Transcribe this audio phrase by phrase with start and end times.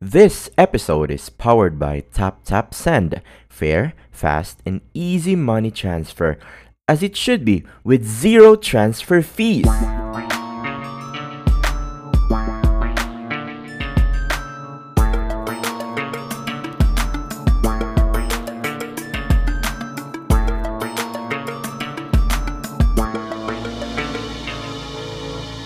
[0.00, 3.20] This episode is powered by Tap Tap Send.
[3.48, 6.38] Fair, fast, and easy money transfer,
[6.86, 9.66] as it should be, with zero transfer fees.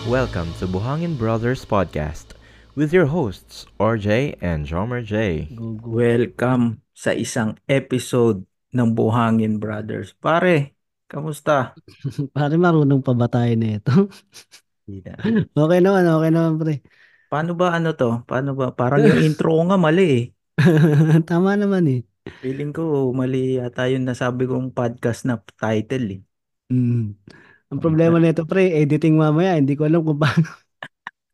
[0.08, 2.32] Welcome to Buhangin Brothers Podcast
[2.72, 5.48] with your hosts, RJ and Jomer J.
[5.84, 10.16] Welcome sa isang episode ng Buhangin Brothers.
[10.16, 11.76] Pare, kamusta?
[12.36, 14.08] Pare, marunong pa ba tayo nito?
[15.52, 16.74] okay naman, okay naman, pre.
[17.28, 18.24] Paano ba ano to?
[18.24, 18.72] Paano ba?
[18.72, 20.24] Parang yung intro ko nga mali eh.
[21.28, 22.00] Tama naman eh.
[22.40, 26.20] Feeling ko mali yata yung nasabi kong podcast na title eh.
[26.72, 27.16] Mm.
[27.72, 30.61] Ang problema nito, pre, editing mamaya, hindi ko alam kung paano.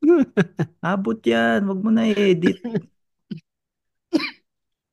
[0.84, 2.58] Abot yan, wag mo na i-edit.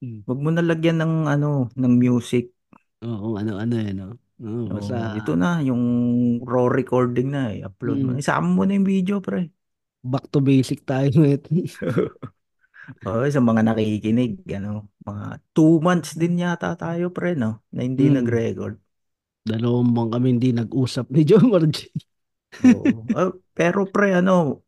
[0.02, 0.22] Hmm.
[0.28, 2.52] Wag mo na lagyan ng ano, ng music.
[3.04, 4.18] Oo, ano-ano eh, no?
[4.44, 5.84] Oo, basta, ito na, yung
[6.44, 7.64] raw recording na eh.
[7.64, 8.12] Upload mo.
[8.16, 8.20] Mm.
[8.20, 9.48] Isama mo na yung video, pre.
[10.06, 11.50] back to basic tayo nito.
[13.06, 17.62] Oo, sa mga nakikinig, ano, mga two months din yata tayo, pre, no?
[17.74, 18.22] Na hindi Mm.
[18.22, 18.76] nag-record.
[19.46, 21.94] Dalawang buwan kami hindi nag-usap ni John Margie.
[22.66, 23.06] Oo.
[23.14, 24.65] Ah, pero pre, ano,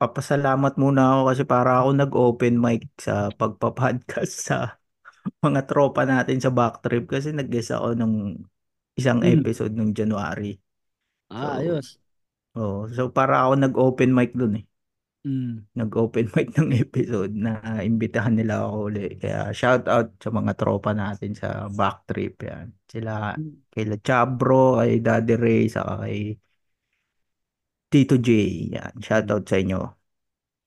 [0.00, 4.56] papasalamat muna ako kasi para ako nag-open mic sa pagpa-podcast sa
[5.46, 8.16] mga tropa natin sa Backtrip kasi nag-guest ako nung
[9.00, 9.28] isang Mm.
[9.34, 10.56] episode nung January.
[11.30, 11.98] Ah, So, ayos.
[12.58, 14.64] Oo, so para ako nag-open mic dun eh.
[15.24, 15.66] Mm.
[15.76, 17.50] Nag-open mic ng episode na
[17.84, 19.10] imbitahan nila ako ulit.
[19.20, 22.66] Kaya shout out sa mga tropa natin sa Backtrip yan.
[22.88, 23.36] Sila
[23.72, 26.32] kay Chabro, kay Daddy Ray, saka kay
[27.96, 28.28] Tito J.
[28.76, 29.80] Yan, shout out sa inyo.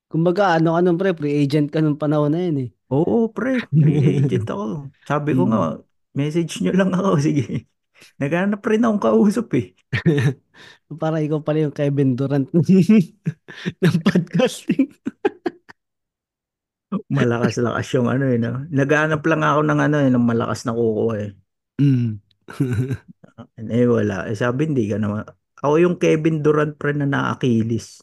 [0.10, 2.70] Kumbaga, ano nun, pre, free agent ka nung panahon na yun eh.
[2.90, 4.90] Oo, pre, free agent ako.
[5.06, 5.50] Sabi ko Mm.
[5.54, 5.62] nga,
[6.18, 7.10] message nyo lang ako.
[7.30, 7.70] Sige.
[8.18, 9.78] Naghanap rin akong kausap eh.
[11.02, 12.50] Para ikaw pala yung Kevin Durant
[13.86, 14.90] ng podcasting.
[17.14, 18.42] Malakas-lakas yung ano eh.
[18.42, 18.66] No?
[18.74, 21.30] Naghanap lang ako ng ano eh, ng malakas na kuko eh.
[21.78, 22.18] Mm.
[23.70, 24.26] Eh wala.
[24.26, 25.22] Eh sabi hindi ka naman.
[25.60, 28.00] Ako yung Kevin Durant pre na na-Achilles.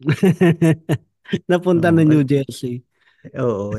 [1.50, 2.24] Napunta Oo, na New.
[2.24, 2.84] Jersey.
[3.36, 3.72] Oo.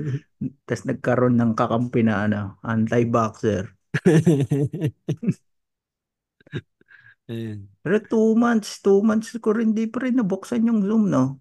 [0.68, 3.72] Tapos nagkaroon ng kakampi na ano, anti-boxer.
[7.24, 7.72] Ayan.
[7.80, 11.40] Pero two months, two months ko rin di pa rin nabuksan yung Zoom, no?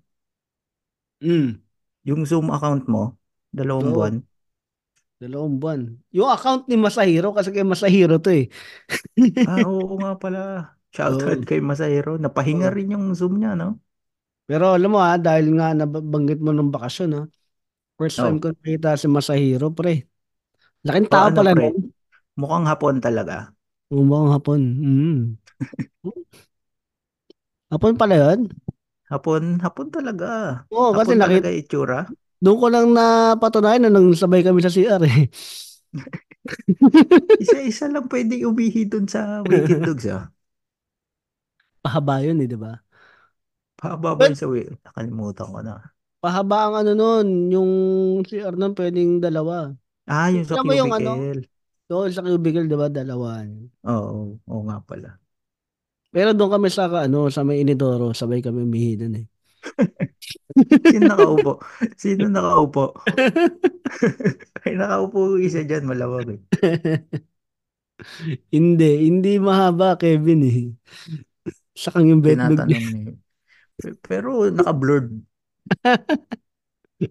[1.19, 1.59] Mm.
[2.07, 3.19] Yung Zoom account mo,
[3.51, 3.95] dalawang Oo.
[3.95, 4.15] buwan.
[5.19, 5.81] Dalawang buwan.
[6.15, 8.47] Yung account ni Masahiro, kasi kay Masahiro to eh.
[9.47, 10.39] Ah, oo nga pala.
[10.95, 11.47] Shoutout Oo.
[11.49, 12.11] kay Masahiro.
[12.21, 12.75] Napahinga Oo.
[12.75, 13.81] rin yung Zoom niya, no?
[14.49, 17.21] Pero alam mo ha, dahil nga nabanggit mo ng bakasyon ha,
[17.99, 18.43] first time Oh.
[18.43, 20.07] ko nakita si Masahiro, pre.
[20.87, 21.67] Laking tao ano, pala pre?
[21.73, 21.93] nun.
[22.39, 23.53] Mukhang hapon talaga.
[23.91, 24.61] Umukhang hapon.
[24.83, 25.19] Mm.
[27.71, 28.39] Hapon pala yun?
[29.11, 30.27] Hapon, hapon talaga.
[30.73, 31.99] Oo, kasi Hapon nakita, talaga itsura.
[32.43, 35.29] doon ko lang napatunayan na nang sabay kami sa CR eh.
[37.43, 40.32] Isa-isa lang pwede umihi dun sa Wicked Dogs, ah.
[41.83, 42.71] Pahaba yun eh, di ba?
[43.79, 44.77] Pahaba ba But, yun sa Wicked?
[44.85, 45.75] Nakalimutan ko na.
[46.23, 47.71] pahaba ang ano nun, yung
[48.27, 49.55] CR nun pwedeng dalawa.
[50.07, 51.41] Ah, yung sa Alam mo yung ano, cubicle.
[51.89, 53.43] doon sa cubicle, di ba, dalawa.
[53.91, 54.19] Oo,
[54.51, 55.09] oo nga pala.
[56.13, 59.25] Pero doon kami sa ano, sa may inidoro, sabay kami umihi doon eh.
[60.87, 61.51] Sino nakaupo?
[61.97, 62.93] Sino nakaupo?
[64.65, 66.39] Ay, nakaupo yung isa dyan, malawag eh.
[68.53, 70.61] Hindi, hindi mahaba, Kevin eh.
[71.81, 72.79] Sakang yung betlog niya.
[72.81, 73.13] Niya.
[73.77, 75.09] Pe- Pero naka-blurred.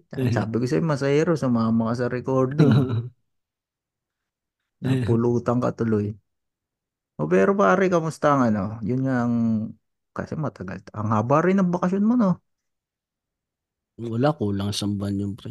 [0.35, 2.73] Sabi ko sa'yo, Masahiro, sumama ka sa recording.
[4.83, 6.07] Napulutan ka tuloy.
[7.21, 8.63] O pero pare, kamusta ang ano?
[8.89, 9.35] Yun nga ang...
[10.17, 10.79] Kasi matagal.
[10.97, 12.31] Ang haba rin ng bakasyon mo, no?
[14.11, 15.49] Wala, kulang isang buwan yun, pre.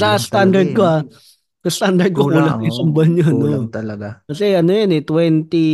[0.00, 0.94] Sa standard talaga ko eh.
[0.94, 1.00] ah.
[1.64, 3.34] Sa standard ko, Kulang, kulang isang buwan yun.
[3.42, 3.72] Kulang No?
[3.74, 4.08] talaga.
[4.28, 5.64] Kasi ano yun eh, 20...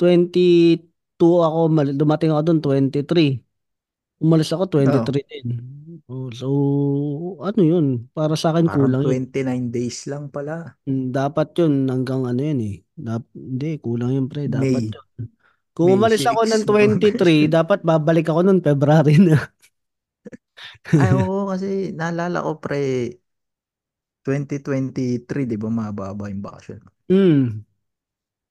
[0.00, 1.58] 22 ako,
[1.92, 3.44] dumating ako doon, 23.
[4.20, 5.46] Umalis ako, 23 din.
[6.08, 6.48] Oh, so,
[7.44, 8.08] ano yun?
[8.16, 9.28] Para sa akin, Parang kulang yun.
[9.28, 10.74] 29 days lang pala.
[10.88, 12.76] Mm, Dapat yun hanggang ano yun eh.
[12.96, 14.48] Dap- hindi, kulang yun pre.
[14.48, 14.88] Dapat May.
[14.88, 15.06] yun.
[15.76, 16.52] Kung May umalis ako 6.
[16.52, 19.38] ng 23, dapat babalik ako nun February na.
[20.96, 23.12] Ay, oo, kasi naalala ko pre,
[24.24, 26.80] 2023, di ba mababa yung bakasyon?
[27.08, 27.64] Hmm.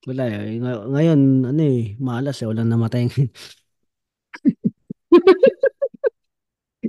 [0.07, 0.55] Wala eh.
[0.59, 1.19] Ngay- Ngayon,
[1.51, 2.47] ano eh, malas eh.
[2.47, 3.03] Walang namatay.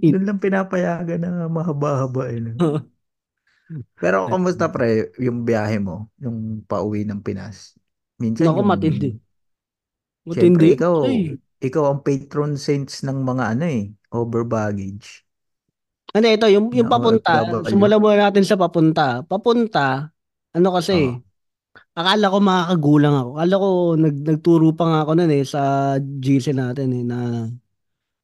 [0.01, 2.39] Doon lang pinapayagan na mahaba-haba eh.
[2.41, 2.87] no?
[3.99, 7.77] Pero kumusta pre, yung biyahe mo, yung pauwi ng Pinas?
[8.19, 9.09] Minsan Naku, yung, matindi.
[10.27, 11.17] syempre Matindi yun, ikaw, pre.
[11.61, 15.23] ikaw ang patron saints ng mga ano eh, over baggage.
[16.11, 17.71] Ano ito, yung, yung papunta, OFW.
[17.71, 19.23] simulan muna natin sa papunta.
[19.23, 20.11] Papunta,
[20.51, 21.23] ano kasi, Oo.
[21.99, 23.31] Akala ko makakagulang ako.
[23.37, 25.61] Akala ko nag, nagturo pa nga ako nun eh sa
[25.99, 27.19] GC natin eh na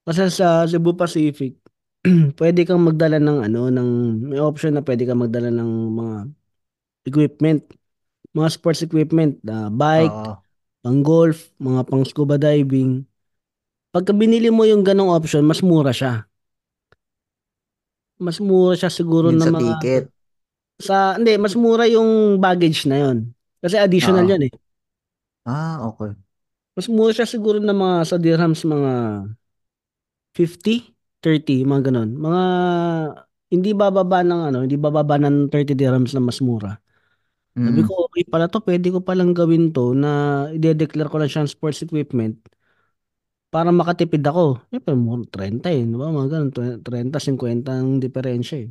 [0.06, 1.58] kasi sa Cebu Pacific,
[2.38, 3.88] pwede kang magdala ng ano, ng
[4.30, 6.16] may option na pwede kang magdala ng mga
[7.10, 7.66] equipment,
[8.30, 10.38] mga sports equipment, na bike, Oo.
[10.86, 13.02] pang golf, mga pang scuba diving.
[13.90, 16.30] Pagka binili mo yung ganong option, mas mura siya.
[18.22, 20.04] Mas mura siya siguro sa mga ticket.
[20.78, 23.35] sa hindi, mas mura yung baggage na yon.
[23.66, 24.30] Kasi additional Oo.
[24.30, 24.52] yan eh.
[25.44, 26.14] Ah, okay.
[26.76, 28.92] Mas mura siya siguro ng mga sa dirhams mga
[30.36, 30.74] 50,
[31.24, 32.10] 30, mga ganon.
[32.16, 32.42] Mga
[33.52, 36.78] hindi bababa ng ano, hindi bababa ng 30 dirhams na mas mura.
[37.66, 37.86] Sabi Mm.
[37.86, 40.10] ko, okay pala to, pwede ko palang gawin to na
[40.54, 42.38] ide-declare ko lang siyang sports equipment
[43.52, 44.44] para makatipid ako.
[44.74, 46.06] Eh, pero mura 30 eh, di ba?
[46.16, 46.50] Mga ganun,
[46.86, 48.70] 30, 50 ang diferensya eh.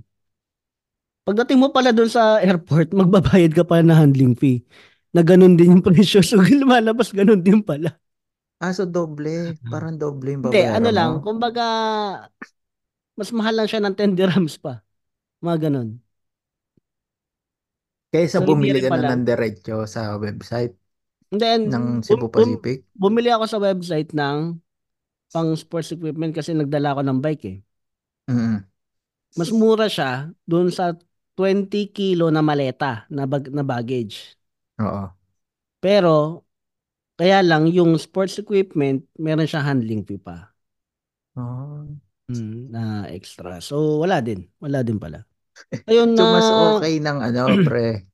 [1.26, 4.62] Pagdating mo pala doon sa airport, magbabayad ka pala ng handling fee.
[5.16, 6.22] Na ganun din yung presyo.
[6.26, 7.98] So, lumalabas ganun din pala.
[8.64, 9.36] Ah, so doble.
[9.72, 11.18] Parang doble yung Hindi, ano babayaran lang, mo.
[11.26, 11.62] kumbaga,
[13.20, 14.84] mas mahal lang siya ng 10 dirhams pa.
[15.46, 15.90] Mga ganun.
[18.14, 19.10] Kaysa So, bumili ka na pala.
[19.10, 20.74] ng diretso sa website
[21.32, 22.80] And then, ng bum- Cebu bum- Pacific.
[22.96, 24.38] bumili ako sa website ng
[25.34, 27.58] pang sports equipment kasi nagdala ako ng bike eh.
[28.30, 28.66] Mm.
[29.36, 30.96] Mas mura siya doon sa
[31.36, 34.36] 20 kilo na maleta na, bag, na baggage.
[34.80, 35.06] Oo.
[35.84, 36.44] Pero,
[37.20, 40.38] kaya lang, yung sports equipment, meron siya handling fee pa.
[41.36, 41.86] Ah.
[42.30, 43.62] Mm, na extra.
[43.62, 44.50] So, wala din.
[44.58, 45.22] Wala din pala.
[45.90, 48.08] Ayun So na, mas okay ng ano, pre,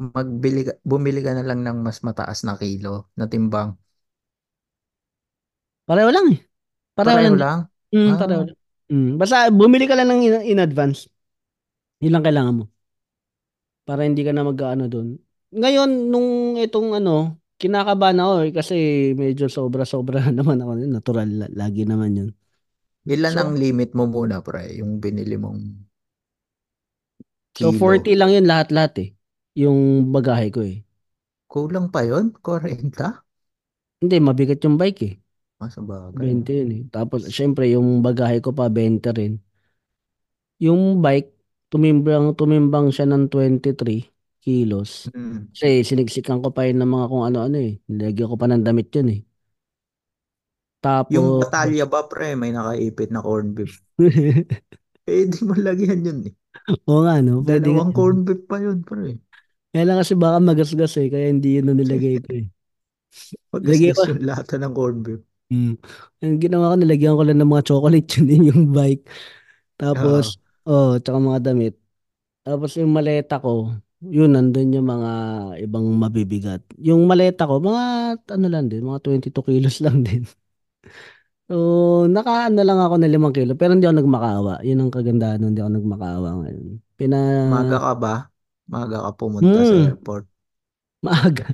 [0.00, 3.76] magbili ka, bumili ka na lang ng mas mataas na kilo na timbang.
[5.86, 6.38] pareho lang eh.
[6.96, 7.36] Pareho, Pareho lang.
[7.42, 7.58] lang.
[7.94, 8.20] Mm, Ah.
[8.20, 8.58] pareho lang.
[8.92, 11.08] Mm, basta bumili ka lang ng in, in advance.
[12.02, 12.64] Yun lang kailangan mo.
[13.86, 15.16] Para hindi ka na mag-ano doon.
[15.54, 16.28] Ngayon, nung
[16.60, 18.74] itong ano, kinakabahan ako eh, kasi
[19.16, 20.72] medyo sobra-sobra naman ako.
[20.84, 22.30] Natural, la- lagi naman yun.
[23.14, 25.60] Ilan So- ang limit mo muna, pre, yung binili mong
[27.58, 27.80] So, kilo?
[27.80, 29.08] 40 lang yun lahat-lahat eh.
[29.62, 29.78] Yung
[30.14, 30.78] bagahe ko eh.
[31.52, 33.08] Kulang pa yon 40?
[34.02, 35.14] Hindi, mabigat yung bike eh.
[35.62, 36.14] Ah, sa bagay.
[36.20, 36.82] 20 yun eh.
[36.94, 39.32] Tapos, syempre, yung bagahe ko pa, 20 rin.
[40.62, 41.30] Yung bike,
[41.68, 44.08] tumimbang, tumimbang siya ng 23
[44.40, 45.12] kilos.
[45.12, 45.52] Mm.
[45.52, 47.76] Kasi siniksikan ko pa yun ng mga kung ano-ano eh.
[47.88, 49.20] Nilagyan ko pa ng damit yun eh.
[50.78, 53.82] Tapos, Yung batalya ba, pre, may nakaipit na corn beef.
[55.08, 56.34] Eh, di mo lagyan yun eh.
[56.84, 57.80] oo nga no, pwede nga.
[57.80, 59.16] Dalawang corn beef pa yun, pre.
[59.72, 62.46] Kaya lang kasi baka magasgas eh, kaya hindi yun na nilagay ko eh.
[63.56, 64.12] Magasgas ko.
[64.20, 65.24] lata ng corn beef.
[65.48, 65.80] Mm.
[66.20, 69.08] Ang ginawa ko, nilagyan ko lang ng mga chocolate yun yung bike.
[69.80, 70.36] Tapos,
[70.68, 71.74] oh, tsaka mga damit.
[72.46, 73.72] Tapos yung maleta ko,
[74.04, 75.10] yun, nandun yung mga
[75.64, 76.62] ibang mabibigat.
[76.80, 77.84] Yung maleta ko, mga,
[78.36, 80.24] ano lang din, mga 22 kilos lang din.
[81.48, 81.56] So,
[82.12, 84.54] naka-ano lang ako na 5 kilo, pero hindi ako nagmakaawa.
[84.68, 86.66] Yun ang kagandahan, nun, hindi ako nagmakaawa ngayon.
[87.00, 87.18] Pina...
[87.48, 88.14] Maga ka ba?
[88.68, 89.88] Maga ka pumunta sa Hmm.
[89.88, 90.24] airport.
[91.00, 91.46] Maaga.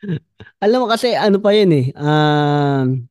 [0.64, 3.04] Alam mo kasi, ano pa yun eh, um,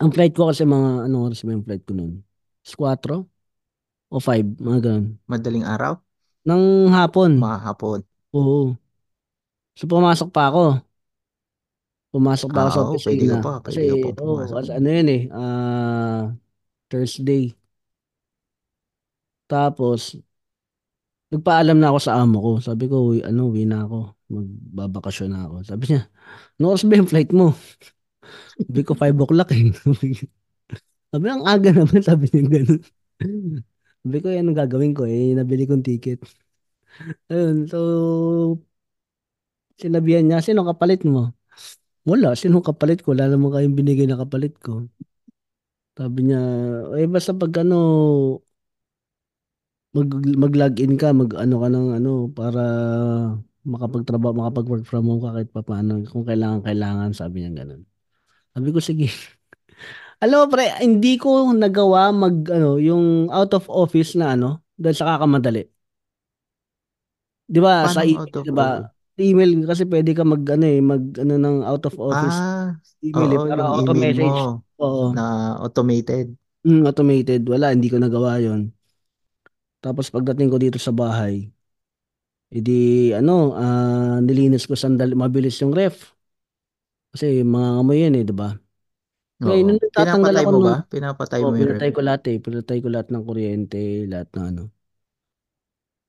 [0.00, 2.24] ang flight ko kasi mga, ano oras ba yung flight ko nun?
[2.66, 3.29] 4
[4.10, 5.06] o 5, mga ganun.
[5.30, 5.92] Madaling araw?
[6.46, 7.30] Nang hapon.
[7.42, 8.00] Mahapon.
[8.32, 8.76] Oo.
[9.78, 10.62] So, pumasok pa ako.
[12.10, 13.38] Pumasok pa ako Ah, sa oo, pwede ka opisina.
[13.44, 13.50] pa.
[13.64, 14.54] Kasi, Pwede ka pa oo, pumasok.
[14.58, 16.20] kasi ano yun eh, ah,
[16.90, 17.42] Thursday.
[19.46, 20.16] Tapos,
[21.32, 22.50] nagpaalam na ako sa amo ko.
[22.62, 23.98] Sabi ko, "Uy, ano, uwi na ako.
[24.30, 25.54] Magbabakasyon na ako.
[25.66, 26.00] Sabi niya,
[26.58, 27.54] ano oras ba yung flight mo?
[28.66, 29.70] Sabi ko, 5 o'clock eh.
[31.10, 32.80] Sabi, ang aga naman, sabi niya ganun.
[34.02, 36.20] Sabi ko, "Eh, anong gagawin ko eh, nabili kong ticket.
[37.30, 37.78] Ayun, so,
[39.80, 41.22] sinabihan niya, sino kapalit mo?
[42.10, 43.08] Wala, sino kapalit ko?
[43.14, 44.72] Wala naman kayong binigay na kapalit ko.
[45.96, 46.38] Sabi niya,
[47.00, 47.74] eh basta pag ano,
[49.96, 50.08] mag,
[50.42, 52.62] mag-login ka, mag ano ka ng ano, para
[53.72, 56.00] makapagtrabaho, makapag-work from home ka kahit pa paano.
[56.08, 57.82] Kung kailangan, kailangan, sabi niya ganun.
[58.54, 59.08] Sabi ko, sige.
[60.20, 64.96] Alam mo pre, hindi ko nagawa mag, ano, yung out of office na ano, dahil
[64.96, 65.64] sa kakamadali.
[67.50, 68.66] Di ba, sa Paano of di ba?
[69.20, 73.30] Email kasi pwede ka mag, ano eh, mag, ano, ng out of office Ah, email
[73.36, 74.38] eh, oo, para yung auto email message.
[74.48, 75.06] mo Oo.
[75.14, 76.36] na automated.
[76.64, 77.40] Hmm, automated.
[77.52, 78.72] Wala, hindi ko nagawa yun.
[79.84, 81.48] Tapos pagdating ko dito sa bahay,
[82.56, 82.72] edi
[83.18, 86.14] ano, ah, nilinis ko sandali, mabilis yung ref.
[87.12, 88.48] Kasi mga amoy yan eh, di ba?
[89.44, 89.68] Ngayon, Oo.
[89.68, 90.74] nung nagtatanggal Pinapatay ako mo nung, ba?
[90.92, 91.86] Pinapatay oh, mo yung ref.
[91.86, 92.36] pinatay ko lahat eh.
[92.44, 93.80] Pinatay ko lahat ng kuryente,
[94.12, 94.62] lahat ng ano.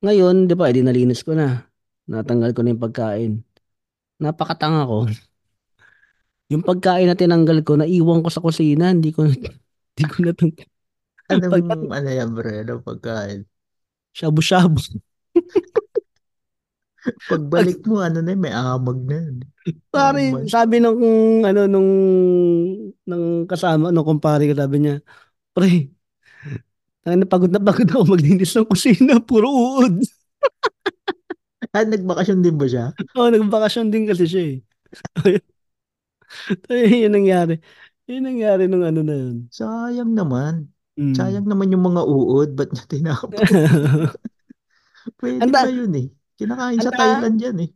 [0.04, 1.48] Ngayon, di ba, edi nalinis ko na.
[2.10, 3.32] Natanggal ko na yung pagkain.
[4.24, 4.98] Napakatanga ko.
[6.52, 8.92] Yung pagkain na tinanggal ko, naiwan ko sa kusina.
[8.92, 9.24] Hindi ko,
[9.96, 10.34] hindi ko na
[11.32, 11.58] Anong
[11.98, 12.52] ano yan, bre?
[12.62, 13.42] Anong pagkain?
[14.14, 14.82] shabu-shabu.
[17.02, 19.20] Pagbalik mo, ano na may amag na.
[19.92, 20.46] Pare, Naman.
[20.48, 21.02] sabi nung
[21.44, 21.90] ano nung
[23.06, 24.96] ng kasama nung kumpare ko sabi niya,
[25.54, 25.70] "Pre,
[27.06, 29.96] ano pagod na pagod ako maglinis ng kusina, puro uod."
[31.72, 32.92] Ah, nagbakasyon din ba siya?
[33.16, 34.58] Oo, nagbakasyon din kasi siya eh.
[36.68, 37.60] Ay, yun nangyari.
[38.12, 39.48] Yun nangyari nung ano na yun.
[39.48, 40.68] Sayang naman.
[41.00, 41.16] Mm.
[41.16, 42.50] Sayang naman yung mga uod.
[42.60, 43.32] Ba't niya tinapon?
[45.20, 46.08] Pwede Anda- pa yun eh.
[46.42, 47.72] Kinakain sa Anda- Thailand yan eh.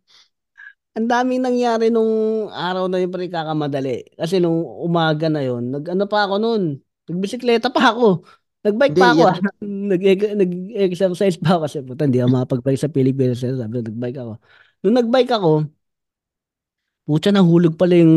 [0.96, 4.08] Ang daming nangyari nung araw na yun pre kakamadali.
[4.16, 6.64] Kasi nung umaga na yun, nag-ano pa ako nun.
[7.06, 8.24] Nagbisikleta pa ako.
[8.64, 9.22] Nagbike Hindi, pa ako.
[9.22, 9.54] yan- ah.
[9.92, 13.44] Nag- Nag-exercise pa ako kasi puta, hindi ako makapagbike sa Pilipinas.
[13.44, 14.34] Sabi, ko, nagbike ako.
[14.88, 15.52] Nung nagbike ako,
[17.06, 18.16] putya nahulog pala yung,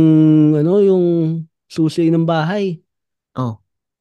[0.56, 1.04] ano, yung
[1.68, 2.78] susi ng bahay.
[3.36, 3.58] Oh.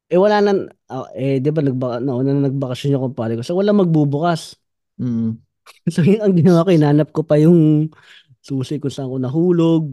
[0.08, 0.52] Eh wala na,
[0.88, 3.44] ah, eh di ba nagbaka, nauna na nagbakasyon yung kumpare ko.
[3.44, 4.56] So wala magbubukas.
[5.02, 5.47] Mm.
[5.94, 7.88] So yun ang ginawa ko, hinanap ko pa yung
[8.44, 9.84] susi kung saan ko nahulog.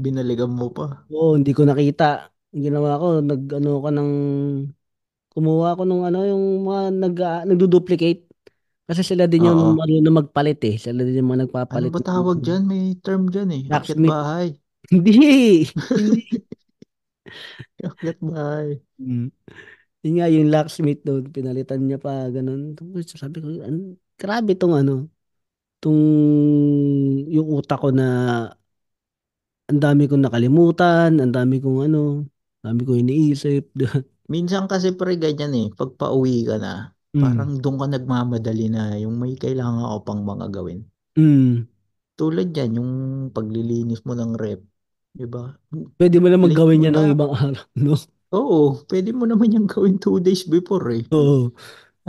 [0.00, 1.04] Binaligan mo pa.
[1.12, 2.32] Oo, hindi ko nakita.
[2.56, 4.10] Ang ginawa ko, nag ano ko ng
[5.30, 8.26] kumuha ko nung ano yung mga nag uh, nagdo-duplicate.
[8.90, 9.78] Kasi sila din yung Oo.
[9.78, 10.74] marunong magpalit eh.
[10.74, 11.90] Sila din yung mga Ano nagpapalit.
[11.94, 12.62] ba ng- tawag dyan?
[12.66, 13.62] May term dyan eh.
[13.70, 14.10] Akyat Locksmith.
[14.10, 14.46] bahay.
[14.90, 15.12] Hindi.
[15.70, 16.22] Hindi.
[17.86, 18.68] Akyat bahay.
[18.98, 19.28] Mm.
[20.00, 22.72] Yun nga yung locksmith doon, pinalitan niya pa ganun.
[22.72, 25.08] Tapos sabi ko, an, grabe tong ano,
[25.80, 26.00] tong
[27.32, 28.06] yung utak ko na
[29.70, 32.26] ang dami kong nakalimutan, ang dami kong ano,
[32.60, 33.70] ang dami kong iniisip.
[34.32, 35.66] Minsan kasi pre ganyan eh.
[35.74, 37.22] Pag pauwi ka na, Mm.
[37.26, 40.86] parang doon ka nagmamadali na yung may kailangan ako pang mga gawin.
[41.18, 41.66] Mm.
[42.14, 42.92] Tulad yan, yung
[43.34, 44.62] paglilinis mo ng rep.
[45.10, 45.58] Diba?
[45.98, 47.98] Pwede mo na maggawin yan ng ibang araw, no?
[48.30, 51.02] Oo, pwede mo naman yung gawin two days before eh.
[51.10, 51.50] Oo.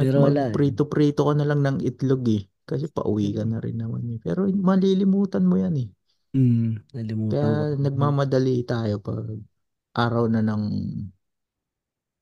[0.01, 0.45] At Pero wala eh.
[0.49, 2.41] magprito-prito ka na lang ng itlog eh.
[2.65, 4.17] Kasi pauwi ka na rin naman eh.
[4.17, 5.87] Pero malilimutan mo yan eh.
[6.33, 6.81] Mm.
[6.97, 7.37] Nalimutan ko.
[7.37, 9.27] Kaya nagmamadali tayo pag
[9.93, 10.63] araw na ng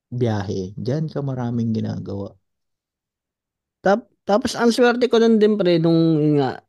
[0.09, 0.73] biyahe.
[0.73, 2.33] Diyan ka maraming ginagawa.
[3.79, 6.59] Tap, tapos ang swerte ko nun din pre, nung yun nga,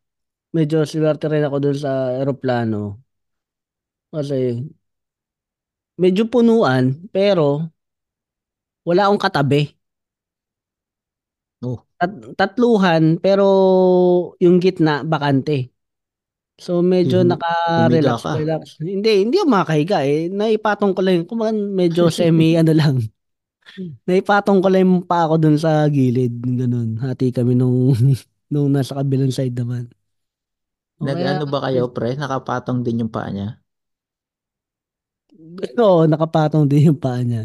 [0.54, 3.00] medyo swerte rin ako dun sa aeroplano.
[4.12, 4.60] Kasi
[6.00, 7.70] medyo punuan, pero
[8.84, 9.79] wala akong katabi.
[12.00, 13.44] Tat- tatluhan, pero
[14.40, 15.68] yung gitna, bakante.
[16.60, 18.32] So medyo Yung naka-relax, ka.
[18.36, 18.62] relax.
[18.80, 20.28] Hindi, hindi ako makahiga eh.
[20.28, 22.96] Naipatong ko lang, kumaga medyo semi ano lang.
[24.08, 26.98] Naipatong ko lang yung pa ako dun sa gilid, ganun.
[27.00, 27.94] Hati kami nung
[28.52, 29.88] nung nasa kabilang side naman.
[31.02, 32.08] O kaya, Nag-ano ba kayo, pre?
[32.20, 33.48] Nakapatong din yung paa niya?
[35.84, 37.42] oo, nakapatong din yung paa niya.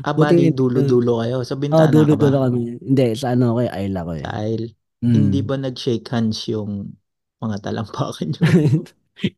[0.00, 1.36] Ah, bali, dulo-dulo kayo.
[1.42, 1.94] Sa Oo, bintana ka ba?
[1.94, 2.60] dulo-dulo kami.
[2.78, 4.24] Hindi, sa ano ko, Ayla ko eh.
[4.24, 4.62] Dahil,
[5.00, 5.14] Mm.
[5.16, 6.92] hindi ba nag-shake hands yung
[7.40, 8.40] mga talampakan nyo?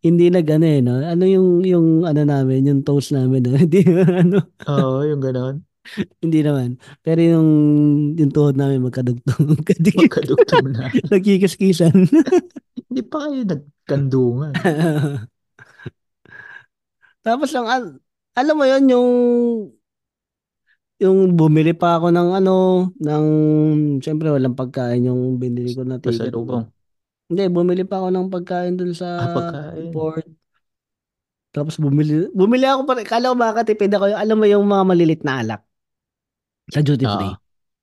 [0.06, 0.98] hindi na gano eh, no?
[0.98, 3.54] Ano yung, yung ano namin, yung toast namin, no?
[3.62, 5.62] Hindi, ano, Oo, yung ganon.
[6.18, 6.78] hindi naman.
[7.02, 7.48] Pero yung,
[8.14, 9.58] yung tuhod namin magkadugtong.
[9.98, 10.90] Magkadugtong na.
[11.14, 11.94] Nagkikiskisan.
[12.86, 14.54] Hindi pa kayo nagkandungan.
[17.22, 17.98] Tapos lang, al-
[18.34, 19.10] alam mo yon yung,
[21.02, 22.54] yung bumili pa ako ng ano,
[22.96, 23.24] ng,
[24.02, 26.30] siyempre walang pagkain yung binili ko na ticket.
[26.30, 26.64] Pasalubong.
[27.28, 29.90] Hindi, bumili pa ako ng pagkain dun sa Ah, pagkain.
[29.90, 30.26] airport.
[31.52, 32.92] Tapos bumili, bumili ako pa.
[33.04, 34.04] Kala ko makakatipid ako.
[34.12, 35.60] yung- Alam mo yung mga malilit na alak
[36.72, 37.34] sa duty free.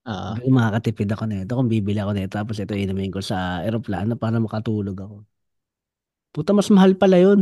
[0.09, 2.33] Ah, Sabi ko, makakatipid ako nito kung bibili ako nito.
[2.39, 5.17] Tapos ito inumin ko sa aeroplano para makatulog ako.
[6.33, 7.39] Puta, mas mahal pala yun.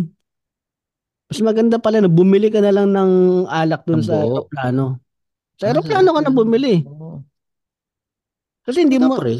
[1.27, 3.11] Mas maganda pala na bumili ka na lang ng
[3.51, 4.23] alak dun sa buo.
[4.23, 4.99] aeroplano.
[5.57, 6.85] Sa aeroplano ka na bumili.
[8.61, 9.17] Kasi hindi mo...
[9.17, 9.37] pre.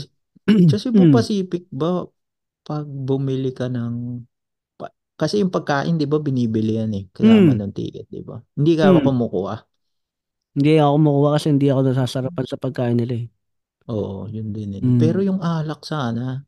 [0.71, 1.13] Sa Cebu Mm.
[1.13, 2.07] Pacific ba,
[2.63, 4.23] pag bumili ka ng...
[4.75, 7.03] pa- kasi yung pagkain, di ba, binibili yan eh.
[7.11, 7.59] Kasama Mm.
[7.59, 8.39] ng ticket, di ba?
[8.55, 9.03] Hindi ka Mm.
[9.03, 9.55] kumukuha.
[10.57, 13.27] Hindi ako makuha kasi hindi ako nasasarapan sa pagkain nila eh.
[13.87, 14.73] Oo, yun din.
[14.73, 14.81] eh.
[14.81, 14.97] Mm.
[14.97, 16.41] Pero yung alak sana,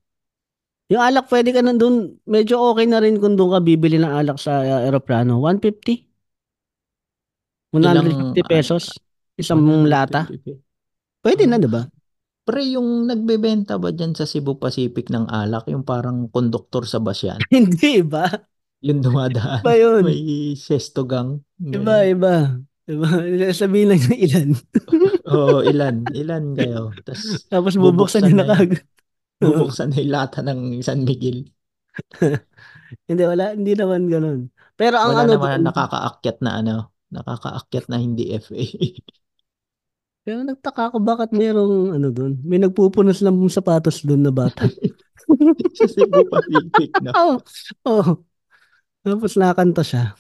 [0.90, 4.42] Yung alak pwede ka nandun, medyo okay na rin kung doon ka bibili ng alak
[4.42, 5.38] sa uh, aeroplano.
[5.38, 6.02] 150?
[7.70, 8.98] 150 Ilang- pesos?
[9.40, 10.28] Isang lata.
[10.28, 10.60] 150 pesos.
[11.20, 11.62] Pwede na, Ah.
[11.62, 11.84] di ba?
[12.44, 17.22] Pre, yung nagbebenta ba dyan sa Cebu Pacific ng alak, yung parang konduktor sa bus
[17.22, 18.26] yan, Hindi, iba.
[18.80, 20.04] yung dumadaan, Iba yun.
[20.04, 20.20] may
[20.56, 21.44] sesto gang.
[21.60, 22.58] Iba, iba.
[22.90, 23.08] Iba.
[23.54, 24.50] Sabihin lang yung ilan.
[25.36, 26.90] Oo, ilan, ilan kayo.
[27.06, 28.82] Tapos Tapos bubuksan niya na na-
[29.38, 31.46] bubuksan na yung lata ng San Miguel.
[33.06, 33.54] Hindi, wala.
[33.54, 34.40] Hindi naman ganun.
[34.74, 36.76] Pero ang Wala ano naman doon, nakakaakyat na ano,
[37.14, 38.58] nakakaakyat na hindi FA.
[40.24, 42.38] Pero nagtaka ako bakit merong ano doon.
[42.46, 44.68] May nagpupunas lang ng sapatos doon na bata.
[45.78, 47.12] sa Cebu Pacific na.
[47.20, 47.36] Oo.
[47.86, 48.10] Oh,
[49.06, 50.14] Tapos nakanta siya.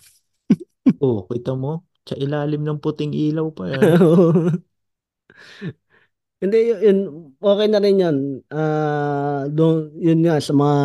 [0.99, 1.85] Oh, kita mo?
[2.01, 3.79] Sa ilalim ng puting ilaw pa yan.
[6.41, 6.99] Hindi, yun, yun,
[7.37, 8.17] okay na rin yun.
[8.49, 10.77] Ah, doon, yun nga, sa mga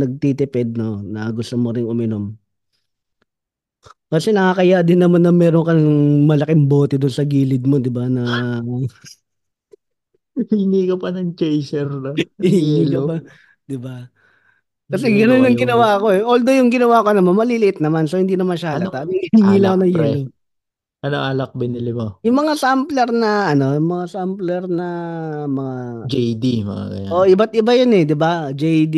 [0.00, 2.38] nagtitipid, no, na gusto mo ring uminom.
[4.12, 5.84] Kasi nakakaya din naman na meron kang
[6.28, 8.60] malaking bote doon sa gilid mo, di ba, na
[10.50, 12.10] Hingi ka pa ng chaser na.
[12.42, 13.16] Hihingi ka ba?
[13.64, 14.10] Di ba?
[14.90, 15.62] Kasi gano'n yung kayo.
[15.64, 16.20] ginawa ko eh.
[16.20, 18.04] Although yung ginawa ko naman, maliliit naman.
[18.04, 19.06] So, hindi naman siya halata.
[19.06, 20.28] Anong Hihingi lang ng yelo.
[21.04, 22.16] Ano alak binili mo?
[22.24, 24.88] Yung mga sampler na, ano, yung mga sampler na
[25.44, 26.08] mga...
[26.08, 27.10] JD, mga ganyan.
[27.12, 28.48] Oh, iba't iba yun eh, di ba?
[28.56, 28.96] JD,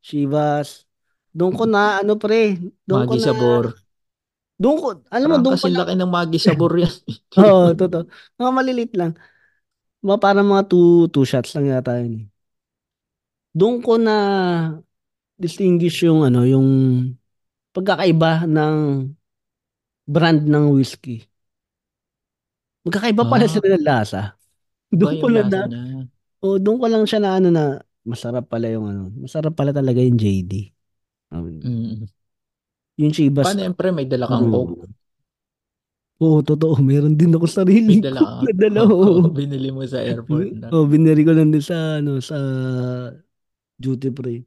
[0.00, 0.88] Chivas.
[1.32, 2.56] Doon ko na, ano pre,
[2.88, 3.64] doon ko na, Sabor.
[4.60, 6.92] Doon ko, alam mo, doon kasi na, laki ng Magi Sabor yan.
[7.40, 8.04] oo, oh, totoo.
[8.36, 9.12] Mga malilit lang.
[10.02, 12.26] Mga parang mga two, two shots lang yata yun eh.
[13.52, 14.16] Doon ko na
[15.36, 16.68] distinguish yung ano, yung
[17.72, 18.76] pagkakaiba ng
[20.08, 21.24] brand ng whiskey.
[22.82, 23.52] Magkakaiba pala Ah.
[23.52, 24.20] sila ng lasa.
[24.92, 25.82] Doon ko lang na, niya.
[26.42, 27.64] oh, doon ko lang siya na ano na,
[28.02, 30.74] masarap pala yung ano, masarap pala talaga yung JD.
[31.32, 32.04] Um, Mm.
[33.00, 33.44] Yung Chivas.
[33.44, 33.88] Paano yan, pre?
[33.96, 34.52] May dala kang Oo.
[34.52, 34.74] coke?
[36.22, 36.74] Oo, totoo.
[36.88, 38.34] Meron din ako sarili May dala ko.
[38.44, 39.28] Nadala Oo, ko.
[39.36, 40.68] binili mo sa airport na.
[40.72, 42.36] Oh, binili ko lang din sa ano sa
[43.78, 44.44] duty free.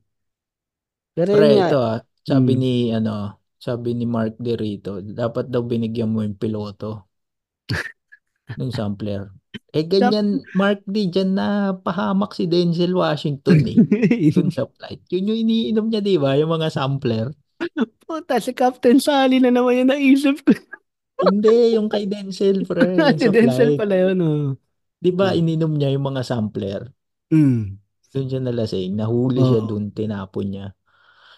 [1.15, 2.61] Pero Pre, yun nga, ito ah, sabi Mm.
[2.63, 3.11] ni, ano,
[3.65, 6.89] sabi ni Mark Derito, dapat daw binigyan mo yung piloto
[8.59, 9.31] ng sampler.
[9.75, 13.79] Eh, ganyan, Mark D, dyan na pahamak si Denzel Washington eh.
[14.31, 15.03] Dun sa flight.
[15.11, 16.35] Yun yung iniinom niya, di ba?
[16.39, 17.31] Yung mga sampler.
[18.05, 20.53] Puta, si Captain Sally na naman yung naisip ko.
[21.15, 22.99] Hindi, yung kay Denzel, pre.
[23.19, 24.43] Si Denzel pala yun, oh.
[24.99, 26.91] Di ba, ininom niya yung mga sampler.
[27.31, 27.79] Mm.
[28.11, 28.95] Doon siya nalasing.
[28.95, 29.69] Nahuli siya Oo.
[29.69, 30.67] doon, tinapon niya.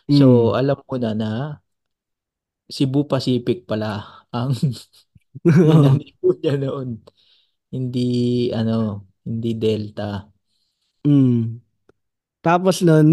[0.09, 0.17] Mm.
[0.17, 0.25] So,
[0.57, 1.31] alam mo na na
[2.67, 4.51] Cebu Pacific pala ang
[5.45, 7.01] ninanipo niya noon.
[7.69, 10.25] Hindi, ano, hindi Delta.
[11.05, 11.67] mm.
[12.41, 13.11] Tapos nun,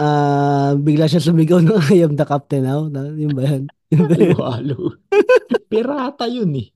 [0.00, 2.88] ah bigla siya sumigaw ng I am the captain now.
[2.88, 3.62] Na, yun ba yan?
[3.92, 4.96] Halo-halo.
[5.70, 6.68] Pirata yun eh.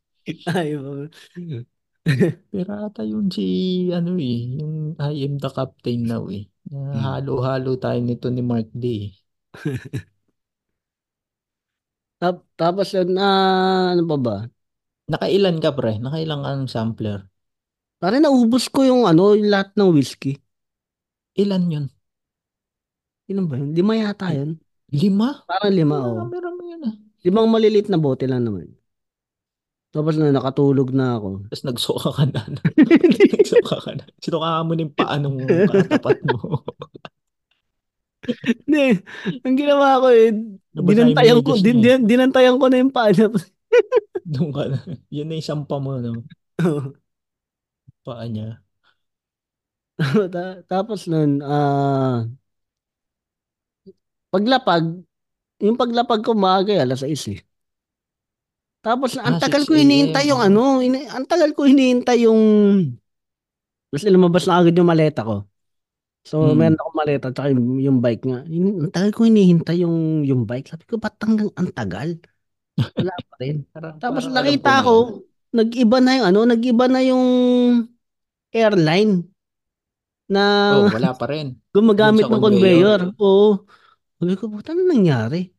[0.49, 0.77] Ay,
[2.53, 3.45] Pirata yun si,
[3.97, 6.45] ano eh, yung I am the captain now eh.
[6.73, 9.11] Halo-halo tayo nito ni Mark D.
[12.21, 14.37] Tap- tapos yun, ah, ano pa ba?
[15.13, 15.93] Nakailan ka pre?
[16.05, 17.19] Nakailan ka ng sampler?
[18.03, 20.35] Parang naubos ko yung ano, yung lahat ng whiskey.
[21.39, 21.87] Ilan yun?
[23.31, 23.71] Ilan ba yun?
[23.73, 24.61] Lima yata yun.
[24.93, 25.43] Lima?
[25.49, 26.29] Parang lima, oh.
[26.29, 26.95] Marami yun ah.
[27.25, 28.69] Limang maliliit na bote lang naman.
[29.95, 31.47] Tapos na nakatulog na ako.
[31.49, 32.43] Tapos nagsuka ka na.
[33.39, 34.05] nagsuka ka na.
[34.21, 36.61] Sinuka mo ng paa nung katapat mo.
[38.45, 39.05] Hindi,
[39.45, 40.33] ang ginawa ko eh,
[40.73, 43.13] dinantayan yung ko, din, din, dinantayan ko na yung paa.
[44.25, 44.79] Doon ka na.
[45.13, 46.25] Yun na yung sampa mo, no?
[48.05, 48.61] Paa niya.
[50.35, 52.27] Ta- Tapos nun, ah,
[54.35, 54.85] paglapag,
[55.63, 57.41] yung paglapag ko maaga, eh, alas 6 eh.
[58.85, 62.41] Tapos ang Ah, tagal 6 ko hinihintay yung ano, ini- ang tagal ko hinihintay yung,
[63.95, 65.47] kasi lumabas na agad yung maleta ko.
[66.25, 66.57] So, Hmm.
[66.57, 68.41] meron akong maleta tsaka yung, yung bike nga.
[68.49, 70.73] Ang tagal ko hinihintay yung, yung bike.
[70.73, 72.11] Sabi ko, ba't hanggang ang tagal?
[72.77, 73.57] Wala pa rin.
[74.03, 74.95] Tapos parang nakita na ko,
[75.55, 77.25] nag-iba na yung ano, nag-iba na yung
[78.53, 79.25] airline
[80.29, 80.43] na
[80.73, 81.55] Oh, wala pa rin.
[81.77, 83.01] gumagamit ng conveyor.
[83.21, 83.65] Oo.
[84.21, 85.51] Sabi ko, puta, ano nangyari?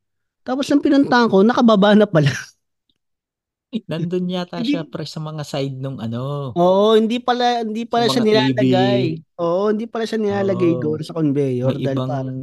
[0.48, 2.32] Tapos nang pinuntahan ko, nakababa na pala.
[3.92, 6.56] Nandun yata Hindi- siya pre sa mga side nung ano.
[6.56, 8.32] Oo, hindi pala, hindi pala siya mga TV.
[8.32, 9.04] nilalagay.
[9.44, 10.82] Oo, hindi pala siya nilalagay Oo.
[10.82, 11.76] doon sa conveyor.
[11.76, 12.40] May dahil ibang parang,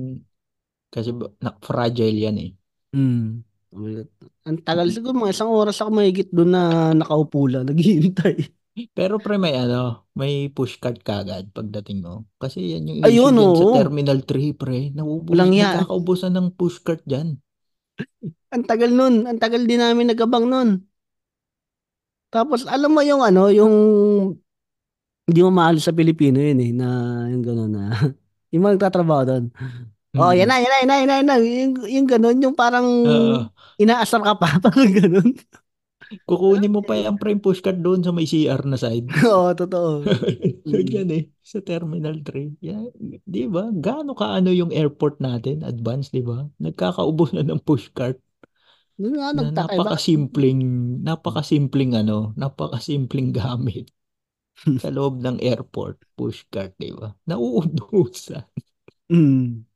[0.92, 1.08] kasi
[1.40, 2.50] na, fragile yan eh.
[2.92, 3.24] hmm.
[4.44, 8.36] Ang tagal siguro, mga isang oras ako mahigit doon na nakaupo lang, naghihintay.
[8.96, 12.24] Pero pre may ano, may push cart kagad pagdating mo.
[12.40, 13.74] Kasi yan yung Ayun, issue dyan sa oo.
[13.74, 14.92] Terminal 3 pre.
[15.28, 15.76] Walang yan.
[15.76, 17.28] nagkakaubusan ng push cart dyan.
[18.54, 20.68] Ang tagal nun, ang tagal din namin nagabang nun.
[22.32, 23.74] Tapos alam mo yung ano, yung
[25.28, 26.86] hindi mo mahal sa Pilipino yun eh, na
[27.30, 27.84] yung gano'n na,
[28.52, 29.44] yung mga nagtatrabaho doon.
[30.12, 30.52] Oh, yan Mm.
[30.52, 31.36] na, yan na, yan na, yan na, yan na.
[31.40, 33.52] Yung, yung gano'n, yung parang Oo.
[33.80, 35.28] inaasar ka pa, parang gano'n.
[36.28, 39.08] Kukunin mo pa yung prime pushcart doon sa may CR na side.
[39.28, 40.02] Oo, totoo.
[40.62, 40.86] Mm.
[40.94, 42.54] yan eh, sa Terminal 3.
[42.62, 42.86] Yeah,
[43.26, 43.66] di ba?
[43.74, 46.46] Gaano kaano yung airport natin, advance, di ba?
[46.62, 48.22] Nagkakaubos na ng pushcart
[48.94, 50.62] Doon nga na nagtaka, napakasimpleng,
[51.02, 53.90] napakasimpleng ano, napakasimpleng gamit
[54.82, 57.10] sa loob ng airport, pushcart, di ba?
[57.26, 58.46] Nauubusan.
[59.10, 59.66] Mm.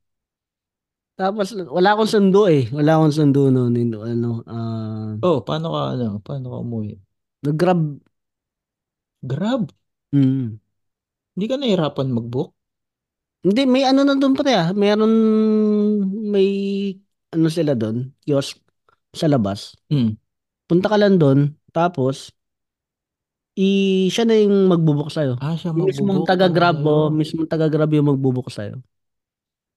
[1.16, 2.68] Tapos wala akong sundo eh.
[2.68, 6.92] Wala akong sundo noon, Yung ano, ah, Oh, paano ka ano, paano ka umuwi?
[7.40, 7.81] nag-grab.
[9.24, 9.72] Grab.
[10.12, 10.61] Mm.
[11.37, 12.52] Hindi ka nahirapan mag-book?
[13.46, 14.68] Hindi, may ano na doon pare ah.
[14.74, 15.12] Meron,
[16.26, 16.48] may
[17.33, 18.59] ano sila doon, kiosk
[19.14, 19.72] sa labas.
[19.88, 20.18] Hmm.
[20.66, 22.35] Punta ka lang doon, tapos
[23.57, 23.68] i
[24.12, 25.38] siya na yung magbubuk sa'yo.
[25.40, 27.16] Ah, siya Yung mismong taga-grab mo, sa'yo.
[27.16, 28.83] mismong taga-grab yung magbubuk sa'yo.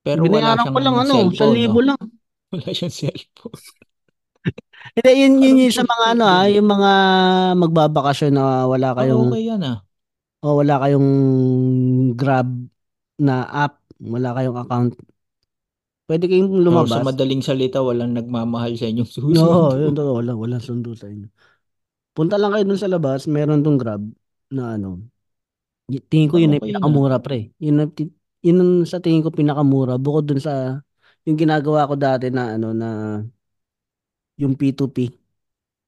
[0.06, 1.76] Pero wala Binayaran siyang ko lang ano, cellphone, 1,000 no?
[1.88, 2.00] lang.
[2.54, 3.62] Wala siyang cellphone.
[4.96, 6.92] Hindi, yun, yun, Parang yun sa mga ano ah, yung mga
[7.62, 9.78] magbabakasyon na wala Ah, kayong, okay yan ah.
[10.46, 11.10] o wala kayong
[12.20, 12.48] grab
[13.20, 13.34] na
[13.66, 14.94] app, wala kayong account.
[16.08, 17.08] Pwede kayong Or sa lumabas.
[17.08, 19.78] madaling salita, walang nagmamahal sa inyong Oo, susundo.
[19.80, 21.28] yun totoo, wala, wala sundo sa inyo.
[22.16, 24.02] Punta lang kayo dun sa labas, meron tong grab
[24.56, 24.90] na ano.
[25.92, 26.88] y- Tingin ko yun yung okay na.
[26.90, 27.52] pinakamura pre.
[27.64, 28.12] Yun, ti-
[28.46, 30.80] yun ang sa tingin ko pinakamura bukod dun sa
[31.28, 32.88] yung ginagawa ko dati na ano na
[34.42, 34.98] yung P2P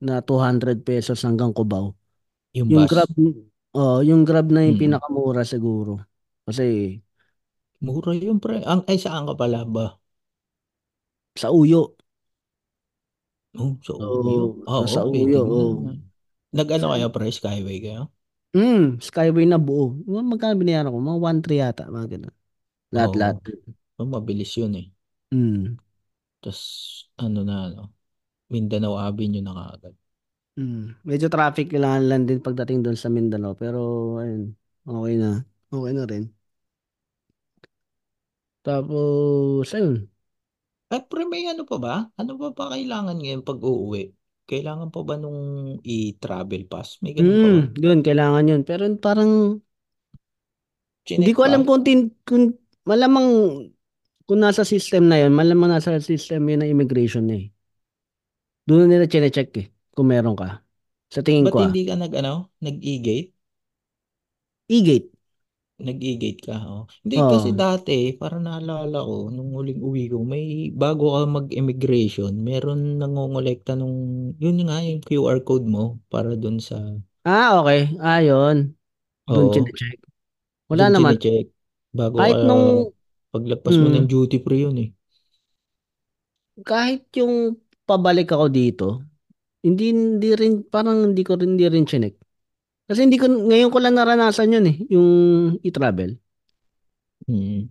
[0.05, 1.95] na 200 pesos hanggang Cubao.
[2.53, 2.91] Yung Yung bus.
[2.91, 3.09] Grab,
[3.77, 4.81] oh, yung Grab na yung Mm.
[4.81, 6.01] pinakamura siguro.
[6.47, 6.97] Kasi
[7.85, 8.57] Mura yun, pre.
[8.71, 9.85] Ang, ay, saan ka pala ba?
[11.35, 11.95] sa Uyo.
[13.55, 14.43] Oh, sa So, Uyo.
[14.67, 15.71] oh, Oo, sa pwede Uyo, oh.
[16.57, 17.27] Nag-ano kayo, pre?
[17.31, 18.11] Skyway kayo?
[18.55, 19.83] mm, Skyway na buo.
[20.31, 20.99] Magkano binayaran ko?
[21.07, 22.33] Mga 1.3 yata, mga ganun.
[22.91, 23.37] Lahat-lahat.
[23.39, 24.01] Oo.
[24.01, 24.87] Oh, mabilis yun eh.
[25.31, 25.77] Mm.
[26.41, 26.61] Tapos,
[27.21, 27.83] ano na, ano,
[28.49, 29.95] Mindanao Avenue na kaagad.
[30.59, 30.99] Mm.
[31.07, 33.55] Medyo traffic kailangan lang din pagdating doon sa Mindanao.
[33.55, 33.79] Pero,
[34.19, 34.51] ayun,
[34.83, 35.29] okay na.
[35.71, 36.23] Okay na rin.
[38.61, 40.11] Tapos, ayun.
[40.91, 41.95] At pre, may ano pa ba?
[42.19, 44.11] Ano pa ba kailangan ngayon pag uuwi?
[44.43, 45.39] Kailangan pa ba nung
[45.81, 46.99] i-travel pass?
[46.99, 47.63] May ganun pa ba?
[47.63, 48.61] Mm, yun, kailangan yun.
[48.67, 49.31] Pero parang,
[51.15, 51.67] hindi Chinek ko alam ba?
[51.67, 52.55] kung, tin, kung
[52.89, 53.27] malamang
[54.27, 57.47] kung nasa system na yun, malamang nasa system yun ng immigration na eh.
[58.67, 59.65] Doon nila chine-check eh,
[59.95, 60.47] kung meron ka.
[61.13, 61.73] Sa tingin Ba't ko ah.
[61.73, 62.33] hindi ka nag, ano,
[62.65, 63.29] nag-e-gate?
[64.75, 65.11] E-gate.
[65.87, 66.83] Nag-e-gate ka, oh.
[67.03, 67.63] Hindi, kasi Oo.
[67.63, 70.45] dati, para naalala ko, nung huling uwi ko, may,
[70.81, 73.97] bago ka mag-immigration, meron nangongolekta nung,
[74.43, 76.77] yun nga, yung QR code mo, para dun sa,
[77.25, 77.79] Ah, okay.
[78.01, 78.57] Ah, yun.
[79.33, 79.99] Doon oo, chine-check.
[80.69, 81.17] Wala dun naman.
[81.19, 81.45] chinecheck.
[81.91, 82.65] Bago Kahit ka, nung,
[83.31, 84.89] paglagpas mo ng mm, duty free yun eh.
[86.69, 88.87] kahit yung pabalik ako dito,
[89.65, 92.15] hindi, hindi rin, parang hindi ko rin, hindi rin chinek.
[92.89, 95.09] Kasi hindi ko, ngayon ko lang naranasan yun eh, yung
[95.67, 96.11] e-travel.
[97.27, 97.69] Hmm.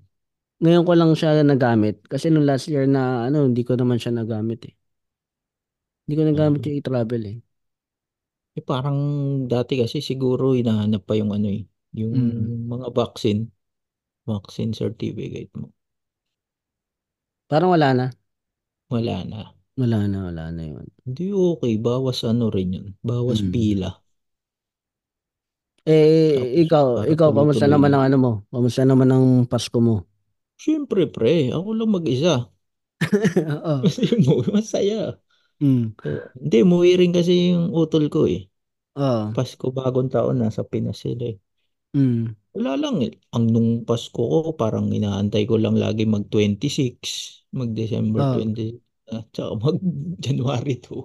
[0.63, 1.97] Ngayon ko lang siya nagamit.
[2.13, 4.75] Kasi nung last year na, ano, hindi ko naman siya nagamit eh.
[6.05, 6.67] Hindi ko nagamit Ah.
[6.69, 7.37] yung e-travel eh.
[8.59, 8.99] Eh, parang
[9.53, 11.63] dati kasi siguro hinahanap pa yung ano eh,
[11.95, 12.67] yung Mm.
[12.73, 13.41] mga vaccine,
[14.27, 15.73] vaccine certificate mo.
[17.49, 18.07] Parang wala na.
[18.93, 19.41] Wala na.
[19.81, 20.87] Wala na, wala na yun.
[21.07, 23.51] Hindi okay, bawas ano rin yun, bawas Mm.
[23.53, 23.91] pila.
[25.89, 27.97] Eh, Tapos ikaw, para ikaw, kamusta tuloy-tuloy naman na.
[27.97, 28.31] ang ano mo?
[28.53, 30.05] Kamusta naman ang Pasko mo?
[30.63, 32.35] Siyempre pre, ako lang mag-isa.
[33.53, 33.75] Oo.
[33.83, 35.17] Kasi mo, masaya.
[35.61, 35.95] Mm.
[36.05, 36.31] Oo.
[36.41, 38.41] Hindi, umuwi rin kasi yung utol ko eh.
[38.99, 39.35] Oo.
[39.35, 41.37] Pasko bagong taon, nasa Pinas sila eh.
[41.95, 42.35] Mm.
[42.57, 43.13] Wala lang eh.
[43.35, 46.99] Ang nung Pasko ko, parang inaantay ko lang lagi mag-26,
[47.61, 48.35] mag-December Oo.
[48.35, 48.67] 20,
[49.17, 51.03] at saka mag-January 2.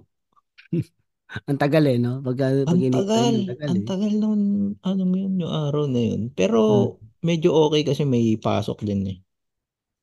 [1.49, 2.21] Ang tagal eh, no?
[2.25, 2.37] Pag,
[2.69, 3.89] pag Ang inintay tagal, ang tagal ang eh.
[3.89, 4.41] tagal nun,
[4.89, 6.21] ano mo yun, yung araw na yun.
[6.37, 6.95] Pero Mm.
[7.27, 9.17] medyo okay kasi may pasok din eh.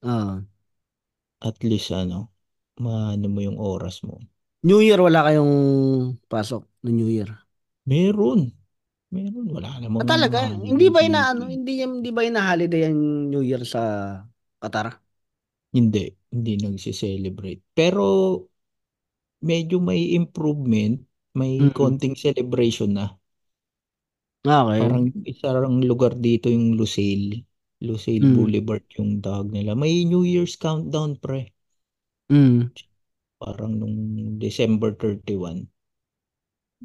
[0.02, 0.44] Oo.
[1.48, 2.18] At least ano,
[2.84, 4.16] maano mo yung oras mo.
[4.66, 5.54] New Year, wala kayong
[6.30, 7.42] pasok no New Year?
[7.86, 8.52] Meron.
[9.12, 9.44] Meron.
[9.52, 10.38] Wala Ah, namang talaga?
[10.48, 12.98] holiday Hindi ba ina, ano, hindi, hindi ba ina-holiday ang
[13.28, 13.82] New Year sa
[14.56, 14.88] Qatar?
[15.76, 16.16] Hindi.
[16.32, 17.60] Hindi nagsiselebrate.
[17.76, 18.04] Pero
[19.44, 20.96] medyo may improvement.
[21.36, 21.72] May Mm.
[21.76, 23.06] konting celebration na.
[24.44, 24.80] Okay.
[24.80, 27.40] Parang isang lugar dito yung Lusail.
[27.84, 28.34] Lusail Mm.
[28.36, 29.72] Boulevard yung tawag nila.
[29.76, 31.52] May New Year's countdown pre.
[32.32, 32.72] Mm.
[33.38, 33.96] Parang nung
[34.38, 35.68] December 31.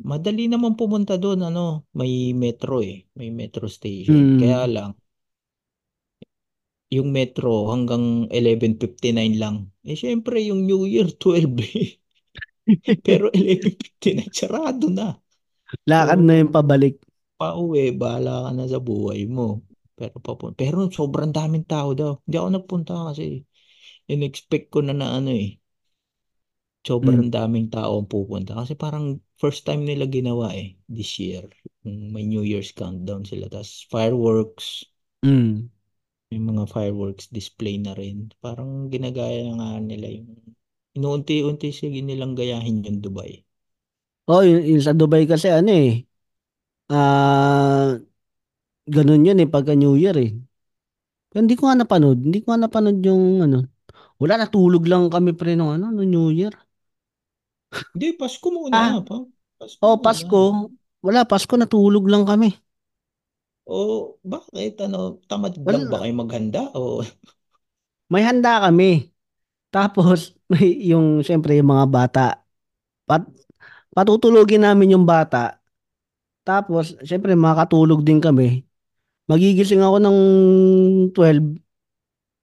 [0.10, 3.06] Madali naman pumunta doon, ano, may metro eh.
[3.18, 4.26] May metro station.
[4.40, 4.76] Kaya Hmm.
[4.76, 4.92] lang,
[6.96, 9.56] yung metro hanggang 11.59 lang.
[9.88, 12.00] Eh, syempre, yung New Year, 12 eh.
[13.06, 15.08] Pero 11.59, sarado na.
[15.90, 16.96] Lakad So, na yung pabalik.
[17.40, 19.48] pauwi, bahala ka na sa buhay mo.
[19.98, 22.12] Pero, papun pero sobrang daming tao daw.
[22.26, 23.24] Hindi ako nagpunta kasi
[24.14, 25.50] in-expect ko na na ano eh.
[26.88, 28.52] Sobrang daming tao ang pupunta.
[28.60, 29.06] Kasi parang
[29.42, 31.44] first time nila ginawa eh, this year.
[31.86, 33.46] Yung May New Year's countdown sila.
[33.54, 34.68] Tapos fireworks,
[35.24, 35.70] Hmm.
[36.32, 38.18] may mga fireworks display na rin.
[38.44, 40.32] Parang ginagaya na nga nila yung
[40.98, 43.32] inuunti-unti sige nilang gayahin yung Dubai.
[44.28, 46.04] Oh, yung, yung sa Dubai kasi ano eh.
[46.92, 48.00] Ah,
[48.96, 50.32] ganun yun eh pagka New Year eh.
[51.30, 52.20] Pero hindi ko nga napanood.
[52.26, 53.58] Hindi ko nga napanood yung ano.
[54.22, 56.54] Wala natulog lang kami pre nung ano, nung New Year.
[57.94, 58.80] Hindi, Pasko muna.
[58.80, 59.16] Ah, Pa.
[59.60, 60.04] Pasko oh muna.
[60.04, 60.72] Pasko.
[61.06, 62.50] Wala, Pasko natulog lang kami.
[63.78, 63.80] O
[64.34, 64.74] bakit?
[64.86, 65.00] Ano,
[65.30, 66.62] tamad lang ba Wala, kayo maghanda?
[66.80, 67.04] O
[68.12, 69.12] may handa kami.
[69.74, 72.26] Tapos may yung syempre yung mga bata.
[73.08, 73.24] Pat,
[73.96, 75.60] patutulugin namin yung bata.
[76.48, 78.64] Tapos syempre makakatulog din kami.
[79.30, 80.18] Magigising ako ng
[81.16, 81.60] 12.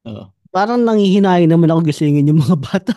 [0.05, 0.33] oh.
[0.55, 2.95] Parang nanghihinayin naman ako gisingin yung mga bata.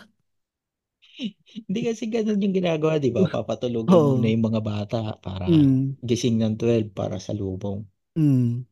[1.68, 3.26] Hindi kasi ganun yung ginagawa, di ba?
[3.26, 4.34] Papatulugin muna Oo.
[4.34, 5.98] yung mga bata para Mm.
[6.06, 7.82] gising ng 12 para sa lubong.
[8.18, 8.66] Mm.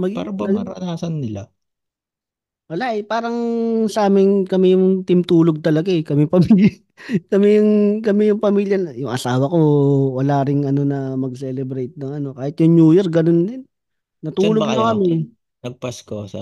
[0.00, 1.42] Mag, Para ba maranasan nila?
[2.70, 3.36] wala eh, parang
[3.92, 6.00] sa amin kami yung team tulog talaga eh.
[6.08, 6.70] Kami pamilya.
[7.32, 7.70] kami yung
[8.06, 8.76] kami yung pamilya.
[8.80, 9.58] na- Yung asawa ko
[10.18, 12.28] wala ring ano na mag-celebrate ng ano.
[12.32, 13.62] Kahit yung New Year ganun din.
[14.24, 14.80] Natulog kayo?
[14.96, 15.08] kami
[15.64, 16.40] Nagpasko sa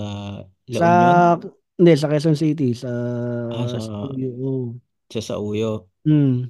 [0.71, 1.19] La sa Union?
[1.79, 2.91] Hindi sa Quezon City sa
[3.49, 4.77] Ah, sa, sa oh.
[5.09, 5.89] sa Sauyo.
[6.05, 6.49] Mm.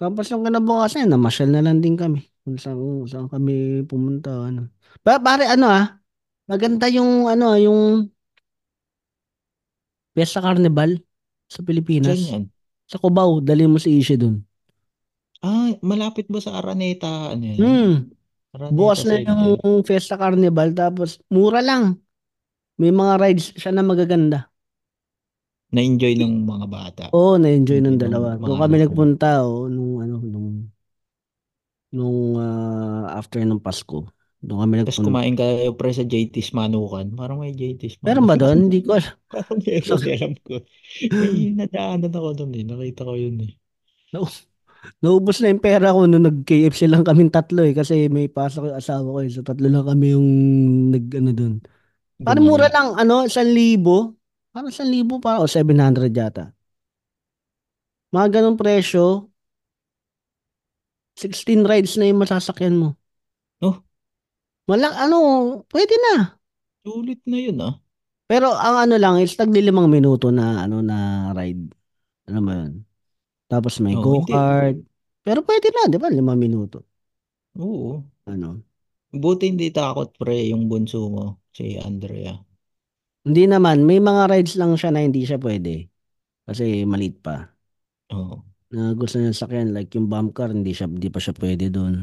[0.00, 2.24] Tapos yung kinabukasan, namasyal na lang din kami.
[2.40, 4.72] Kung saan, kung saan kami pumunta ano.
[5.04, 6.00] Pa, pare ano ah,
[6.48, 8.08] maganda yung ano ah, yung
[10.16, 11.04] Fiesta Carnival
[11.46, 12.16] sa Saan Pilipinas.
[12.16, 12.48] yan?
[12.90, 14.42] Sa Cubao, dali mo si Ishi dun.
[15.40, 17.32] Ah, malapit ba sa Araneta?
[17.32, 17.58] Ano yan?
[17.60, 17.94] Hmm.
[18.50, 22.00] Araneta Bukas na yung Fiesta Carnival tapos mura lang.
[22.80, 24.38] May mga rides siya na magaganda.
[25.74, 27.04] Na-enjoy ng mga bata.
[27.16, 28.30] Oo, na-enjoy Enjoy ng dalawa.
[28.42, 28.92] mga Doon kami anak ko.
[28.92, 30.48] nagpunta oh, nung ano nung
[31.90, 34.06] nung ah, after ng Pasko.
[34.40, 35.08] Doon kami Tapos nagpunta.
[35.12, 37.06] kumain kayo pre sa JT's Manukan.
[37.18, 38.58] Parang may JT's Meron ba doon?
[38.70, 39.14] Hindi ko alam.
[39.32, 40.54] Parang meron, eh, alam ko.
[41.12, 42.64] May nadaanan ako doon eh.
[42.64, 43.52] Nakita ko yun eh.
[44.14, 44.28] Nau-
[45.04, 48.78] Naubos na yung pera ko nung nag-KFC lang kaming tatlo eh kasi may pasok yung
[48.80, 49.30] asawa ko eh.
[49.32, 50.28] So tatlo lang kami yung
[50.94, 51.54] nag ano doon.
[52.26, 54.16] Parang mura lang ano, 1,000.
[54.54, 56.44] Parang 1,000 pa o 700 yata.
[58.14, 59.30] Mga ganong presyo,
[61.16, 62.88] 16 rides na yung masasakyan mo.
[63.62, 63.82] Oh,
[64.68, 65.18] Malak ano,
[65.72, 66.40] pwede na.
[66.84, 67.74] sulit na yun ah.
[68.30, 71.74] Pero ang ano lang is taglilimang minuto na ano na ride.
[72.30, 72.72] Ano mo yun?
[73.50, 74.32] Tapos may Oh, hindi.
[74.32, 74.76] go-kart.
[75.26, 76.08] Pero pwede na, di ba?
[76.10, 76.84] Limang minuto.
[77.58, 78.02] Oo.
[78.26, 78.62] Ano?
[79.22, 81.24] Buti hindi takot pre yung bunso mo,
[81.56, 82.34] si Andrea.
[83.26, 85.88] Hindi naman, may mga rides lang siya na hindi siya pwede.
[86.48, 87.36] Kasi maliit pa.
[88.10, 88.44] Oo.
[88.74, 91.94] Na gusto niya sakyan, like yung bump car, hindi, siya, hindi pa siya pwede doon.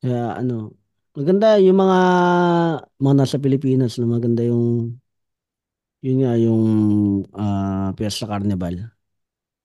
[0.00, 0.52] Kaya ano,
[1.16, 1.98] maganda yung mga
[3.04, 4.96] mga nasa Pilipinas na maganda yung
[6.04, 6.64] yun nga yung
[7.36, 8.76] ah, Fiesta Carnival.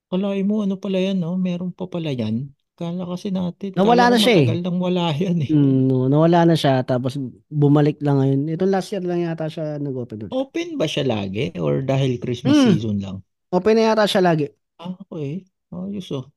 [0.09, 1.31] Kalay mo, ano pala yan, no?
[1.37, 2.35] Meron pa pala yan.
[2.75, 4.45] Kala kasi natin, Nawala ko na siya eh.
[4.47, 5.49] matagal nang wala yan eh.
[5.55, 7.15] Mm, no, nawala na siya tapos
[7.47, 8.39] bumalik lang ngayon.
[8.51, 10.31] Itong last year lang yata siya nag-open ulit.
[10.35, 11.55] Open ba siya lagi?
[11.55, 13.17] Or dahil Christmas Mm, season lang?
[13.55, 14.47] open na yata siya lagi.
[14.75, 15.47] Ah, okay.
[15.71, 16.27] Ayos oh.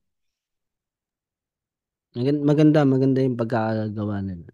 [2.17, 4.49] Maganda, maganda, maganda yung pagkakagawa nila.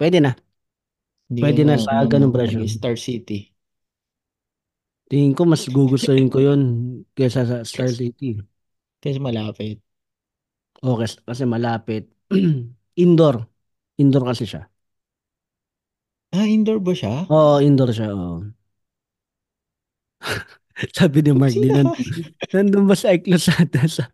[0.00, 0.32] Pwede na.
[1.30, 2.60] Hindi Pwede na sa ganung presyo.
[2.62, 3.38] mag-Star City.
[5.10, 6.60] Tingin ko mas gugustuhin ko yun
[7.14, 8.42] kaysa sa Star City.
[9.02, 9.78] kasi malapit.
[10.82, 12.10] O kasi, kasi malapit.
[13.04, 13.46] Indoor.
[14.00, 14.68] Indoor kasi siya.
[16.36, 17.24] Ah, indoor ba siya?
[17.32, 18.12] Oo, indoor siya.
[18.12, 18.44] Oo.
[20.96, 21.88] Sabi ni Mark, di nan,
[22.52, 23.88] nandun ba sa Eklosada?
[23.88, 24.04] Sa...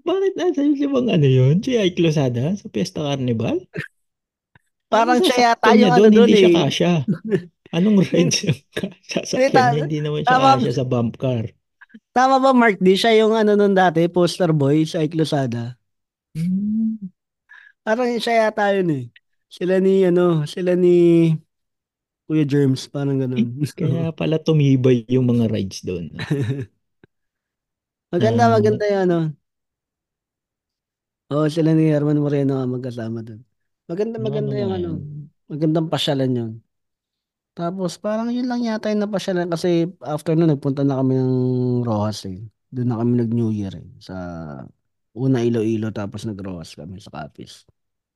[0.07, 1.55] Bakit nasa yung bang ano yun?
[1.65, 3.65] Si Ike Lozada sa Fiesta Carnival?
[4.93, 6.29] Parang siya yata yung ano doon?
[6.29, 6.57] Hindi siya eh.
[6.57, 6.93] kasya.
[7.77, 9.53] Anong rides yung ka- Hindi, sasakyan niya?
[9.53, 11.45] ta- Hindi naman siya kasya sa bump car.
[12.19, 12.77] Tama ba Mark?
[12.87, 15.65] Di siya yung ano nun dati, poster boy sa Eklosada.
[16.37, 17.11] Hmm.
[17.85, 19.05] Parang siya yata yun eh.
[19.49, 20.95] Sila ni ano, sila ni
[22.29, 23.45] Kuya Germs, parang Eh, ganun.
[23.79, 26.13] kaya pala tumibay yung mga rides doon.
[28.13, 29.19] Maganda, Ah, maganda yung ano.
[31.33, 33.41] Oo, sila ni Herman Moreno ang magkasama dun.
[33.89, 34.91] Maganda, maganda yung ano.
[35.49, 36.53] Magandang pasyalan yun.
[37.59, 41.35] Tapos parang yun lang yata yung napasyalan kasi after nun nagpunta na kami ng
[41.83, 42.39] Rojas eh.
[42.71, 43.89] Doon na kami nag-New Year eh.
[43.99, 44.15] Sa
[45.19, 47.67] una Iloilo tapos nag-Rojas kami sa Capiz.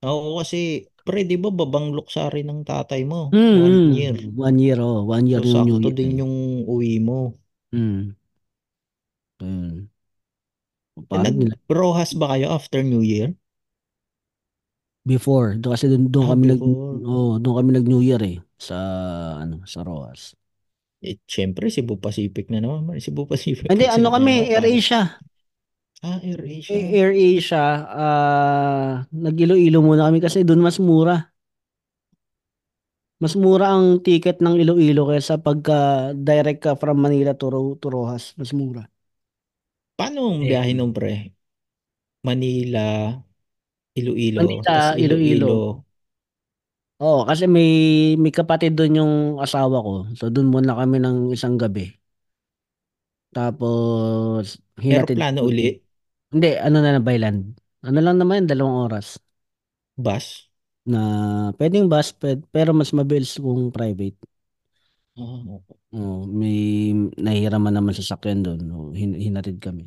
[0.06, 3.34] Oo, kasi, pre, di ba babang luksari ng tatay mo?
[3.34, 4.14] One year.
[4.14, 5.02] Mm, one year oh.
[5.10, 6.20] One year So, yung New sakto Year din eh.
[6.22, 6.34] yung
[6.70, 7.34] uwi mo.
[7.74, 8.14] Mm.
[9.42, 9.90] Ayun.
[10.98, 11.54] Eh, Parang nila.
[11.58, 13.34] Nag-Rojas ba kayo after New Year?
[15.10, 17.02] Before, doon kasi doon, doon Ah, kami nag before.
[17.10, 18.76] oh, doon kami nag New Year eh sa
[19.42, 20.38] ano, sa Rojas.
[21.04, 22.98] Eh, syempre, Cebu Pacific na naman.
[23.02, 23.70] Cebu Pacific.
[23.70, 25.22] Hindi, ano kami, Air parang, Asia.
[26.02, 26.78] ah, Air Asia.
[26.78, 27.58] Eh, Air Asia,
[28.00, 31.32] ah nag-Iloilo muna kami kasi doon mas mura.
[33.22, 35.74] Mas mura ang ticket ng Iloilo kaysa pagka
[36.28, 38.24] direct ka from Manila to, Ro- to Rojas.
[38.38, 38.82] Mas mura.
[39.98, 41.12] Paano ang Eh, biyahe nung pre?
[42.26, 42.82] Manila,
[43.98, 45.52] Iloilo, Manila, Iloilo.
[45.52, 45.84] Iloilo.
[47.02, 47.68] Oo, kasi may
[48.22, 49.12] may kapatid doon yung
[49.44, 49.92] asawa ko.
[50.18, 51.82] So doon muna kami ng isang gabi.
[53.34, 54.46] Tapos
[54.84, 55.68] hinatid Aeroplano uli,
[56.32, 57.40] Hindi, ano na na by land.
[57.84, 59.18] Ano lang naman, dalawang oras.
[59.96, 60.48] bus.
[60.92, 61.00] Na
[61.58, 64.18] pwedeng bus, pwed- pero mas mabilis kung private.
[65.16, 65.76] Ah, okay.
[65.96, 66.56] Oo, may
[67.24, 68.60] nahihiraman naman sa sakyan doon.
[68.72, 69.84] Oo, hin- hinatid kami.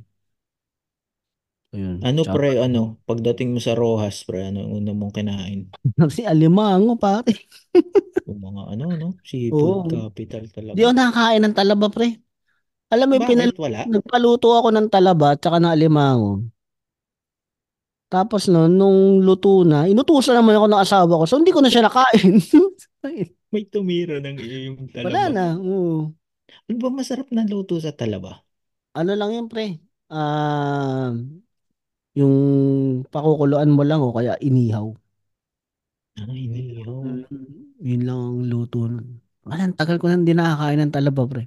[1.75, 1.97] Ayun.
[2.09, 5.61] Ano Tsaka pre, ano, pagdating mo sa Rojas, pre, ano ang una mong kinain?
[6.15, 7.33] si Alimango, pare.
[8.27, 9.09] Yung mga ano, no?
[9.29, 9.89] Seafood Oo.
[9.93, 10.43] capital
[10.75, 10.85] Di talaga.
[10.85, 12.07] ako nakakain ng talaba, pre.
[12.93, 13.81] Alam mo, yung pinal Bakit wala?
[13.87, 16.45] nagpaluto ako ng talaba at saka ng alimango.
[18.11, 21.25] Tapos no, nung luto na, inutusan naman ako ng asawa ko.
[21.25, 22.37] So, hindi ko na siya nakain.
[23.53, 25.35] May tumira ng iyong Wala talaba.
[25.35, 25.45] na.
[25.59, 26.15] Oo.
[26.69, 28.45] Ano ba masarap na luto sa talaba?
[28.95, 29.85] Ano lang yun, pre?
[30.09, 31.11] Ah,
[32.19, 32.35] yung
[33.13, 34.87] pakukuluan mo lang o kaya inihaw.
[36.19, 37.05] Ah, inihaw.
[37.05, 37.25] Mm,
[37.87, 39.07] Yun lang ang luto nun.
[39.47, 41.43] Wala, ang tagal ko na hindi nakakain ng talaba, pre.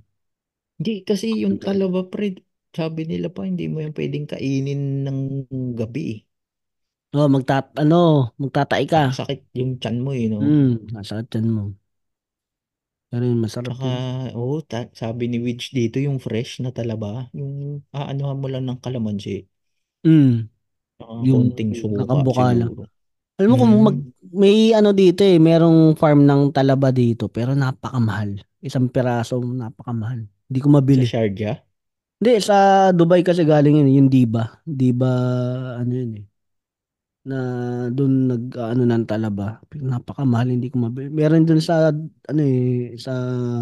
[0.78, 2.26] Hindi, kasi yung talaba, pre,
[2.76, 5.18] sabi nila pa, hindi mo yan pwedeng kainin ng
[5.78, 6.02] gabi.
[6.14, 6.18] eh.
[7.16, 7.96] Oh, magtat ano,
[8.42, 8.98] magtatay ka.
[9.16, 10.40] Sakit yung tiyan mo, eh, no?
[10.40, 11.62] Mm, nasa tiyan mo.
[13.10, 13.98] Pero yun, masarap Tsaka, yun.
[14.40, 17.52] oh, ta- sabi ni Widge dito, yung fresh na talaba, yung
[17.98, 19.34] aanuhan mo lang ng kalamansi.
[20.06, 20.48] Mm,
[20.98, 22.74] yung konting suka nakabuka lang.
[23.38, 24.10] Alam mo kung mag, Mm.
[24.34, 28.42] may ano dito eh, merong farm ng talaba dito, pero napakamahal.
[28.58, 30.26] Isang piraso, napakamahal.
[30.26, 31.04] Hindi ko Sa mabili.
[31.06, 31.62] Sharjah?
[32.18, 34.58] Hindi, sa Dubai kasi galing yun, yung Diba.
[34.66, 35.12] Diba,
[35.78, 36.24] ano yun eh.
[37.28, 37.38] Na
[37.94, 39.62] doon nag, ano ng talaba.
[39.70, 41.06] Napakamahal, hindi ko mabili.
[41.14, 43.12] Meron doon sa, ano eh, sa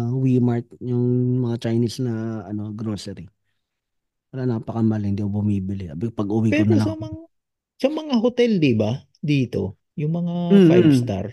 [0.09, 1.05] Wemart, yung
[1.45, 3.29] mga Chinese na, ano, grocery.
[4.37, 5.83] Wala, napakamahal, hindi ako bumibili.
[5.93, 6.85] Abi, pag uwi ko Pero na lang.
[6.85, 7.19] sa mga,
[7.81, 8.91] sa mga hotel, di ba?
[9.31, 9.63] Dito,
[9.99, 11.25] yung mga Mm, five star,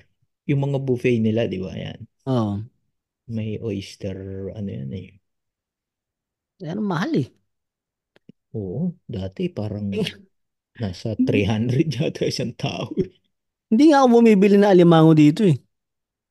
[0.48, 1.72] yung mga buffet nila, di ba?
[1.74, 2.00] Yan.
[2.26, 2.64] Oo.
[3.34, 4.16] May oyster,
[4.56, 5.08] ano yan eh.
[6.60, 7.26] Yan, mahal eh.
[8.58, 8.82] Oo,
[9.14, 10.04] dati parang Eh,
[10.82, 12.88] nasa 300 yata isang tao.
[13.04, 13.10] eh.
[13.70, 15.56] Hindi nga ako bumibili na alimango dito eh.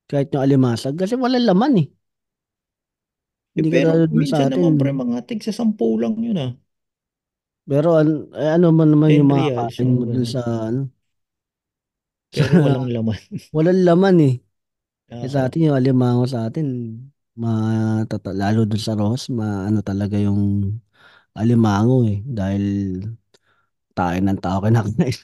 [0.10, 0.96] Kahit yung alimasag.
[1.00, 1.88] Kasi walang laman eh.
[3.60, 6.52] Eh, Hindi pero dun sa minsan naman pre, mga tig sa 10 lang yun ah.
[7.70, 10.42] Pero an, eh, ano man naman 10 yung mga reals, kain mga mo dun sa
[10.70, 10.82] ano.
[12.36, 13.20] Sa, Pero walang laman.
[13.56, 14.34] walang laman eh.
[15.24, 16.68] Eh, sa Ah, atin yung alimango sa atin.
[17.40, 20.42] Matata, lalo dun sa Ross, ma, ano talaga yung
[21.38, 22.20] alimango eh.
[22.28, 22.66] Dahil
[23.98, 25.18] tayo ng tao kinakain.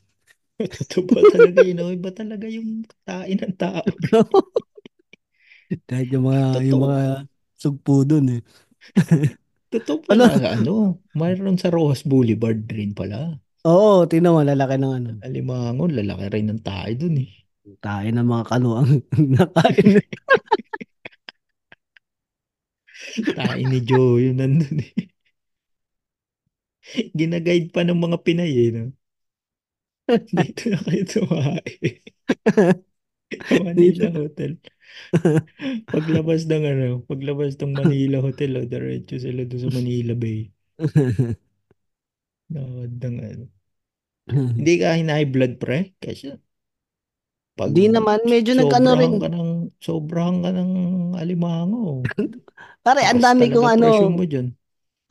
[0.75, 1.79] totoo ba talaga yun?
[1.83, 1.91] oh?
[1.95, 3.83] Iba talaga yung kain ng tao.
[5.87, 6.85] Dahil yung mga, yung Totoo.
[6.85, 6.99] mga
[7.59, 8.41] sugpo dun eh.
[9.69, 10.25] Totoo Ano?
[10.25, 13.37] pala, ano, mayroon sa Rojas Boulevard rin pala.
[13.67, 15.11] Oo, tingnan mo, lalaki ng ano.
[15.25, 17.31] Alimango, lalaki rin ng tayo dun eh.
[17.83, 18.91] Tayo ng mga kanuang
[19.35, 19.99] nakain.
[23.35, 25.09] Tayo ni Joe, yun nandun eh.
[27.19, 28.83] Ginaguide pa ng mga Pinay eh, no?
[30.33, 32.01] Dito na kayo tumahay.
[33.65, 34.57] Manila Hotel.
[35.93, 40.49] Paglabas ng ano, paglabas ng Manila Hotel, oh, diretso sila doon sa Manila Bay.
[42.49, 43.45] Nakad ng ano.
[44.29, 45.93] Hindi ka high blood pre?
[46.01, 46.33] Kasi
[47.59, 49.19] pag Di naman, medyo nag-ano rin.
[49.19, 50.71] ka ng, sobrahan ka ng
[51.19, 52.07] alimango.
[52.79, 54.55] Pare, ang dami kong ano, mo dyan.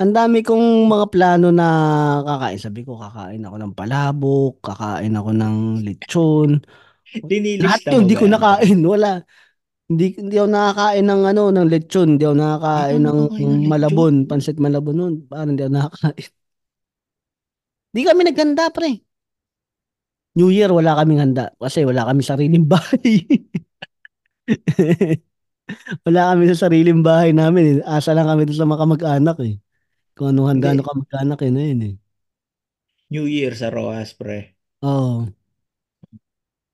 [0.01, 1.69] ang dami kong mga plano na
[2.25, 2.57] kakain.
[2.57, 6.51] Sabi ko, kakain ako ng palabok, kakain ako ng lechon.
[7.23, 8.79] Lahat Linilista yun, mo hindi ko nakain.
[8.85, 9.11] Wala.
[9.89, 12.09] Hindi, hindi ako nakakain ng ano, ng lechon.
[12.17, 13.53] Hindi ako nakakain ng lechon.
[13.65, 15.15] malabon, pansit malabon nun.
[15.25, 16.31] Parang hindi ako nakakain.
[17.89, 19.01] Di kami naghanda, pre.
[20.37, 21.51] New Year, wala kaming handa.
[21.57, 23.25] Kasi wala kami sariling bahay.
[26.07, 27.81] wala kami sa sariling bahay namin.
[27.81, 27.89] Eh.
[27.89, 29.57] Asa lang kami sa mga kamag-anak eh.
[30.13, 30.85] Kung ano handa Hindi.
[30.85, 31.95] ng kamag-anak eh na yun eh.
[33.09, 34.53] New Year sa Rojas, pre.
[34.85, 35.38] Oo.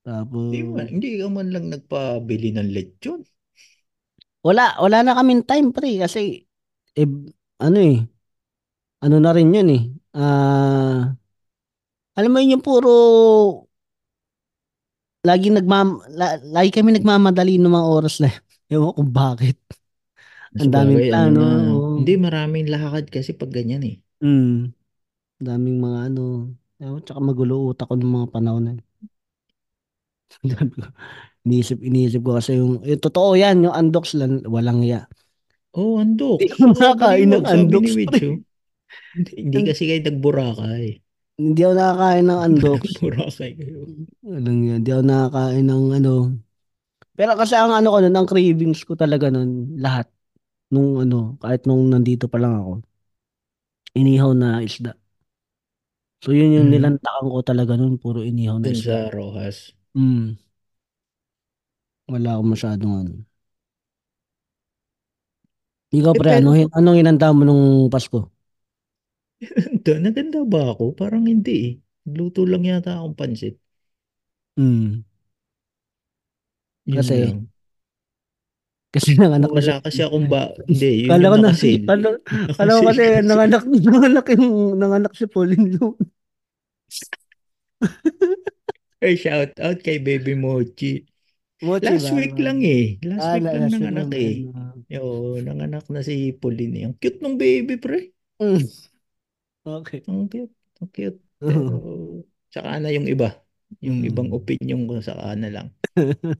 [0.05, 3.21] Tapos, Hindi, man, hindi ka man lang nagpabili ng lechon.
[4.47, 5.91] wala, wala na kaming time, pre.
[6.03, 6.45] Kasi,
[6.97, 7.09] eh,
[7.61, 7.97] ano eh,
[9.05, 9.83] ano na rin yun eh.
[10.17, 11.15] Ah,
[12.19, 12.91] alam mo yun yung puro,
[15.25, 15.89] lagi nagmam,
[16.19, 18.31] la, lagi kami nagmamadali ng mga oras na,
[18.73, 19.57] ewan ko kung bakit.
[20.61, 21.41] Ang daming Sabagay, plano.
[21.43, 21.75] ano.
[21.99, 23.97] Hindi, maraming lakad kasi pag ganyan eh.
[24.23, 24.73] Mm.
[25.43, 26.23] Daming mga ano,
[26.83, 28.83] ewan, tsaka magulo utak ko ng mga panahon na yun.
[31.45, 35.05] Iniisip, iniisip ko kasi yung, eh, totoo yan, yung undox lang, walang iya.
[35.75, 36.41] Oh, andok.
[36.41, 38.39] Hindi ko nakakain ng oh.
[39.15, 40.85] Hindi, hindi kasi kayo nagburakay.
[41.35, 42.81] Hindi ako nakakain ng undox.
[42.95, 43.79] Nagburakay kayo.
[44.23, 44.79] Walang yan.
[44.83, 46.13] Hindi ako nakakain ng ano.
[47.15, 50.07] Pero kasi ang ano ko nun, ang cravings ko talaga nun, lahat.
[50.71, 52.73] Nung ano, kahit nung nandito pa lang ako.
[53.95, 54.95] Inihaw na isda.
[56.23, 56.75] So yun yung Mhm.
[56.75, 59.11] nilantakan ko talaga nun, puro inihaw na isda.
[59.11, 59.75] sa Rojas.
[59.97, 60.35] Mm.
[62.11, 63.13] Wala akong masyadong ano.
[65.99, 68.19] Ikaw Eh, pre, pero- ano, anong inanda mo nung Pasko?
[69.77, 70.85] Ito, naganda ba ako?
[70.99, 71.73] Parang hindi eh.
[72.17, 73.55] Luto lang yata akong pansit.
[74.59, 75.05] Mm.
[76.87, 77.39] Yun Kasi, lang.
[78.95, 80.41] kasi nanganak na Wala kasi akong ba...
[80.69, 81.81] Hindi, yun Kala ko yung na, nakasil.
[81.89, 82.09] kala,
[82.59, 84.47] kala ko kasi nanganak, nanganak yung,
[84.79, 85.97] nanganak si Pauline Lu.
[89.05, 91.05] Ay, shout out kay Baby Mochi.
[91.61, 92.17] Mochi Last ba?
[92.17, 92.97] week lang eh.
[93.05, 94.35] Last Ah, week lang last week nanganak lang eh.
[94.49, 94.77] yun?
[94.89, 95.03] Yo,
[95.45, 96.75] nanganak na si Pauline.
[96.81, 96.85] eh.
[96.89, 98.11] Ang cute ng baby, pre.
[98.41, 98.65] Mm.
[99.65, 100.05] Okay.
[100.05, 100.53] Ang cute.
[100.81, 101.21] Ang cute.
[101.41, 102.21] Pero,
[102.53, 103.33] saka na yung iba.
[103.81, 104.09] Yung Mm.
[104.13, 105.69] ibang opinion ko saka na lang.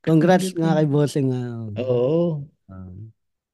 [0.00, 1.26] Congrats nga ng- kay Bossing.
[1.28, 1.42] nga.
[1.76, 2.48] Oo.
[2.72, 2.88] Ah.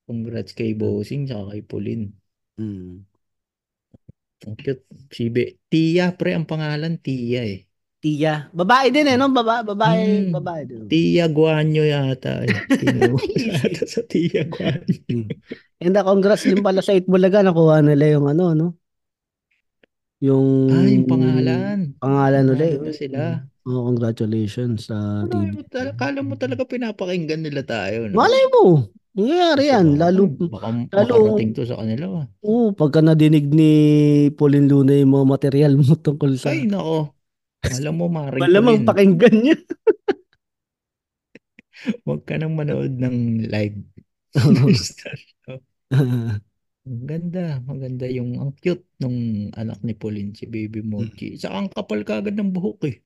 [0.06, 2.14] Congrats kay Bossing saka kay Pauline.
[2.54, 3.02] Mm.
[4.46, 4.86] Ang cute.
[5.10, 7.66] Si Be Tia, pre, ang pangalan, Tia eh.
[7.96, 8.52] Tia.
[8.52, 9.32] Babae din eh, no?
[9.32, 10.32] Baba, babae, Mm.
[10.32, 10.80] babae din.
[10.86, 12.52] Tia Guanyo yata eh.
[13.48, 14.94] Yata sa Tia Guanyo.
[15.08, 15.26] Mm.
[15.80, 17.40] And uh, congrats din pala sa Itbulaga.
[17.40, 18.68] Nakuha nila yung ano, no?
[20.18, 20.68] Yung...
[20.68, 21.78] Ah, yung pangalan.
[21.96, 22.78] Pangalan ulit.
[22.78, 23.20] na sila.
[23.66, 25.44] Oh, congratulations sa Wala, TV.
[25.50, 28.06] mo tal- kala mo talaga pinapakinggan nila tayo.
[28.06, 28.14] No?
[28.14, 28.86] Malay mo.
[29.12, 29.86] Nangyayari yan.
[29.90, 32.04] Baka- Lalo, Baka lalo- makarating to sa kanila.
[32.40, 33.72] Oo, pagka nadinig ni
[34.30, 36.52] Pauline Luna yung mga material mo tungkol sa...
[36.52, 37.15] Ay, nako.
[37.74, 39.56] Alam mo, Maring Malamang pakinggan niya.
[42.06, 43.78] huwag ka nang manood ng live.
[46.86, 51.34] Ang ganda, maganda yung ang cute nung anak ni Pauline, si Baby Mochi.
[51.34, 53.02] Saka ang kapal kagad ng buhok eh.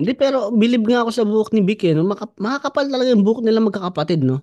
[0.00, 1.92] Hindi, pero bilib nga ako sa buhok ni Vic eh.
[1.92, 2.08] No?
[2.08, 4.40] Maka- makakapal talaga yung buhok nila magkakapatid, no?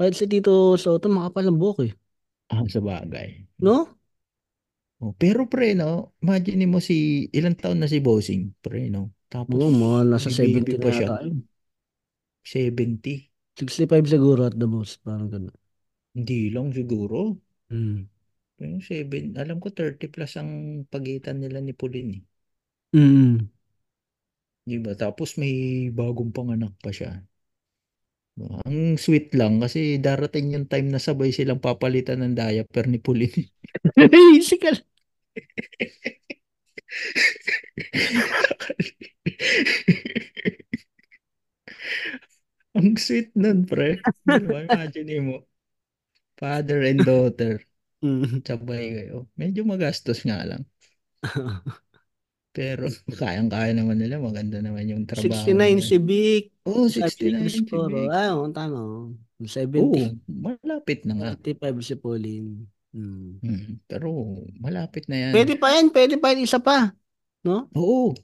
[0.00, 1.92] Kahit si Tito Soto, makapal ang buhok eh.
[2.48, 3.44] Ah, sa bagay.
[3.60, 4.00] No?
[4.96, 9.12] Oh, pero pre, no, imagine mo si, ilang taon na si Bossing, pre, no?
[9.28, 11.08] Tapos, Oo, mga nasa may baby 70 pa na siya.
[11.12, 11.38] yata yun.
[12.46, 13.14] 70.
[13.56, 15.04] 65 siguro at the most.
[15.04, 15.52] Parang ganun.
[16.16, 17.36] Hindi lang siguro.
[17.68, 18.08] Mm.
[18.56, 20.50] Pero seven, alam ko 30 plus ang
[20.88, 22.12] pagitan nila ni Pauline.
[22.16, 22.22] Eh.
[22.96, 23.48] Mm.
[24.68, 24.92] Di ba?
[25.02, 25.54] Tapos may
[25.98, 27.10] bagong panganak pa siya.
[28.36, 33.48] Ang sweet lang kasi darating yung time na sabay silang papalitan ng diaper ni Pauline.
[34.44, 34.76] Sikal.
[42.76, 44.04] Ang sweet nun, pre.
[44.04, 44.68] Di ba?
[44.68, 45.36] Imagine mo.
[46.36, 47.64] Father and daughter.
[48.04, 48.44] Mm.
[48.44, 49.16] Sabay kayo.
[49.40, 50.62] Medyo magastos nga lang.
[52.56, 52.88] Pero
[53.20, 54.16] kayang-kaya naman nila.
[54.16, 55.84] Maganda naman yung trabaho 69 nila.
[55.84, 56.44] si Vic.
[56.64, 57.60] Oo, Sa 69 si.
[57.68, 58.08] Vic.
[58.08, 58.80] Ah, oo, tama.
[58.80, 59.12] oh.
[59.44, 59.76] 70.
[59.84, 59.92] Oo,
[60.24, 61.30] malapit na nga.
[61.36, 62.64] 35 si Pauline.
[62.96, 63.44] Mm.
[63.44, 64.08] Hmm, pero
[64.56, 65.32] malapit na yan.
[65.36, 66.96] Pwede pa yan, pwede pa yan, isa pa.
[67.44, 67.68] No?
[67.76, 68.16] Oo,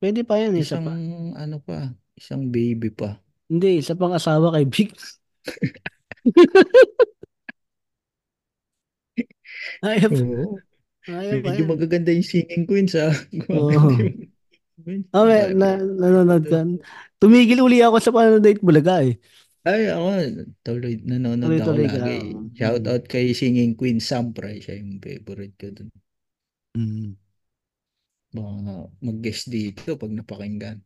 [0.00, 0.92] Pwede pa yan, isa isang pa.
[1.38, 3.16] ano pa, isang baby pa.
[3.48, 4.92] Hindi, isa pang asawa kay Vic.
[9.84, 10.58] Ayop, Oo.
[11.08, 11.70] Ayop pa Medyo yan.
[11.70, 13.12] magaganda yung singing queen sa
[13.50, 13.70] Oo.
[15.14, 16.66] Ah, may, na, nanonood ka.
[17.22, 19.16] Tumigil uli ako sa panonood Bulaga eh.
[19.64, 20.08] Ay, ako,
[20.60, 21.98] tuloy, nanonood ako Tuloy-tuloy ka.
[22.04, 22.18] lagi.
[22.58, 24.60] Shout out kay Singing Queen Sam, pre.
[24.60, 25.88] Siya yung favorite ko dun.
[26.74, 27.14] Mm.
[28.34, 30.82] Baka mag-guest dito pag napakinggan.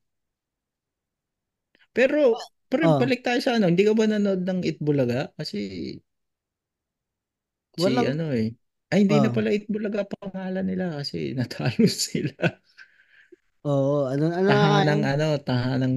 [1.96, 2.36] Pero,
[2.70, 3.00] pre, Oh.
[3.00, 5.32] balik tayo sa ano, hindi ka ba nanood ng Itbulaga?
[5.34, 5.58] Kasi,
[7.74, 8.52] si Walang- ano eh,
[8.88, 12.32] Ay, hindi na Oh, pala Itbulaga pangalan nila kasi natalo sila.
[13.66, 15.96] oo, ano ano nga Tahanang ano, tahanang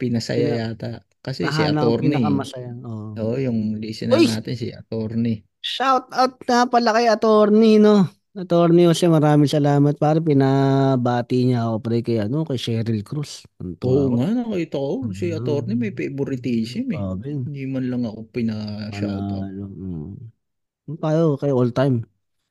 [0.00, 0.86] pinasaya Pina, yata.
[1.24, 2.70] Kasi si tahanang attorney, pinakamasaya.
[2.86, 3.14] Oo.
[3.20, 5.46] oo, yung listener Uy, natin si attorney.
[5.64, 7.94] shout out na pala kay attorney, no?
[8.36, 9.96] Attorney Jose, maraming salamat.
[9.96, 13.48] Para pinabati niya ako pre kay ano, kay Cheryl Cruz.
[13.48, 14.16] Oo Tuntua ako.
[14.18, 17.02] nga, nakita ko, si attorney may Mm, favoritism eh.
[17.02, 19.46] Sabi, Hindi man lang ako pina-shoutout.
[19.46, 19.64] panalo.
[19.72, 20.96] Mm.
[21.02, 21.96] Tayo kay all time.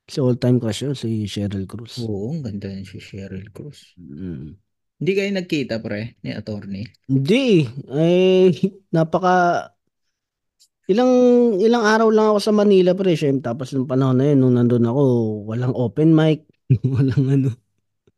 [0.06, 1.97] Si all time crush yun, si Cheryl Cruz.
[2.06, 3.97] Oo, ang ganda yan si Cheryl Cruz.
[3.97, 4.53] Mm.
[4.95, 6.86] Hindi kayo nagkita pre, ni attorney?
[7.10, 8.53] Hindi, eh,
[8.95, 9.70] napaka
[10.86, 11.14] Ilang
[11.58, 13.41] ilang araw lang ako sa Manila pre, syem.
[13.41, 15.01] Tapos nung panahon na yun, nung nandun ako,
[15.49, 16.45] walang open mic,
[16.93, 17.49] walang ano.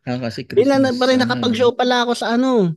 [0.03, 2.75] Ah, kasi Christmas, pa rin ano, nakapag-show pala ako sa ano.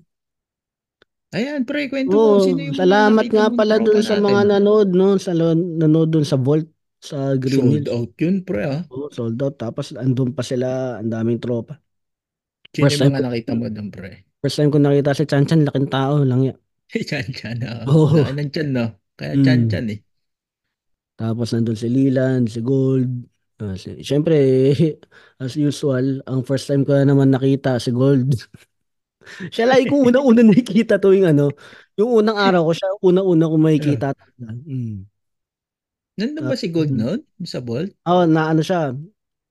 [1.30, 5.14] Ayan, pre, kwento mo, Oo, sino yung salamat nga pala dun sa mga nanood, no?
[5.18, 6.66] Sa nanood dun sa Vault,
[7.00, 7.90] sa Green Sold Hills.
[7.96, 8.80] out yun, pre, ah.
[8.92, 9.54] Oo, sold out.
[9.62, 11.74] Tapos andun pa sila, ang daming tropa.
[12.74, 14.10] Sino First yung time mga ko, nakita mo doon, pre?
[14.42, 16.58] first time ko nakita si Chan Chan, laking tao lang yan.
[17.08, 17.84] Chan Chan, ah.
[17.88, 18.16] Oo.
[18.18, 18.84] Laki ng tiyan, no?
[19.18, 19.70] Kaya Chan Mm.
[19.70, 19.98] Chan, eh.
[21.18, 23.28] Tapos nandun si Leland, si Gold.
[23.60, 24.36] Ah, si, Siyempre,
[25.42, 28.32] as usual, ang first time ko na naman nakita si Gold.
[29.54, 31.52] siya lang yung unang-una nakikita tuwing ano,
[32.00, 34.08] yung unang araw ko, siya unang-una ko makikita.
[34.40, 35.04] Mm.
[36.20, 37.20] Nandun ba Tapos, si Gold noon?
[37.48, 37.96] Sa Bolt?
[38.04, 38.92] oh, na ano siya,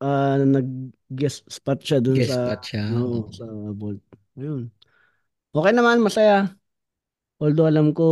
[0.06, 2.84] ah, nag-guest spot siya dun Guest sa, spot siya.
[2.94, 3.34] no, oo.
[3.34, 4.02] sa Bolt.
[4.38, 4.70] Ayun.
[5.50, 6.54] Okay naman, masaya.
[7.42, 8.06] Although alam ko,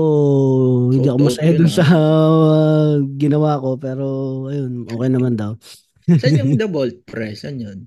[0.90, 1.76] hindi ako masaya dun ah.
[1.78, 4.06] sa ah, ginawa ko, pero
[4.50, 5.54] ayun, okay naman daw.
[6.22, 7.38] Saan yung The Bolt, pre?
[7.38, 7.86] Saan yun?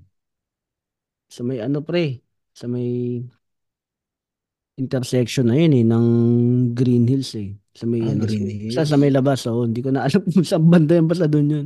[1.27, 2.23] Sa may ano pre,
[2.55, 3.19] sa may
[4.79, 6.05] intersection na yun eh, ng
[6.73, 7.60] Green Hills eh.
[7.71, 8.27] Sa may Ah, ano,
[8.75, 11.47] sa, sa, may labas, oh, hindi ko na alam kung saan banda yan, basta doon
[11.47, 11.65] yun.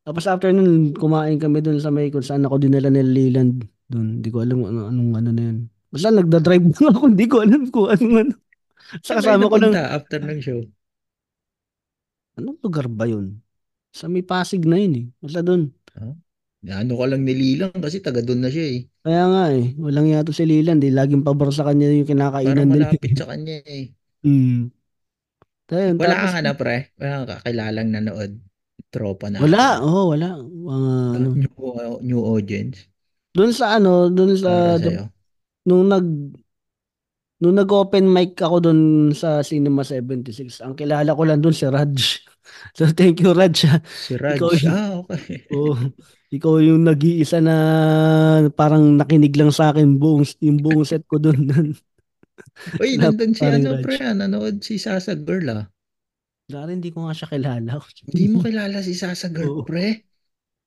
[0.00, 4.20] Tapos after nun, kumain kami doon sa may kung saan ako dinala ni Leland doon.
[4.20, 5.58] Hindi ko alam ano, anong ano na yun.
[5.92, 8.32] Basta nagda-drive lang ako, hindi ko alam kung anong ano.
[9.04, 10.60] Sa kasama ko lang, after ng show?
[12.40, 13.44] anong lugar ba yun?
[13.92, 15.04] Sa may Pasig na yun eh.
[15.20, 15.68] Basta doon.
[15.98, 18.80] Ah, ano ka lang nililang kasi taga doon na siya eh.
[19.00, 20.92] Kaya nga eh, walang yato si Leland eh.
[20.92, 22.86] Laging pabor sa kanya yung Parang kinakainan nila.
[22.92, 23.84] malapit sa kanya eh.
[24.24, 24.68] Hmm.
[25.70, 26.76] Ayun, Wala tapos, kang ano pre?
[26.98, 28.32] Wala kang kakilalang nanood?
[28.90, 29.44] Tropa natin?
[29.46, 30.28] wala, oh, wala.
[30.42, 31.28] Mga Ah, ano.
[31.38, 31.50] new,
[32.02, 32.90] new audience?
[33.30, 35.06] Doon sa ano, doon sa, sa'yo?
[35.62, 36.06] nung nag,
[37.40, 38.80] nung nag-open mic ako doon
[39.14, 41.96] sa Cinema 76, ang kilala ko lang doon si Raj.
[42.74, 43.62] So, thank you, Raj.
[43.94, 44.42] Si Raj.
[44.42, 45.46] Ikaw yung, Ah, okay.
[45.54, 45.78] oh,
[46.34, 47.54] ikaw yung nag-iisa na
[48.58, 51.46] parang nakinig lang sa akin buong, yung buong set ko doon.
[52.80, 53.84] Uy, nandun si paring ano Raj.
[53.84, 55.64] pre, ah, nanood si Sasa Girl ah.
[56.50, 57.78] Dari, hindi ko nga siya kilala.
[58.10, 59.62] Hindi mo kilala si Sasa Girl Oo.
[59.62, 60.02] pre?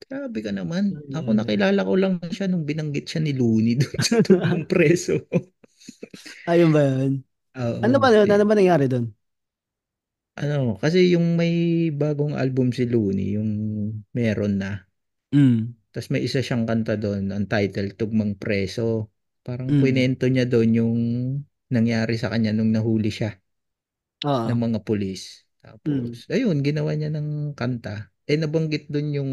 [0.03, 0.95] Grabe ka naman.
[1.11, 5.19] Ako nakilala ko lang siya nung binanggit siya ni Looney doon sa tumbong preso.
[6.47, 7.13] Ayun ba yun?
[7.55, 7.77] Oo.
[7.83, 8.27] Ano ba yun?
[8.31, 9.11] Ano ba nangyari doon?
[10.33, 11.53] Ano, kasi yung may
[11.93, 13.49] bagong album si Looney, yung
[14.17, 14.81] meron na.
[15.33, 15.73] Mm.
[15.93, 19.13] Tapos may isa siyang kanta doon, ang title, Tugmang Preso.
[19.45, 19.79] Parang Mm.
[19.83, 20.95] kwento niya doon yung
[21.75, 23.31] nangyari sa kanya nung nahuli siya
[24.25, 24.49] Oo.
[24.49, 25.47] ng mga pulis.
[25.87, 26.17] Mm.
[26.17, 28.11] Tapos, ayun, ginawa niya ng kanta.
[28.27, 29.31] Eh, nabanggit doon yung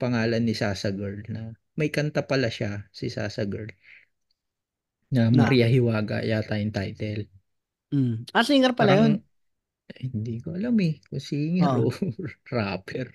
[0.00, 3.68] pangalan ni Sasa Girl na may kanta pala siya, si Sasa Girl,
[5.14, 5.42] na Na.
[5.42, 7.22] Maria Hiwaga yata yung title.
[7.92, 8.26] Mm.
[8.34, 9.12] Ah, singer pala yun.
[9.12, 9.22] Parang,
[9.90, 11.80] eh, hindi ko alam eh, kung singer Oo.
[11.80, 11.90] o
[12.54, 13.08] rapper.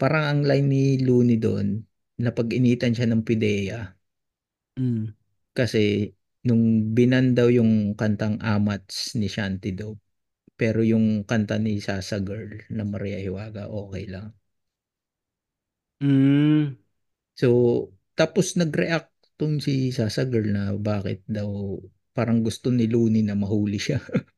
[0.00, 1.68] Parang ang line ni Looney doon,
[2.22, 3.80] napag-initan siya ng Pidea
[4.78, 5.14] Mm.
[5.56, 5.78] kasi
[6.46, 10.00] nung binan daw yung kantang Amats ni Shanty Dope,
[10.56, 14.32] pero yung kanta ni Sasa Girl na Maria Hiwaga, okay lang.
[16.00, 16.80] Mm.
[17.36, 17.48] So,
[18.16, 21.80] tapos nag-react tong si Sasa Girl na bakit daw
[22.16, 24.00] parang gusto ni Looney na mahuli siya.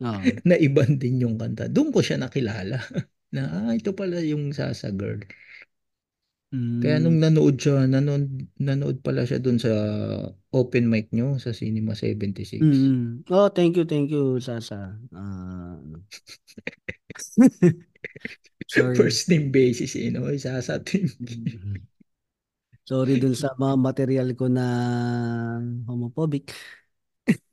[0.00, 0.40] Oo.
[0.48, 1.68] na iban din yung kanta.
[1.68, 2.80] Doon ko siya nakilala.
[3.34, 5.20] na ah, ito pala yung Sasa Girl.
[6.50, 8.26] Kaya nung nanood siya, nanood,
[8.58, 9.70] nanood pala siya doon sa
[10.50, 12.58] open mic nyo sa Cinema 76.
[12.58, 13.22] Mm.
[13.30, 14.98] Oh, thank you, thank you, Sasa.
[15.14, 15.78] Ah,
[18.66, 18.98] sorry.
[18.98, 20.26] First name basis, eh, no?
[20.34, 21.54] Sasa Twinkie.
[21.54, 21.86] Mm.
[22.82, 24.66] Sorry dun sa mga material ko na
[25.86, 26.50] homophobic.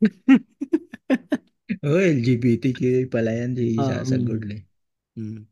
[1.85, 4.25] oh, LGBTQ pala yan si Ah, Sasa mm.
[4.25, 4.61] Girl eh.
[5.17, 5.46] Mm.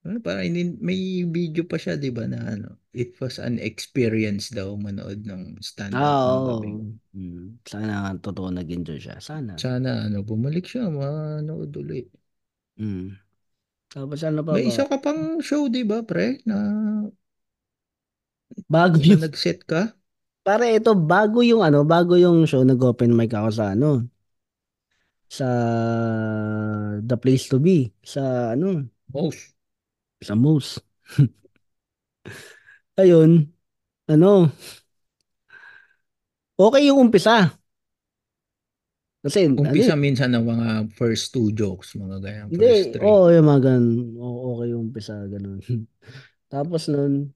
[0.00, 4.48] Ah, Parang inin- may video pa siya, di ba, na ano, it was an experience
[4.48, 6.48] daw manood ng stand-up Ah, ng oo.
[6.48, 6.72] gabi.
[7.12, 7.60] Mm.
[7.68, 9.16] Sana totoo nag-enjoy siya.
[9.20, 9.52] Sana.
[9.62, 12.06] Sana, ano, bumalik siya, manood ulit.
[12.78, 13.18] Mm.
[13.90, 14.70] Tapos ano pa May ba?
[14.70, 16.26] isa ka pang show, di ba, pre?
[16.48, 16.56] Na,
[18.68, 19.80] Bago na yung, nag-set ka?
[20.46, 23.90] pare ito, bago yung ano, bago yung show, nag-open mic ako sa ano,
[25.28, 25.46] sa
[27.02, 29.54] The Place to Be, sa ano, Most.
[30.20, 30.80] Sa Moose.
[33.00, 33.48] Ayun,
[34.04, 34.52] ano,
[36.60, 37.56] okay yung umpisa.
[39.20, 43.04] Kasi, ano Umpisa eh, minsan ng mga first two jokes, mga ganyan, hindi, first three.
[43.04, 44.16] oo, yung mga ganun,
[44.56, 45.60] okay yung umpisa, ganun.
[46.52, 47.32] Tapos nun,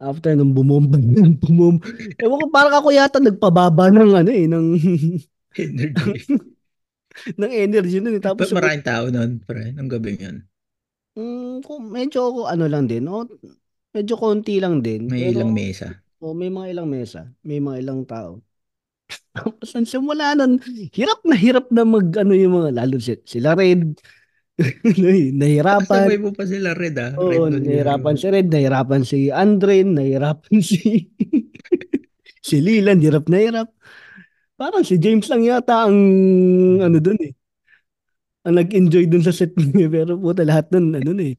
[0.00, 0.96] after nung bumomba,
[1.44, 1.84] bumomba,
[2.16, 4.66] ewan ko, parang ako yata nagpababa ng ano eh, ng,
[5.58, 6.12] Energy.
[7.34, 8.22] ng energy nun eh.
[8.22, 10.44] Tapos, Ba't maraming tao nun, pre, nung gabi yun?
[11.88, 13.26] Medyo ano lang din, oh,
[13.92, 15.08] medyo konti lang din.
[15.08, 15.88] May pero, ilang mesa.
[16.22, 18.42] oh, may mga ilang mesa, may mga ilang tao.
[19.36, 20.60] Tapos ang simula nun,
[20.92, 23.96] hirap na hirap na mag ano yung mga, lalo si, sila Red,
[24.90, 25.06] ano
[25.38, 26.06] nahirapan.
[26.06, 27.12] Kasabay mo pa sila Red, ah.
[27.16, 31.08] Oo, Red nahirapan si Red, nahirapan si Andren, nahirapan si
[32.42, 33.68] si Lilan, hirap na hirap.
[34.58, 35.98] Parang si James lang yata ang
[36.82, 37.32] ano dun eh.
[38.42, 41.38] Ang nag-enjoy dun sa set niya, pero puta lahat dun ano eh.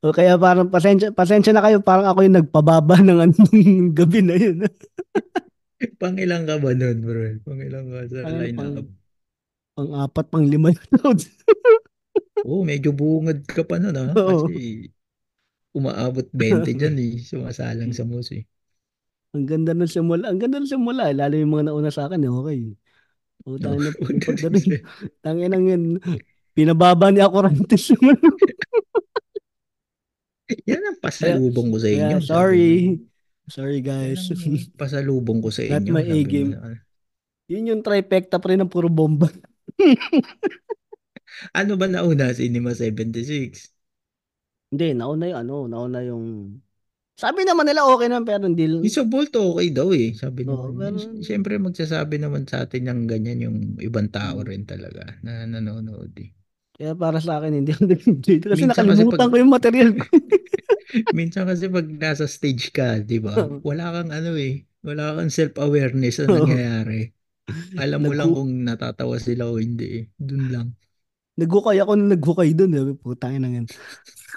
[0.00, 3.52] O kaya parang pasensya, pasensya na kayo, parang ako yung nagpababa ng anong
[3.98, 4.64] gabi na yun.
[6.00, 7.24] Pang ilang ka ba nun, bro?
[7.44, 8.86] Pang ilang ka sa Ano, line pang, up?
[9.76, 11.12] pang apat, pang lima na tao.
[12.46, 14.12] Oo, medyo bungad ka pa nun, ah.
[14.16, 14.22] Oo.
[14.26, 14.50] Kasi
[15.78, 17.12] umaabot 20 dyan, eh.
[17.30, 18.42] Sumasalang sa mus, eh.
[19.32, 20.28] Ang ganda ng simula.
[20.28, 21.08] Ang ganda ng simula.
[21.08, 21.16] eh.
[21.16, 22.60] Lalo yung mga nauna sa akin, eh, okay.
[23.46, 23.92] O, No, tangin na,
[24.26, 24.66] pagdating,
[25.24, 25.84] tangin na yun,
[26.56, 28.28] pinababa ni Aquarantes yung ano.
[30.66, 32.16] Yan ang pasalubong ko sa inyo.
[32.20, 32.98] sorry.
[33.48, 34.22] Sorry, Yan guys.
[34.80, 35.92] pasalubong ko sa Not inyo.
[35.92, 36.50] my sabi mo A-game.
[37.48, 39.28] Yun yung trifecta pa rin ng puro bomba.
[41.56, 42.28] Ano ba nauna?
[42.36, 43.72] Cinema 76?
[44.68, 46.24] Hindi, nauna yung ano, nauna yung...
[47.16, 48.68] Sabi naman nila okay naman, pero hindi...
[48.68, 50.12] Yung sa Bolt, okay daw eh.
[50.12, 50.96] Sabi Oo, naman.
[51.00, 54.48] pero- Siyempre magsasabi naman sa atin yung ganyan yung ibang tao Hmm.
[54.48, 56.30] rin talaga na nanonood eh.
[56.82, 58.38] Kaya para sa akin, hindi ako nag-enjoy.
[58.42, 60.06] Kasi Minsan kasi nakalimutan pag- ko yung material ko.
[61.18, 63.38] Minsan kasi pag nasa stage ka, di ba?
[63.62, 64.66] Wala kang ano eh.
[64.82, 67.14] Wala kang self-awareness na nangyayari.
[67.78, 70.04] Alam mo lang kung natatawa sila o hindi eh.
[70.18, 70.66] Doon lang.
[71.38, 72.74] Naghukay ako nung naghukay doon.
[72.74, 73.66] Sabi, putangin na yan.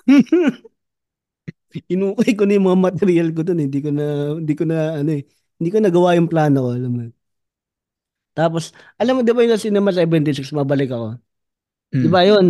[1.98, 3.66] Inukay ko na yung mga material ko doon.
[3.66, 4.06] Hindi ko na,
[4.38, 5.26] hindi ko na, ano eh,
[5.58, 6.70] hindi ko nagawa yung plano ko.
[6.78, 7.02] Alam mo.
[8.38, 8.70] Tapos,
[9.02, 11.25] alam mo, di ba yung Cinema 76, mabalik ako.
[11.96, 12.12] Di Mm.
[12.12, 12.48] ba yun?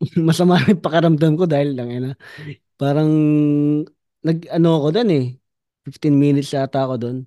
[0.28, 2.12] Masama yung pakaramdam ko dahil lang, na
[2.78, 3.10] parang,
[4.22, 5.26] nag, ano ako doon eh.
[5.88, 7.18] 15 minutes yata ako doon.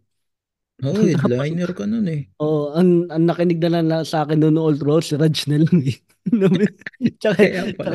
[0.82, 2.30] Oo, Tapos- headliner ka nun eh.
[2.40, 5.60] Oo, ang, ang nakinig na lang na sa akin noon old road, si Raj na
[5.60, 5.98] lang eh.
[7.22, 7.42] tsaka,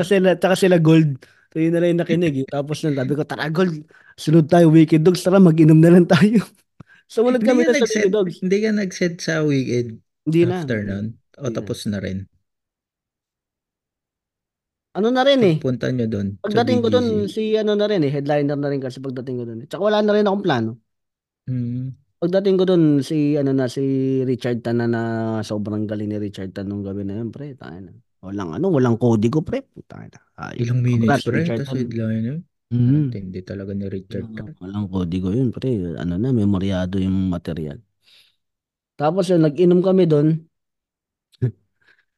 [0.02, 1.22] sila, tsaka sila Gold.
[1.54, 2.46] So yun na lang yung nakinig eh.
[2.46, 6.42] Tapos nang sabi ko, tara Gold, sunod tayo Wicked Dogs, tara mag-inom na lang tayo.
[7.06, 8.34] Sumunod Hindi kami ka na sa Wicked Dogs.
[8.42, 10.58] hindi ka nag-set sa weekend Hindi na.
[10.58, 11.06] after nun.
[11.38, 11.54] O Hindi na.
[11.54, 12.18] tapos na rin.
[14.96, 15.56] Ano na rin eh.
[15.60, 18.96] Pagpunta nyo doon Pagdating ko doon, si ano na rin eh, headliner na rin kasi
[19.04, 19.58] pagdating ko doon.
[19.68, 20.80] Tsaka wala na rin akong plano.
[21.44, 21.92] Mm.
[22.16, 23.84] Pagdating ko doon, si ano na, si
[24.24, 25.02] Richard Tan na, na
[25.44, 27.52] sobrang galing ni Richard Tan nung gabi na yun, pre.
[27.52, 27.92] Tayo na.
[28.24, 29.68] Walang ano, walang kodigo, pre.
[29.84, 30.20] Tayo na.
[30.48, 30.64] Ayun.
[30.64, 31.80] Ilang minutes pre, Richard tapos Tan.
[31.84, 32.36] headliner.
[32.72, 33.12] Mhm.
[33.12, 34.26] Tindi talaga ni Richard.
[34.32, 35.76] Walang, walang kodigo yun, pre.
[36.00, 37.84] Ano na, memoryado yung material.
[38.96, 40.40] Tapos yun, nag-inom kami doon.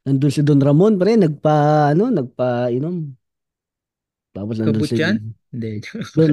[0.09, 3.13] Nandun si Don Ramon, pre, nagpa, ano, nagpa-inom.
[4.33, 4.97] Tapos nandun si?
[5.49, 5.85] Hindi.
[6.17, 6.33] Don,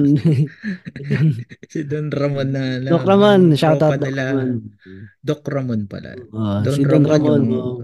[1.72, 2.92] si Don Ramon na lang.
[2.96, 4.16] Doc Ramon, shout out Doc.
[4.16, 4.72] Ramon.
[5.20, 6.16] Doc Ramon pala.
[6.32, 7.40] Ah, Don si Don Ramon, Ramon.
[7.52, 7.76] yung, oh.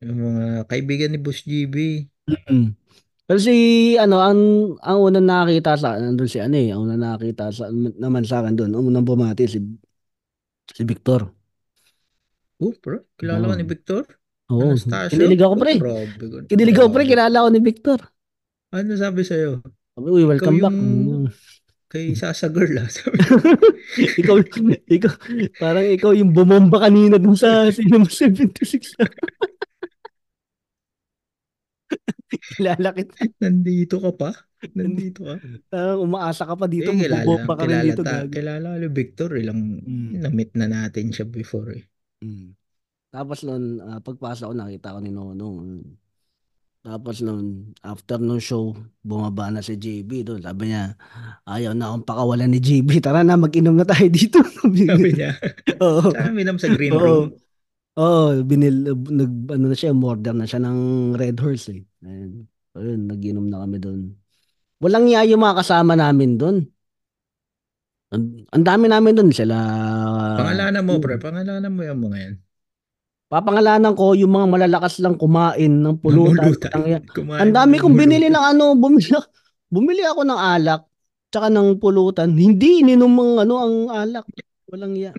[0.00, 2.08] yung mga kaibigan ni Boss GB.
[3.26, 4.40] Pero si ano ang
[4.80, 8.54] ang unang nakakita sa nandun si ano eh, ang unang nakakita sa naman sa akin
[8.54, 9.58] doon, ang unang bumati si
[10.70, 11.26] si Victor.
[12.56, 13.04] Oh, bro.
[13.20, 13.60] Kilala ka Oo.
[13.60, 14.04] ni Victor?
[14.48, 14.72] Oo.
[14.72, 15.10] Anastasio?
[15.12, 15.72] Kinilig ako Oh, pre.
[15.76, 16.22] grabe.
[16.22, 17.98] ko- Kinilig ako pre, kilala ko ni Victor.
[18.70, 19.58] Ano sabi sa'yo?
[19.92, 20.74] Sabi, uy, welcome Ikaw back.
[20.74, 21.30] yung-
[21.86, 22.88] Kay Sasa Girl ah.
[22.88, 23.14] Sabi,
[24.20, 24.42] ikaw,
[24.86, 25.12] ikaw,
[25.56, 28.90] parang ikaw yung bumomba kanina dun sa Cinema 76.
[32.26, 33.14] Kilala kita.
[33.38, 34.30] nandito ka pa?
[34.74, 35.38] Nandito ka?
[35.68, 38.02] Parang umaasa ka pa dito, eh, kilala, bumomba ka rin kilala, dito.
[38.02, 38.32] ta, gago.
[38.34, 39.30] kilala ko ni Victor.
[39.36, 40.10] Ilang, Mm.
[40.20, 41.84] na-meet na natin siya before eh.
[42.18, 42.55] Mm.
[43.10, 45.56] Tapos noon, ah, pagpasok ko, nakita ko ni Nonong.
[45.62, 45.86] Mm.
[46.86, 48.70] Tapos noon, after nung show,
[49.02, 50.38] bumaba na si JB doon.
[50.38, 50.94] Sabi niya,
[51.42, 53.02] ayaw na akong pakawalan ni JB.
[53.02, 54.38] Tara na, mag-inom na tayo dito.
[54.62, 55.34] Sabi niya.
[55.82, 56.14] Oo.
[56.14, 57.02] Saan minam sa green Oo.
[57.02, 57.26] room?
[57.98, 60.78] Oo, binil, nag, ano na siya, order na siya ng
[61.18, 61.82] Red Horse eh.
[62.06, 62.46] Ayun.
[62.76, 64.12] Ayun, nag-inom na kami doon.
[64.78, 66.56] Walang yung mga kasama namin doon.
[68.14, 69.56] Ang, ang dami namin doon sila.
[70.38, 71.02] Pangalanan mo, Hmm.
[71.02, 71.18] pre.
[71.18, 72.34] Pangalanan mo yung mga yan.
[73.26, 76.46] Papangalanan ko yung mga malalakas lang kumain ng pulutan.
[76.46, 76.70] Namulutan.
[77.42, 79.10] Ang, dami ng kong binili ng ano, bumili,
[79.66, 80.86] bumili ako ng alak,
[81.34, 82.30] tsaka ng pulutan.
[82.30, 84.26] Hindi ininom ang ano ang alak.
[84.70, 85.10] Walang iya.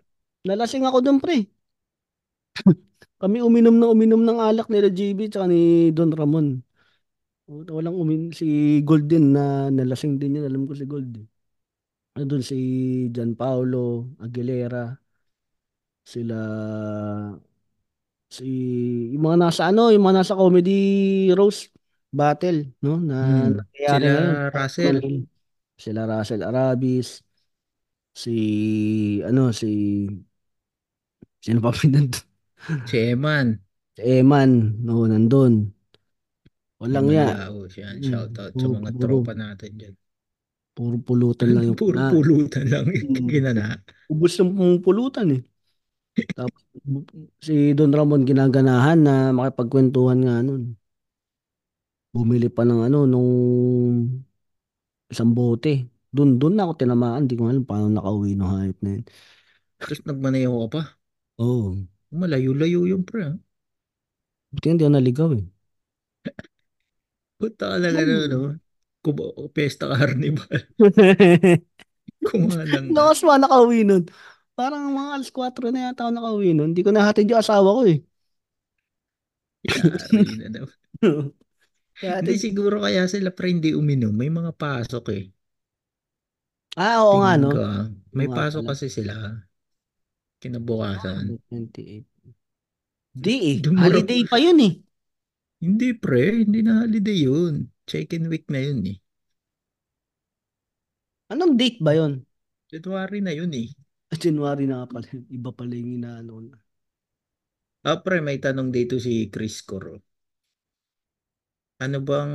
[0.47, 1.51] Nalasing ako doon, pre.
[3.21, 6.63] Kami uminom na uminom ng alak nila JB tsaka ni Don Ramon.
[7.47, 10.47] Walang umin si Golden na nalasing din yun.
[10.47, 11.27] Alam ko si Golden.
[12.15, 12.57] Doon si
[13.11, 14.95] Gianpaolo Aguilera.
[16.07, 16.39] Sila
[18.27, 18.45] si
[19.15, 20.73] yung mga nasa ano, yung mga nasa comedy
[21.33, 21.71] roast
[22.11, 22.99] battle, no?
[22.99, 23.53] Na Hmm.
[23.59, 24.51] nangyayari Sila ngayon.
[24.55, 24.97] Russell.
[25.77, 27.07] Sila Russell Arabis.
[28.17, 28.33] Si
[29.23, 29.69] ano si
[31.43, 32.13] sino pa pinand
[32.89, 33.47] Si Eman.
[33.95, 34.51] si Eman,
[34.83, 35.71] no, nandun.
[36.81, 37.25] Walang ya.
[37.77, 37.97] Yan.
[38.01, 39.95] Mm, Shout out sa mga puro- tropa natin dyan.
[40.77, 42.85] Puro pulutan lang yung Puro na, pulutan lang.
[42.89, 43.27] Mm.
[43.29, 43.81] Ginana.
[44.09, 45.41] ubos ng pulutan eh.
[46.37, 46.61] Tapos
[47.45, 50.63] si Don Ramon ginaganahan na makipagkwentuhan nga nun.
[52.13, 53.29] Bumili pa ng ano nung
[55.11, 55.69] isang bote.
[56.15, 59.03] Doon doon na ako tinamaan, hindi ko alam paano nakauwi no hype na yun.
[59.79, 60.81] Tapos nagmaneho ka pa.
[61.41, 61.73] Oo.
[61.73, 61.87] Oh,
[62.19, 63.21] Malayo-layo yung pre.
[63.29, 63.35] ah.
[64.53, 65.43] buti hindi ako naligaw eh.
[67.39, 68.39] Puta talaga na, no?
[69.03, 69.23] Kuba,
[69.55, 70.61] Pesta Carnival.
[72.27, 73.05] Kumalang ka.
[73.07, 74.03] Lakas pa nakauwi nun.
[74.57, 76.69] Parang mga alas 4 na yata ako nakauwi nun.
[76.73, 77.97] Hindi ko nahatid yung asawa ko eh.
[81.99, 84.13] Kaya Hindi siguro kaya sila pre hindi uminom.
[84.13, 85.23] May mga pasok eh.
[86.83, 87.47] ah, oo nga no.
[87.53, 87.83] Ko, ah.
[88.17, 88.69] May Oo nga pasok pala.
[88.73, 89.13] kasi sila.
[90.41, 91.25] Kinabukasan.
[91.49, 92.05] 28.
[93.23, 93.57] Di eh.
[93.63, 94.73] Dumura- Holiday pa yun eh.
[95.63, 97.53] Hindi pre, hindi na holiday yun.
[97.89, 98.97] Check-in week na yun eh.
[101.31, 102.13] Anong date ba yun?
[102.71, 103.67] January na yun eh.
[104.15, 105.07] January na pala.
[105.37, 106.57] Iba pala yung inaano na.
[107.91, 109.95] Ah, pre, may tanong dito si Chris Coro.
[111.85, 112.33] Ano bang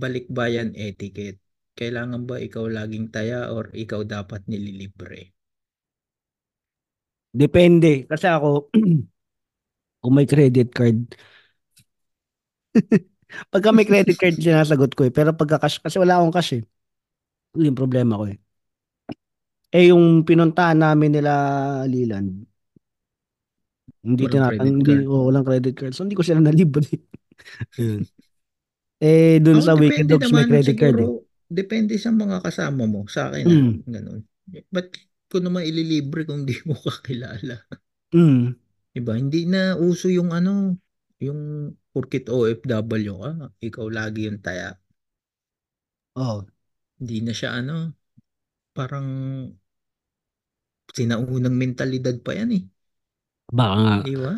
[0.00, 1.40] balikbayan etiquette?
[1.78, 5.20] Kailangan ba ikaw laging taya or ikaw dapat nililibre?
[7.32, 8.04] Depende.
[8.10, 8.68] Kasi ako,
[10.02, 11.14] kung may credit card,
[13.52, 15.12] pagka may credit card, sinasagot ko eh.
[15.14, 16.62] Pero pagka cash, kasi wala akong cash eh.
[17.56, 18.38] Yun yung problema ko eh.
[19.72, 21.32] Eh yung pinuntahan namin nila
[21.88, 22.44] Leland,
[24.02, 25.06] hindi Walang tinatang, hindi, card.
[25.08, 25.92] oh, walang credit card.
[25.94, 26.84] So hindi ko sila nalibre.
[29.00, 31.06] Eh dun Ako, sa Wicked Dogs may credit card eh.
[31.06, 33.04] siguro, Depende sa mga kasama mo.
[33.06, 33.72] Sa akin, Mm.
[33.84, 34.20] ganun.
[34.68, 34.88] Ba't
[35.28, 37.60] ko naman ililibre kung di mo kakilala?
[38.12, 38.56] Mm.
[38.92, 39.12] Diba?
[39.16, 40.76] Hindi na uso yung ano,
[41.18, 44.76] yung porkit OFW ka, ikaw lagi yung taya.
[46.16, 46.44] Oh.
[46.96, 47.92] Hindi na siya ano,
[48.72, 49.08] parang
[50.92, 52.62] sinaunang mentalidad pa yan eh.
[53.52, 53.96] Baka nga.
[54.06, 54.32] Di ba?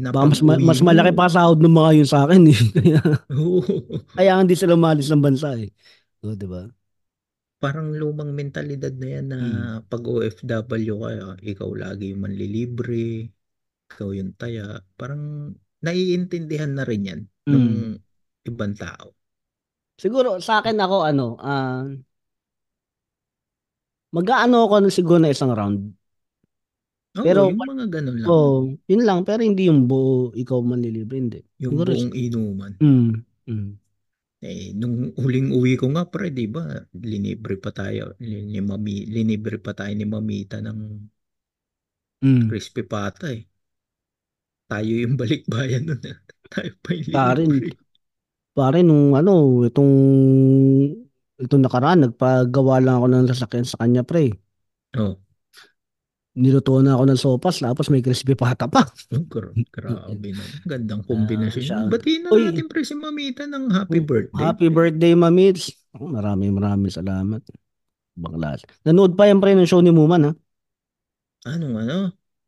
[0.00, 2.56] Baka mas, ma- mas malaki pa sahod ng mga yun sa akin eh.
[2.80, 3.00] Kaya,
[4.16, 5.70] kaya hindi sila umalis ng bansa eh.
[6.24, 6.64] Oh, di ba?
[7.60, 9.84] parang lumang mentalidad na yan na Mm.
[9.92, 13.28] pag OFW ka, ikaw lagi yung manlilibre,
[13.92, 14.80] ikaw yung taya.
[14.96, 15.52] Parang
[15.84, 17.52] naiintindihan na rin yan Mm.
[17.52, 17.66] ng
[18.48, 19.12] ibang tao.
[20.00, 21.84] Siguro sa akin ako ano, ah
[24.16, 25.92] mag-aano ako siguro na isang round.
[27.18, 28.28] Oo, Pero- yung mga ganun lang.
[28.30, 31.40] Oh, yun lang pero hindi yung buo ikaw manlilibre hindi.
[31.58, 32.72] yung siguro buong inuman.
[32.78, 33.12] Mm.
[33.50, 33.70] Mm.
[34.40, 36.64] Eh, nung huling uwi ko nga, pre, di ba,
[36.96, 40.78] linibre pa tayo, ni mami, linibre pa tayo ni Mamita ng
[42.20, 42.48] Mm.
[42.48, 43.44] crispy pata eh.
[44.68, 46.00] Tayo yung balikbayan nun.
[46.04, 46.16] ah.
[46.46, 47.44] tayo pa yung Pare.
[48.50, 49.92] Pare nung ano, itong
[51.40, 54.36] itong nakaraan nagpagawa lang ako ng sasakyan sa kanya pre.
[54.96, 55.16] Oh,
[56.40, 58.88] Nilutuan na ako ng sopas tapos may crispy pata pa.
[59.12, 60.44] oh gra- grabe na.
[60.64, 61.60] Gandang kombinasyon.
[61.60, 61.92] siya- yun.
[61.92, 62.48] Batiin na Uy.
[62.48, 64.40] natin pre si Mamita ng happy birthday.
[64.40, 65.68] Happy birthday, Mamits.
[65.92, 67.44] Oh, maraming maraming salamat.
[68.14, 68.64] Banglas.
[68.82, 70.32] Nanood pa yan pre ng show ni Muman ha.
[71.46, 71.96] Anong ano?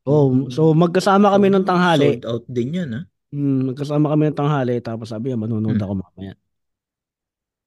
[0.02, 0.48] Oh, Mm.
[0.48, 2.16] so magkasama kami nung tanghali.
[2.16, 3.00] Sold out din yan ha.
[3.28, 5.84] Hmm, magkasama kami ng tanghali tapos sabi manonood Hmm.
[5.84, 6.32] ako mamaya.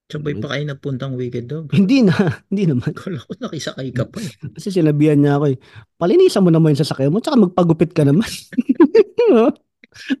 [0.06, 1.66] Sabay pa kayo nagpuntang Wicked Dog.
[1.74, 2.14] Hindi na,
[2.50, 2.94] hindi naman.
[2.94, 4.30] Kala ko nakisakay ka pa eh.
[4.54, 5.58] Kasi sinabihan niya ako eh,
[5.98, 8.26] palinisan mo naman yung sasakyan mo, tsaka magpagupit ka naman.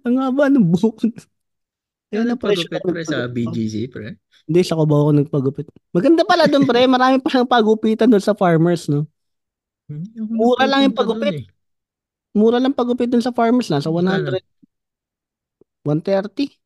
[0.08, 1.04] Ang haba ng buhok.
[2.10, 3.28] Ano na-pressure pagupit pre sa.
[3.28, 4.16] BGC pre?
[4.46, 5.66] Hindi, sa Cubao ako nagpagupit.
[5.90, 6.86] Maganda pala doon, pre.
[6.86, 9.06] Marami palang pagupitan doon sa farmers, no?
[9.90, 11.34] Ako Mura lang yung pagupit.
[11.34, 11.44] eh.
[12.34, 13.82] Mura lang pagupit doon sa farmers lang.
[13.82, 14.38] Sa Magkano?
[14.38, 14.42] 100,
[15.82, 16.58] 130,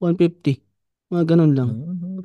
[0.00, 0.60] 150.
[1.12, 1.70] Mga ganun lang.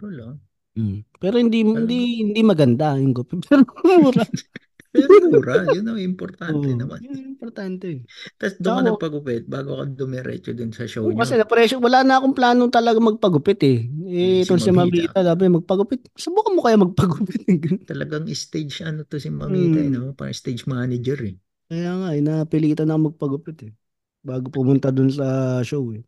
[0.02, 0.36] Oo, mura lang.
[0.72, 0.98] Mm.
[1.20, 3.44] Pero hindi Alam hindi hindi maganda yung gupit.
[3.46, 3.64] Pero
[4.02, 4.24] mura.
[4.92, 7.00] Pero mura, yun ang importante Oo, naman.
[7.00, 8.04] yun ang importante.
[8.36, 11.20] Tapos doon ka nagpagupit bago ka dumiretso dun sa show Oo, nyo.
[11.24, 13.88] kasi na presyo, wala na akong plano talaga magpagupit eh.
[14.08, 15.16] Eh, Si itong si Mamita.
[15.16, 16.12] Sabi, magpagupit.
[16.16, 17.88] Subukan mo kaya magpagupit.
[17.88, 19.96] Talagang stage ano to si Mamita, eh, Mm.
[19.96, 20.12] no?
[20.12, 21.36] Parang stage manager eh.
[21.72, 23.72] Kaya nga, eh, napilitan ako magpagupit eh.
[24.24, 26.04] Bago pumunta dun sa show eh.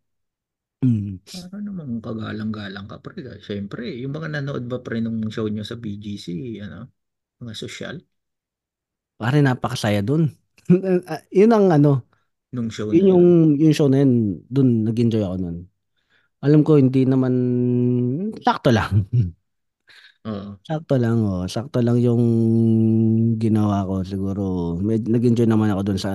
[0.83, 1.17] Mm.
[1.33, 3.19] Para namang kagalang-galang ka pre.
[3.41, 6.25] Siyempre, yung mga nanood ba pre nung show nyo sa BGC,
[6.65, 6.79] ano?
[7.41, 7.97] Mga sosyal
[9.19, 10.23] Pare, napakasaya dun.
[11.11, 12.07] Ah, yun ang ano,
[12.53, 13.25] nung show yun na yung,
[13.61, 15.57] yung show na yun, dun nag-enjoy ako nun.
[16.45, 17.33] Alam ko, hindi naman,
[18.45, 19.07] sakto lang.
[20.25, 20.59] Oo.
[20.67, 21.43] sakto lang, oh.
[21.47, 22.23] Sakto lang yung
[23.41, 23.93] ginawa ko.
[24.05, 24.41] Siguro,
[24.79, 26.11] med- nag-enjoy naman ako dun sa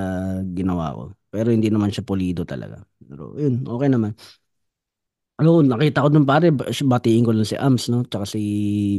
[0.56, 1.02] ginawa ko.
[1.28, 2.80] Pero hindi naman siya polido talaga.
[3.04, 4.12] Pero yun, okay naman.
[5.38, 8.02] Ano, nakita ko dun pare, ba- batiin ko lang si Ams, no?
[8.02, 8.40] Tsaka si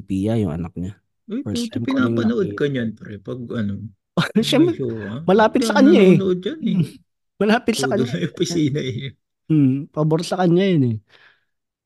[0.08, 0.96] Pia, yung anak niya.
[1.32, 2.60] Uy, First puti time ko pinapanood nakita.
[2.60, 3.14] ka niyan pre.
[3.28, 3.74] Pag ano,
[4.44, 5.16] Siyempre, show ha.
[5.28, 6.16] malapit sa kanya eh.
[6.18, 6.80] nanonood dyan eh.
[7.42, 8.12] malapit sa kanya.
[8.12, 9.14] na yung opisina eh.
[9.50, 10.96] Hmm, pabor sa kanya yun eh.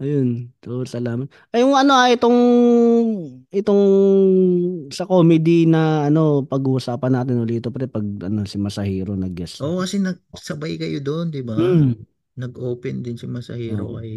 [0.04, 0.30] Ayun,
[0.64, 1.28] so salamat.
[1.54, 2.38] Ay yung ano ah, itong
[3.54, 3.84] itong
[4.92, 9.64] sa comedy na ano pag-uusapan natin ulit pre pag ano si Masahiro nag-guest.
[9.64, 11.56] Oo, kasi nagsabay kayo doon, di ba?
[11.56, 11.94] Hmm.
[12.42, 13.98] Nag-open din si Masahiro Oo.
[13.98, 14.12] kay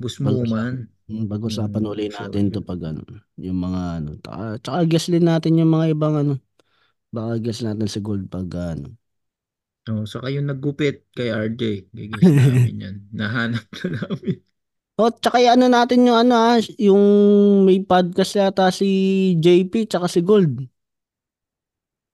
[0.00, 0.88] Busmuman.
[1.30, 3.00] Pag-usapan Hmm, ulit so, natin to pag ano,
[3.40, 4.10] yung mga ano.
[4.20, 6.32] Tsaka, tsaka guest din natin yung mga ibang ano.
[7.14, 8.88] Baka guest natin si Gold pag ano.
[9.88, 11.62] Oh, saka yung naggupit kay RJ.
[11.96, 12.96] Gigis namin yan.
[13.18, 14.36] Nahanap na namin.
[14.98, 17.02] Oh, tsaka yung ano natin yung ano ah, yung
[17.66, 18.86] may podcast yata si
[19.38, 20.54] JP tsaka si Gold.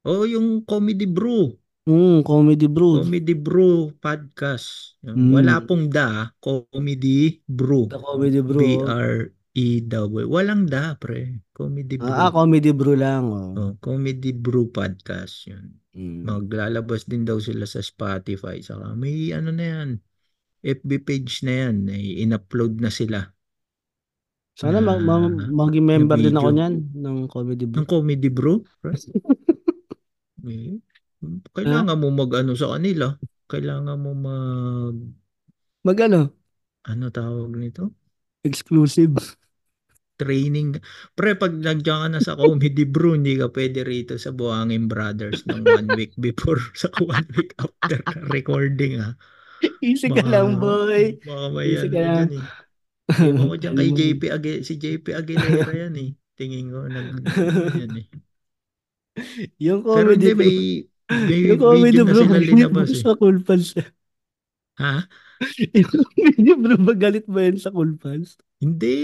[0.04, 1.58] Oh, yung Comedy Brew.
[1.84, 3.04] Hmm, comedy bro.
[3.04, 4.96] Comedy Brew podcast.
[5.04, 5.36] Mm.
[5.36, 6.32] Wala pong da.
[6.40, 7.92] Comedy Brew.
[7.92, 8.56] The comedy bro.
[8.56, 10.24] B-R-E-W.
[10.24, 11.44] Walang da, pre.
[11.52, 12.08] Comedy Brew.
[12.08, 13.28] Ah, ah, comedy bro lang.
[13.28, 13.52] Oh.
[13.52, 15.44] Oh, Comedy Brew podcast.
[15.44, 15.76] Yun.
[15.92, 16.24] Mm.
[16.24, 18.64] Maglalabas din daw sila sa Spotify.
[18.64, 19.88] Saka may ano na yan.
[20.64, 21.84] FB page na yan.
[21.92, 23.28] Ay, in-upload na sila.
[24.56, 27.84] Sana ma- ma- na- maging member din ako niyan ng comedy bro.
[27.84, 28.64] Ng Comedy Brew?
[28.80, 28.96] pre.
[30.48, 30.80] Eh,
[31.56, 33.06] Kailangan mo mag-ano sa kanila.
[33.50, 34.96] Kailangan mo mag...
[35.84, 36.20] Mag ano?
[36.90, 37.92] Ano tawag nito?
[38.44, 39.36] Exclusive.
[40.14, 40.78] training.
[41.18, 45.42] Pre, pag nandiyan ka na sa comedy bro, hindi ka pwede rito sa Buhangin Brothers
[45.50, 47.98] ng one week before sa one week after
[48.30, 49.18] recording ha.
[49.82, 51.18] Easy ka lang, boy.
[51.24, 52.28] Baka may Easy ano ka lang.
[52.30, 52.44] eh.
[53.26, 56.10] Ewan ko dyan kay JP, Agu- si JP Aguilera yan eh.
[56.38, 58.06] Tingin ko nag ano yan eh.
[59.62, 60.54] Yung Pero comedy hindi, may,
[61.12, 63.04] may Yung comedy video na bro, sila linabas mo eh.
[63.04, 63.74] sa cool pals.
[64.78, 65.08] Ha?
[65.74, 68.38] Yung comedy bro, ba galit ba yan sa cool pals?
[68.62, 68.96] Hindi.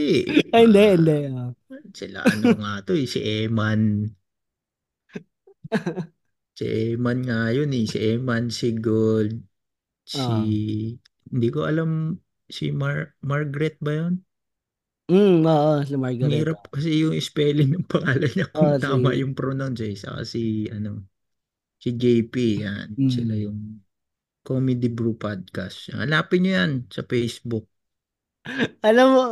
[0.55, 1.16] Ay, hindi, Ah, hindi.
[1.34, 1.51] ah.
[1.98, 3.80] Sila ano nga to eh, si Eman.
[6.59, 9.34] Si Eman nga yun eh, si Eman, si Gold,
[10.14, 10.20] si...
[10.20, 10.44] Ah.
[11.32, 11.90] Hindi ko alam,
[12.57, 12.98] si Mar
[13.30, 14.14] Margaret ba yun?
[15.11, 16.32] Mm, oo, si Ang Margaret.
[16.36, 19.96] hirap kasi yung spelling ng pangalan niya kung Ah, si- tama yung pronounce eh.
[19.96, 20.90] Saka si, ano,
[21.80, 22.86] si JP, yan.
[22.94, 23.10] Mm.
[23.10, 23.80] Sila yung
[24.44, 25.88] Comedy Brew Podcast.
[25.96, 27.64] Hanapin nyo yan sa Facebook.
[28.88, 29.22] Alam mo,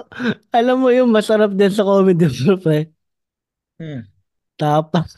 [0.52, 2.92] alam mo yung masarap din sa comedy bro, pre.
[3.80, 4.04] Hmm.
[4.60, 5.08] Tapa.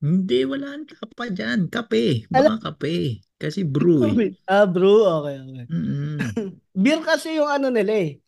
[0.00, 1.68] Hindi, wala ang tapa dyan.
[1.68, 2.30] Kape.
[2.32, 3.20] Baka kape.
[3.36, 4.32] Kasi brew eh.
[4.46, 5.64] Ah, bro, okay, okay.
[5.68, 6.16] Mm-mm.
[6.82, 8.22] Beer kasi yung ano nila eh.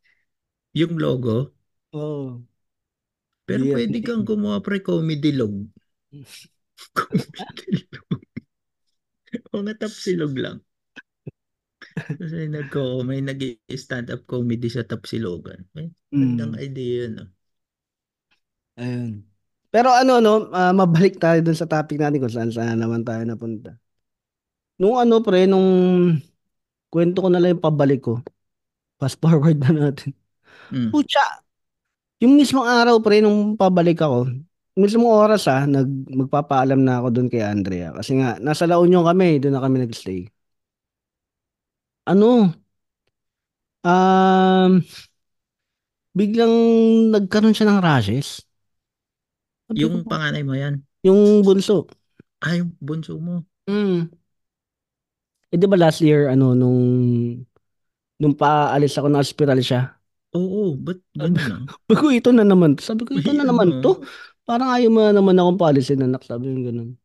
[0.74, 1.54] Yung logo.
[1.94, 2.42] Oo.
[3.46, 5.66] Pero Beer pwede kang gumawa pre comedy log.
[9.54, 10.58] Mga tapsilog lang.
[11.96, 13.40] Kasi nagko may nag
[13.74, 15.64] stand up comedy sa tapsilogan.
[15.78, 16.64] Eh, magandang Mm.
[16.66, 17.24] idea no.
[18.78, 19.24] Ayun.
[19.70, 23.22] Pero ano no, ah, mabalik tayo dun sa topic natin kung saan saan naman tayo
[23.22, 23.78] napunta.
[24.80, 25.68] Nung ano pre, nung
[26.90, 28.18] kwento ko na lang yung pabalik ko.
[28.98, 30.10] Fast forward na natin.
[30.74, 30.90] Mm.
[30.90, 31.22] Pucha!
[32.20, 34.28] Yung mismong araw pre, nung pabalik ako,
[34.82, 35.88] mismong oras ah, nag,
[36.20, 37.88] magpapaalam na ako dun kay Andrea.
[37.96, 40.20] Kasi nga, nasa La Union kami, doon na kami nag-stay.
[42.06, 42.52] Ano?
[43.84, 44.84] Um,
[46.18, 46.54] biglang
[47.14, 48.28] nagkaroon siya ng rashes.
[49.66, 50.74] Sabi Yung ko, panganay mo yan.
[51.06, 51.86] yung bunso.
[52.40, 53.44] Ah, yung bunso mo.
[53.68, 54.10] Mm.
[55.50, 56.80] Eh, di ba last year, ano, nung,
[58.20, 59.80] nung paalis ako ng ospital siya,
[60.30, 61.64] Oo, ba't ganun ah?
[61.90, 62.78] sabi ko, ito na naman.
[62.78, 63.82] Sabi ko, ito na naman ano.
[63.82, 63.98] to.
[64.50, 66.26] Parang ayaw mo na naman akong paalisin, anak.
[66.26, 66.98] Sabi ko, ganun.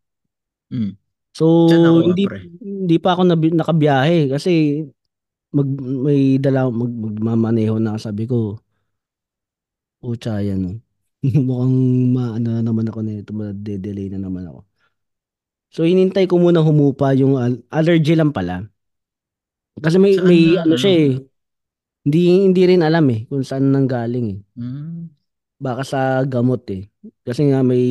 [0.74, 0.98] Mm.
[1.38, 2.42] So, ako, hindi, pre?
[2.58, 4.82] hindi pa ako nabi, nakabiyahe kasi
[5.54, 8.58] mag, may dala, mag, magmamaneho na sabi ko.
[10.02, 10.58] Pucha yan.
[10.66, 10.72] no.
[11.48, 11.78] Mukhang
[12.18, 14.66] maano na naman ako nito, ma-delay na naman ako.
[15.76, 18.64] So hinintay ko muna humupa yung al- allergy lang pala.
[19.76, 21.12] Kasi may Saan may na, ano siya eh.
[22.08, 24.40] Hindi hindi rin alam eh kung saan nanggaling eh.
[24.56, 25.12] Hmm.
[25.60, 26.88] Baka sa gamot eh.
[27.28, 27.84] Kasi nga may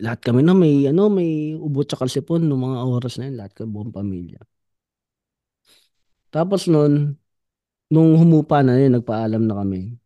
[0.00, 3.52] lahat kami na may ano may ubo tsaka sipon ng mga oras na yun lahat
[3.56, 4.40] kami buong pamilya.
[6.30, 7.18] Tapos nun
[7.90, 9.98] nung humupa na yun nagpaalam na kami.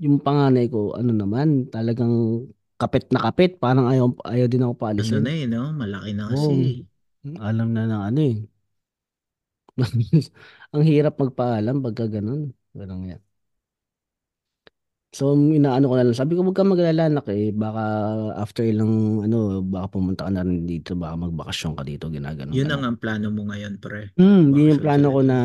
[0.00, 2.46] Yung panganay ko ano naman talagang
[2.80, 5.20] kapit na kapit parang ayaw ayaw din ako Ano paalisin.
[5.24, 5.62] na eh, no?
[5.76, 6.84] Malaki na kasi.
[7.36, 8.36] Alam na ng ano eh.
[10.74, 12.52] Ang hirap magpaalam pagka ganun.
[12.76, 13.22] Ganun yan.
[15.10, 16.14] So, inaano ko na lang.
[16.14, 17.50] Sabi ko, huwag kang mag-alala, anak eh.
[17.50, 17.82] Baka
[18.38, 20.94] after ilang, ano, baka pumunta ka na rin dito.
[20.94, 22.06] Baka magbakasyon ka dito.
[22.06, 24.14] Ginaganon Yun ang ang plano mo ngayon, pre.
[24.14, 25.38] Hmm, yun yung plano ko na,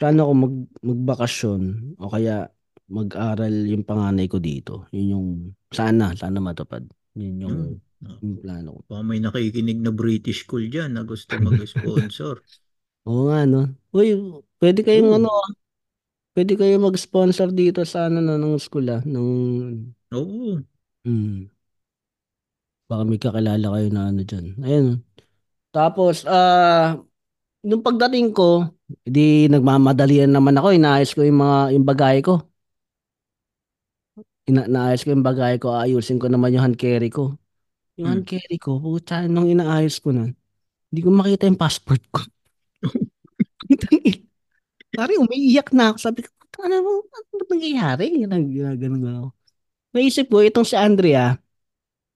[0.00, 0.54] plano ko mag,
[0.84, 1.62] magbakasyon.
[2.00, 2.48] O kaya,
[2.90, 4.88] mag-aral yung panganay ko dito.
[4.92, 5.28] Yun yung,
[5.72, 6.84] sana, sana matupad.
[7.16, 8.20] Yun yung, Hmm.
[8.24, 8.80] yung plano ko.
[8.88, 12.44] Baka may nakikinig na British school dyan na gusto mag-sponsor.
[13.08, 13.68] Oo nga, no?
[13.92, 14.16] Uy,
[14.60, 15.16] pwede kayong Oo.
[15.20, 15.50] ano, ah,
[16.34, 19.28] pwede kayong mag-sponsor dito sa ano, no, ng school, ah, ng,
[20.12, 20.64] Oo.
[21.04, 21.48] hmm,
[22.88, 24.46] baka may kakilala kayo na ano dyan.
[24.64, 24.86] Ayun.
[25.74, 26.98] Tapos, ah,
[27.66, 28.68] nung pagdating ko,
[29.06, 32.44] di nagmamadalian naman ako, inaayos ko yung mga, yung bagay ko.
[34.48, 37.32] Ina naayos ko yung bagay ko, ayusin ko naman yung hand carry ko.
[37.98, 38.12] Yung Hmm.
[38.20, 40.30] hand carry ko, putya, nung inaayos ko na,
[40.90, 42.22] hindi ko makita yung passport ko.
[44.94, 45.98] Pare, umiiyak na ako.
[45.98, 46.30] Sabi ko,
[46.62, 48.04] ano ba, ano ba nangyayari?
[48.22, 49.30] Ganun, ganun, ganun.
[49.94, 51.34] Naisip ko, itong si Andrea,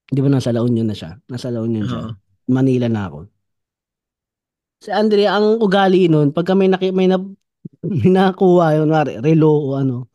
[0.08, 1.18] di ba nasa La Union na siya?
[1.30, 2.02] Nasa La Union siya.
[2.06, 2.12] Oo.
[2.48, 3.18] Manila na ako.
[4.78, 7.18] Si Andrea, ang ugali nun, pagka may, naki, may, na,
[7.98, 8.90] may nakuha, yun,
[9.22, 10.06] relo o ano,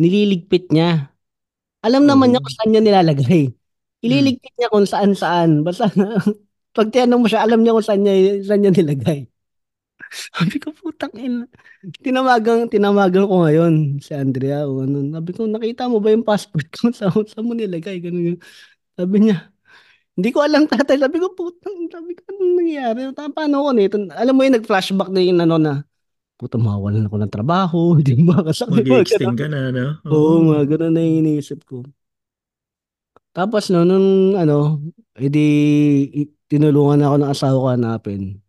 [0.00, 1.08] nililigpit niya.
[1.82, 2.46] Alam naman niya Oo.
[2.46, 3.42] kung saan niya nilalagay.
[4.04, 5.64] Ililigpit niya kung saan-saan.
[5.66, 5.88] Basta,
[6.76, 8.14] pag tinanong mo siya, alam niya kung saan niya,
[8.44, 9.31] saan niya nilagay.
[10.34, 11.44] Sabi ko, putang ina.
[12.04, 14.66] Tinamagan, tinamagan ko ngayon si Andrea.
[14.68, 16.90] O ano, sabi ko, nakita mo ba yung passport ko?
[16.98, 17.98] Sa, saan mo nilagay?
[18.02, 18.40] Ganun, ganun.
[18.98, 19.36] Sabi niya,
[20.18, 20.98] hindi ko alam tatay.
[21.00, 23.00] Sabi ko, putang, sabi ko, anong nangyayari?
[23.16, 23.96] Ta- Paano ko nito?
[24.14, 25.72] Alam mo yung nag-flashback na yung ano na,
[26.40, 27.78] puta, mawawalan ako ng trabaho.
[27.98, 28.74] Hindi mo makasakit.
[28.76, 29.86] Mag-extend ka na, no?
[30.08, 31.82] Oo, mga ganun na iniisip ko.
[33.32, 34.80] Tapos no, nung ano,
[35.16, 35.40] edi
[36.12, 38.41] i- tinulungan ako ng asawa ko hanapin.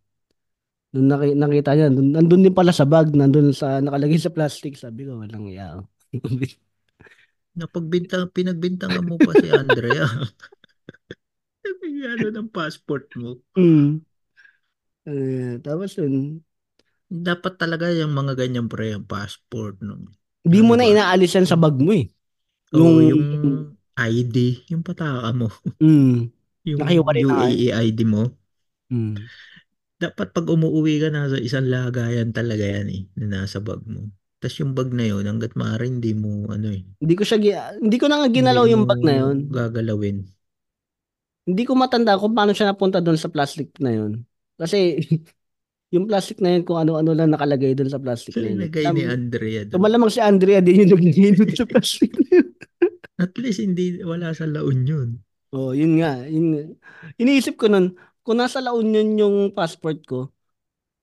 [0.94, 4.78] Nung naki, nakita niya, nandun, nandun din pala sa bag, nandun sa, nakalagay sa plastic.
[4.78, 5.82] Sabi ko, walang iya.
[7.58, 10.06] Napagbintang, pinagbintangan mo pa si Andrea.
[12.04, 13.40] Ano ng passport mo.
[13.56, 14.04] hmm.
[15.04, 16.44] Eh, tapos yun,
[17.14, 19.78] Dapat talaga yung mga ganyan pre, yung passport.
[19.84, 20.00] No?
[20.42, 20.90] hindi Ano mo na ba?
[20.90, 22.08] inaalis yan sa bag mo eh.
[22.74, 23.24] Yung- yung
[23.94, 25.48] ID, yung pataka mo.
[25.78, 26.26] Hmm.
[26.66, 28.34] Yung UAE ID mo.
[28.90, 29.14] Hmm.
[30.04, 34.12] Dapat pag umuwi ka, nasa isang lagayan talaga yan eh, na nasa bag mo.
[34.36, 37.80] Tapos yung bag na yun, hanggat maaari hindi mo, ano eh, Hindi ko siya, gi-
[37.80, 39.36] hindi ko na nga ginalaw yung bag na yun.
[39.48, 40.28] gagalawin.
[41.44, 44.24] Hindi ko matanda kung paano siya napunta doon sa plastic na yun.
[44.56, 45.00] Kasi
[45.94, 48.58] yung plastic na yun, kung ano-ano lang nakalagay doon sa plastic So, na yun.
[48.64, 49.80] inagay ni Andrea doon.
[49.80, 52.48] malamang si Andrea din yung naglilino sa plastic na yun.
[53.14, 55.22] At least hindi, wala sa La Union.
[55.54, 56.18] Oh, yun nga.
[56.26, 56.74] Yun,
[57.14, 57.94] iniisip ko nun,
[58.24, 60.32] kung nasa La Union yung passport ko,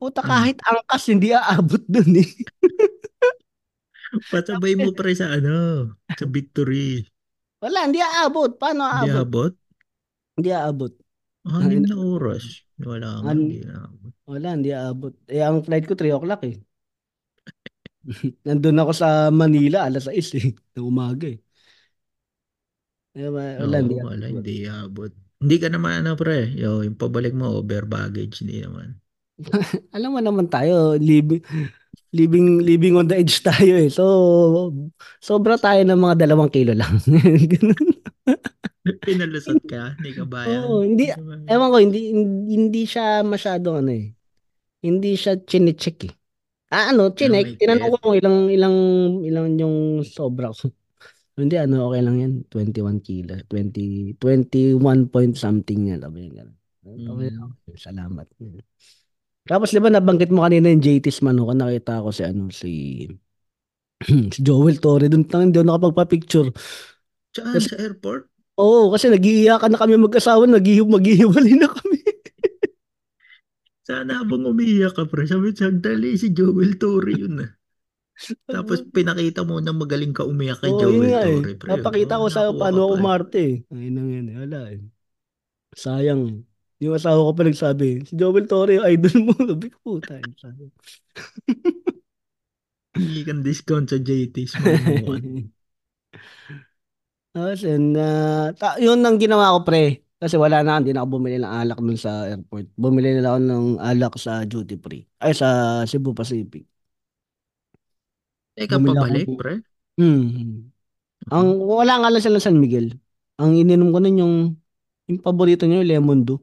[0.01, 0.29] puta Mm.
[0.31, 2.29] kahit angkas, hindi aabot dun eh.
[4.31, 5.87] Pasabay mo pre sa ano,
[6.19, 7.07] sa victory.
[7.63, 8.51] Wala, hindi aabot.
[8.59, 9.51] Paano Hindi aabot?
[9.51, 9.53] abot?
[10.37, 10.93] Hindi aabot.
[11.45, 12.45] Anim na oras.
[12.81, 14.13] Wala nga, hindi na abot.
[14.29, 15.13] Wala, hindi aabot.
[15.29, 16.55] Eh, ang flight ko 3 o'clock eh.
[18.45, 21.37] Nandun ako sa Manila, alas 6 eh, ng umaga eh.
[23.15, 24.31] Wa- wala, hindi Oo, wala, aabot.
[24.31, 25.11] hindi abot.
[25.41, 29.01] Hindi ka naman ano pre, yo, yung pabalik mo over baggage, hindi naman.
[29.97, 31.41] Alam mo naman tayo, living,
[32.13, 33.89] living, living on the edge tayo eh.
[33.89, 34.05] So,
[35.17, 37.01] sobra tayo ng mga dalawang kilo lang.
[39.05, 40.61] Pinalusot ka, hindi ka bayan.
[40.61, 41.09] Oo, hindi,
[41.49, 42.01] ewan ko, hindi,
[42.53, 44.13] hindi siya masyadong ano eh.
[44.81, 46.13] Hindi siya chinecheck eh.
[46.71, 47.57] Ah, ano, chinek.
[47.57, 48.77] may Tinanong ko kung ilang, ilang,
[49.25, 50.69] ilang yung sobra ko.
[51.41, 52.33] Hindi, ano, okay lang yan.
[52.47, 53.33] 21 kilo.
[53.49, 55.99] 20, 21 point something yan.
[56.01, 56.57] Sabi niya gano'n.
[56.81, 57.07] Mm.
[57.09, 58.25] okay, salamat.
[59.45, 61.53] Tapos, di ba, nabanggit mo kanina yung JT's Manuka.
[61.53, 62.71] Nakita ko si, ano, si,
[64.33, 65.09] si Joel Torre.
[65.09, 66.49] Doon tang hindi ako nakapagpa-picture.
[67.37, 67.53] Saan?
[67.57, 68.29] Kasi- Sa airport?
[68.61, 70.45] Oo, kasi nag-iiyakan na kami mag-asawa.
[70.45, 71.97] Nag-ihi- maghihiwalay na kami.
[73.87, 77.49] Sana habang umiiyak ka pre, sabi sandali si Joel Torre yun ah.
[78.45, 81.35] Tapos pinakita mo na magaling ka umiyak kay Oo, yun Joel nga eh.
[81.41, 81.69] Torre, pre.
[81.73, 82.99] Napakita ko sa nakuha paano ka ako pa eh.
[83.01, 83.55] umarte eh.
[83.73, 84.35] Ay, nang yan eh.
[84.37, 84.81] Wala eh.
[85.73, 86.37] Sayang eh.
[86.81, 89.33] Yung asawa ko pa nagsabi, si Joel Torre, yung idol mo.
[89.53, 90.17] Sabi ko, puta.
[90.17, 90.25] eh.
[92.97, 95.47] Hindi kang discount sa JT's mamuhan.
[97.31, 100.03] Tapos yun, ah, ta- yun ang ginawa ko pre.
[100.21, 102.69] Kasi wala na, hindi na ako bumili ng alak dun sa airport.
[102.77, 105.07] Bumili na lang ako ng alak sa duty free.
[105.17, 106.67] Ay, sa Cebu Pacific.
[108.55, 109.53] Teka, Bumili ako pabalik, ng- pre?
[109.99, 110.71] Hmm.
[111.33, 112.87] Ang, wala nga lang sila ng San Miguel.
[113.41, 114.35] Ang ininom ko nun yung,
[115.09, 116.35] yung paborito yung lemon do.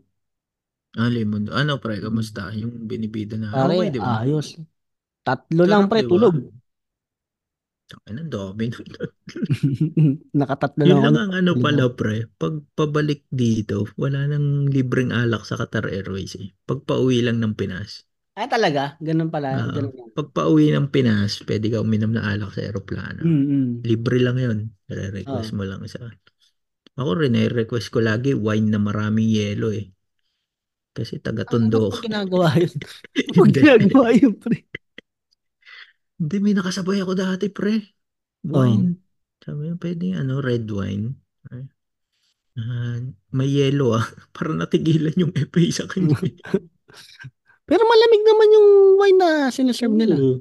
[1.01, 1.45] Ah, Lemon.
[1.61, 1.95] Ano, pre?
[2.05, 2.43] Kamusta?
[2.61, 3.49] Yung binibida na.
[3.53, 4.15] Pare, Okay, di ba?
[4.21, 4.49] ayos.
[5.27, 6.11] Tatlo lang Sarap, pre, di ba?
[6.11, 6.35] tulog.
[8.07, 8.89] Ay, ang dami nun.
[10.39, 11.15] Nakatatlo Yun lang ako.
[11.15, 12.17] lang ang ano pala, pre.
[12.41, 16.49] Pag pabalik dito, wala nang libreng alak sa Qatar Airways eh.
[16.69, 18.08] Pag pauwi lang ng Pinas.
[18.39, 18.95] Ah, talaga?
[19.03, 19.59] Ganun pala.
[19.59, 19.75] Oo.
[19.75, 20.09] Ganun lang.
[20.15, 23.27] Pag pauwi ng Pinas, pwede ka uminom ng alak sa aeroplano.
[23.27, 23.71] Mm, mm.
[23.83, 24.59] Libre lang yun.
[24.87, 26.07] Re-request mo lang sa...
[26.99, 29.91] Ako rin, request ko lagi wine na maraming yelo eh.
[30.95, 31.99] Kasi taga-tondo Ano ko.
[31.99, 32.75] pa ginagawa yun?
[33.35, 33.59] Ano Hindi.
[33.59, 34.59] ginagawa yun, pre?
[36.19, 37.75] Hindi, may nakasabay ako dati, pre.
[38.47, 38.99] Wine.
[39.43, 41.15] Sabi niya, pwede ano, red wine.
[42.59, 42.99] Ah,
[43.31, 44.07] may yelo ah.
[44.35, 46.19] Para natigilan yung FA sa kanya.
[47.69, 50.17] Pero malamig naman yung wine na sinaserve nila.
[50.17, 50.41] Oo.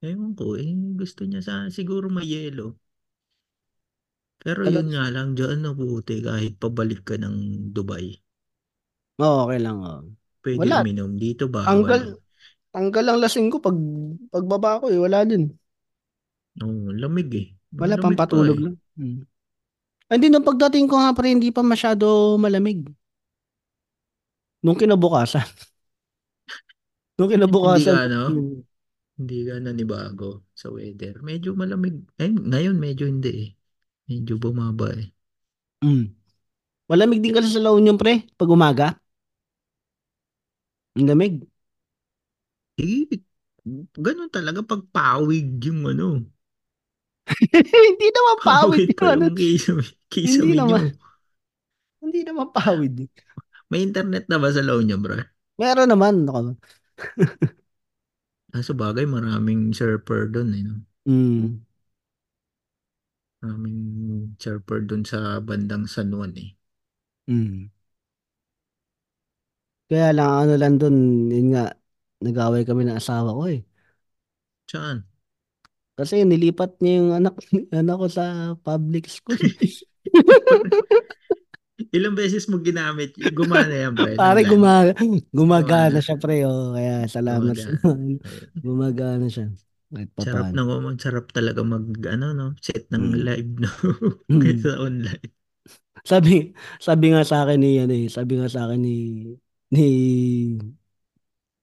[0.00, 0.72] Ewan ko eh.
[0.96, 2.80] Gusto niya sa siguro may yelo.
[4.40, 8.12] Pero Alam- yun nga lang, dyan nabuti kahit pabalik ka ng Dubai.
[9.20, 9.80] Oo, okay lang.
[9.80, 10.04] Oh.
[10.44, 10.84] Pwede Wala.
[10.84, 11.16] uminom.
[11.16, 11.64] Dito ba?
[11.64, 12.20] Tanggal,
[12.68, 13.76] tanggal ang lasing ko pag
[14.28, 15.00] pagbaba ko eh.
[15.00, 15.48] Wala din.
[16.60, 17.46] Oo, lamig eh.
[17.74, 18.64] Wala, Malamig pa pampatulog eh.
[18.68, 18.76] lang.
[19.00, 19.20] Hmm.
[20.04, 22.84] Hindi, nung pagdating ko nga pa hindi pa masyado malamig.
[24.64, 25.44] Nung kinabukasan.
[27.18, 27.94] nung kinabukasan.
[27.94, 28.20] Hindi ano?
[28.30, 28.60] hmm.
[29.14, 31.22] Hindi ka nanibago sa weather.
[31.22, 32.02] Medyo malamig.
[32.18, 33.50] Eh, ngayon medyo hindi eh.
[34.10, 35.06] Medyo bumaba eh.
[35.86, 36.10] Mm.
[36.90, 38.86] Malamig din kasi sa La Union, pre, pag umaga.
[40.98, 41.46] Ang lamig.
[42.74, 43.06] Eh,
[43.94, 46.26] ganun talaga pag pawig yung ano.
[47.88, 48.90] hindi naman pawid.
[48.92, 49.24] Pawid yun, ano?
[49.30, 50.66] yung kisame, kisame Hindi nyo.
[50.66, 50.84] naman.
[52.04, 52.94] Hindi naman pawid.
[53.72, 55.16] May internet na ba sa La Union, bro?
[55.56, 56.28] Meron naman.
[56.28, 56.58] Ako.
[58.56, 60.62] Ah, sa bagay, maraming surfer doon eh.
[60.68, 60.74] No?
[61.06, 61.64] Mm.
[63.40, 63.78] Maraming
[64.42, 65.18] surfer doon sa
[65.48, 66.50] bandang San Juan eh.
[67.28, 67.70] Mm.
[69.88, 70.96] Kaya lang, ano lang dun,
[71.34, 71.62] yun nga,
[72.24, 73.60] nag-away kami ng asawa ko eh.
[74.70, 75.04] Saan?
[75.94, 77.34] Kasi nilipat niya yung anak,
[77.78, 78.24] anak ko sa
[78.66, 79.38] public school.
[81.94, 83.14] Ilang beses mo ginamit?
[83.14, 84.12] Gumana yan, pre.
[84.20, 84.92] Pare, gumaga,
[85.30, 86.42] gumagana siya pre.
[86.42, 88.18] Oh, kaya salamat sa Gumagana.
[88.66, 89.46] gumagana siya.
[89.94, 90.54] Kahit pa Sarap paano.
[90.58, 92.46] na ko, sarap talaga mag, ano, no?
[92.58, 93.22] Set ng Mm.
[93.22, 93.70] live, no?
[94.26, 94.40] Mm.
[94.42, 95.30] Kaysa online.
[96.02, 96.50] Sabi,
[96.82, 98.96] sabi nga sa akin ni, ano eh, sabi nga sa akin ni,
[99.70, 99.86] ni,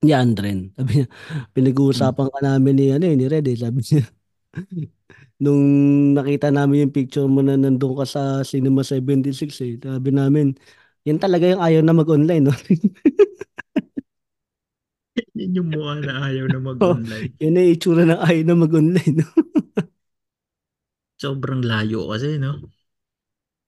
[0.01, 0.71] ni Andren.
[0.73, 1.07] Sabi niya,
[1.53, 3.57] pinag-uusapan ka namin ni, ano eh, ni Red eh.
[3.59, 4.01] Sabi niya,
[5.41, 5.63] nung
[6.13, 9.75] nakita namin yung picture mo na nandun ka sa Cinema 76 eh.
[9.81, 10.53] Sabi namin,
[11.07, 12.53] yan talaga yung ayaw na mag-online, no?
[15.37, 17.31] Yan yung mukha na ayaw na mag-online.
[17.41, 19.27] yan na yung itsura ng ayaw na mag-online, no?
[21.23, 22.51] Sobrang layo kasi, no?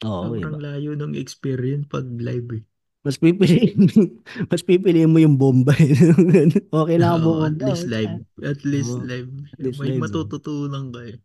[0.04, 0.58] Oo, Sobrang iba.
[0.66, 2.64] layo ng experience pag live eh.
[3.04, 3.84] Mas pipiliin,
[4.52, 5.76] mas pipiliin mo yung bomba.
[5.76, 5.92] eh.
[6.72, 7.48] okay lang ang Oo, bomba.
[7.52, 8.16] at least live.
[8.40, 9.28] At least Oo, live.
[9.60, 10.32] least May live, oh.
[10.32, 11.16] matututunan ka eh.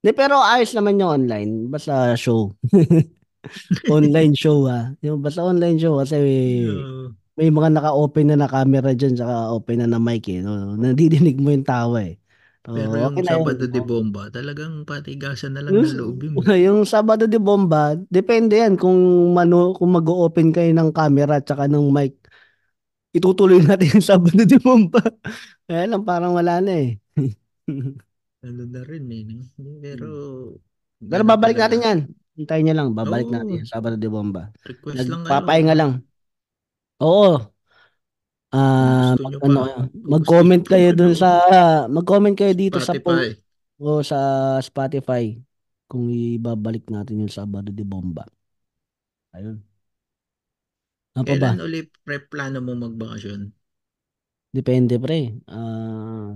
[0.00, 1.52] Di, pero ayos naman yung online.
[1.68, 2.56] Basta show.
[3.92, 4.92] online show ha.
[5.04, 7.12] Yung basta online show kasi may, Oo.
[7.36, 10.40] may mga naka-open na na camera dyan tsaka open na na mic eh.
[10.40, 10.76] No?
[10.76, 12.16] Nadidinig mo yung tawa eh.
[12.60, 13.44] So, Pero yung okay na yun.
[13.44, 16.34] Sabado de Bomba, talagang patigasan na lang Yung, ng loob yun.
[16.68, 19.00] yung Sabado de Bomba, depende yan kung
[19.32, 22.16] mano, kung mag-open kayo ng camera tsaka ng mic.
[23.16, 25.00] Itutuloy natin yung Sabado de Bomba.
[25.68, 27.00] Kaya lang parang wala na eh.
[28.40, 29.22] Ano na rin eh.
[29.28, 29.44] no?
[29.84, 30.08] Pero,
[31.00, 31.64] Pero ganun babalik talaga.
[31.68, 31.98] natin yan.
[32.40, 33.34] Hintayin nyo lang, babalik Oo.
[33.36, 34.42] natin yung Sabado de Bomba.
[34.64, 35.28] Request lang kayo.
[35.28, 35.92] Nagpapahinga lang.
[37.04, 37.32] Oo.
[38.50, 39.60] Ah, gusto mag, ano,
[39.94, 41.30] mag-comment kayo dun sa
[41.86, 43.38] mag-comment kayo dito sa po Spotify.
[43.78, 44.18] o sa
[44.58, 45.24] Spotify
[45.86, 48.26] kung ibabalik natin yung Sabado de Bomba.
[49.36, 49.62] Ayun.
[51.14, 51.50] Ano pa ba?
[51.54, 53.40] Kailan ulit pre plano mo magbakasyon?
[54.50, 55.38] Depende pre.
[55.46, 56.34] Ah,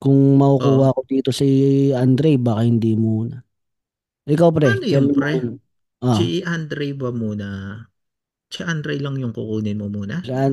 [0.00, 1.46] kung makukuha ko dito si
[2.02, 3.36] Andre, baka hindi muna.
[4.32, 5.32] Ikaw pre, Ano yun, kailan pre?
[6.04, 7.48] Ah, Si Andre ba muna?
[8.54, 10.18] Si Andre lang yung kukunin mo muna?
[10.26, 10.52] saan,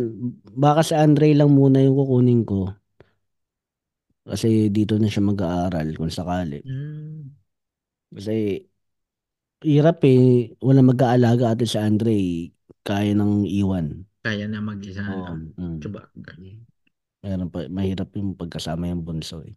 [0.63, 2.59] baka si Andre lang muna yung kukunin ko.
[4.29, 6.59] Kasi dito na siya mag-aaral kung sakali.
[6.63, 7.33] Hmm.
[8.15, 8.67] Kasi
[9.71, 10.21] hirap eh.
[10.67, 12.13] Wala mag-aalaga ate si Andre.
[12.87, 13.85] Kaya nang iwan.
[14.23, 15.25] Kaya na mag-isa, Oo.
[15.25, 15.33] no?
[15.57, 15.79] mm.
[15.81, 16.57] Sabagay.
[17.27, 19.51] Mahirap, pa- mahirap yung pagkasama yung bunso eh.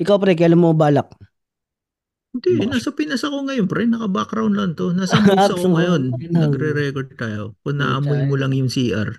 [0.00, 1.16] Ikaw pre, kailan mo balak?
[2.30, 2.70] Hindi, Bakasyon.
[2.76, 3.88] nasa Pinas ako ngayon, pre.
[3.88, 4.92] Naka-background lang to.
[4.92, 6.02] Nasa moves ako ngayon.
[6.30, 7.56] Nagre-record tayo.
[7.64, 9.16] Kung naamoy mo lang yung CR.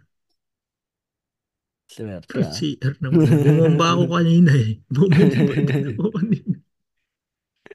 [1.92, 2.54] Swerte ah.
[2.54, 3.26] CR naman.
[3.28, 4.80] Bumaba ako kanina eh.
[4.88, 6.56] Bumaba din ako kanina.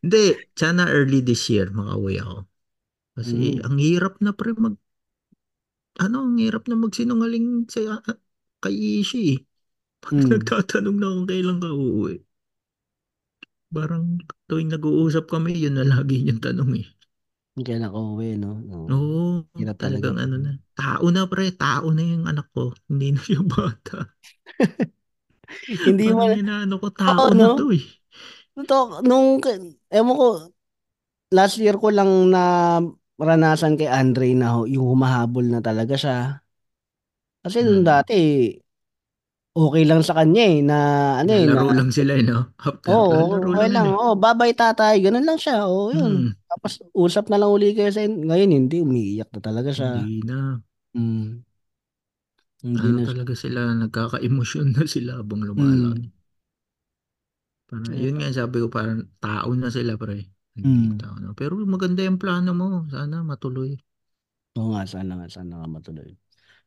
[0.01, 0.25] Hindi,
[0.55, 2.47] sana early this year makauwi ako.
[3.17, 3.65] Kasi Mm.
[3.65, 4.77] ang hirap na pre mag
[5.97, 8.05] ano, ang hirap na magsinungaling sa
[8.67, 9.19] kay Ishi.
[9.35, 9.39] eh.
[10.05, 10.31] Pag Mm.
[10.33, 12.15] nagtatanong na kung kailan ka uuwi.
[13.75, 14.05] Parang
[14.51, 16.87] tuwing nag-uusap kami, yun na lagi yung tanong eh.
[17.67, 18.51] Kailan ka uwi, no?
[18.75, 18.91] Oo.
[18.93, 19.23] Oo,
[19.59, 20.11] Hirap talaga.
[20.11, 20.51] talagang ano na.
[20.79, 22.65] Tao na pre, tao na yung anak ko.
[22.91, 23.97] Hindi na siya bata.
[25.87, 27.49] Hindi mo, Parang inaano ko, tao Oo, na no?
[27.57, 27.85] to eh.
[28.59, 29.41] Ito, nung,
[29.93, 30.27] ewan ko,
[31.37, 32.43] last year ko lang na
[33.21, 36.17] maranasan kay Andre na ho- yung humahabol na talaga siya.
[37.47, 37.87] Kasi nung Hmm.
[37.87, 38.51] dati,
[39.57, 40.77] okay lang sa kanya eh, na
[41.23, 42.55] ano eh, na, Nalaro lang sila eh, no?
[42.63, 43.97] After, oo, lalaro okay lang lang, eh.
[43.99, 46.13] oh, babay tatay, ganun lang siya, oh, yun.
[46.13, 49.91] Hmm, Tapos, usap na lang uli kayo sa, ngayon, hindi, umiiyak na talaga siya.
[49.91, 50.61] hindi na.
[50.97, 51.45] Mm.
[52.65, 53.11] Hindi Ano na siya.
[53.11, 55.49] talaga sila, nagkaka-emosyon na sila habang Mm.
[55.49, 56.07] lumalaki.
[57.69, 60.19] Parang, Kaya, yun nga sabi ko, parang tao na sila pre.
[60.65, 60.73] mm.
[60.75, 61.35] Naging tao na.
[61.39, 62.67] Pero maganda yung plano mo.
[62.95, 63.75] Sana matuloy.
[64.59, 66.11] Oo nga, sana nga, sana nga matuloy.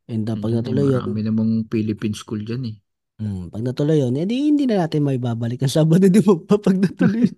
[0.10, 2.76] And uh, pag eh, natuloy yun, marami namang Philippine school dyan eh.
[3.22, 6.76] mm, pag natuloy yun, edi hindi na natin may babalik ang Sabado di ba pag
[6.76, 7.30] natuloy.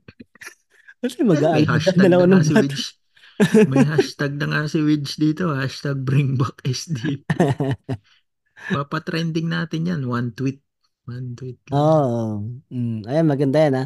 [1.01, 2.61] Kasi May mag-aalala hashtag na na nga ng si bata.
[2.63, 2.83] Widge.
[3.67, 5.49] May hashtag na nga si Widge dito.
[5.49, 7.25] Hashtag bring back SDP.
[8.77, 10.01] Papatrending natin yan.
[10.05, 10.61] One tweet.
[11.09, 11.73] One tweet lang.
[11.73, 12.21] Oo.
[12.69, 13.85] Mm, ayan, maganda yan ha.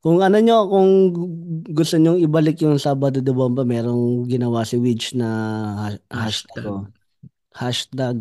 [0.00, 1.32] Kung ano nyo, kung gu-
[1.72, 5.28] gusto nyo ibalik yung Sabado de Bomba, merong ginawa si Widge na
[5.88, 6.64] ha- hashtag, Hashtag.
[6.68, 6.84] oh.
[7.54, 8.16] Hashtag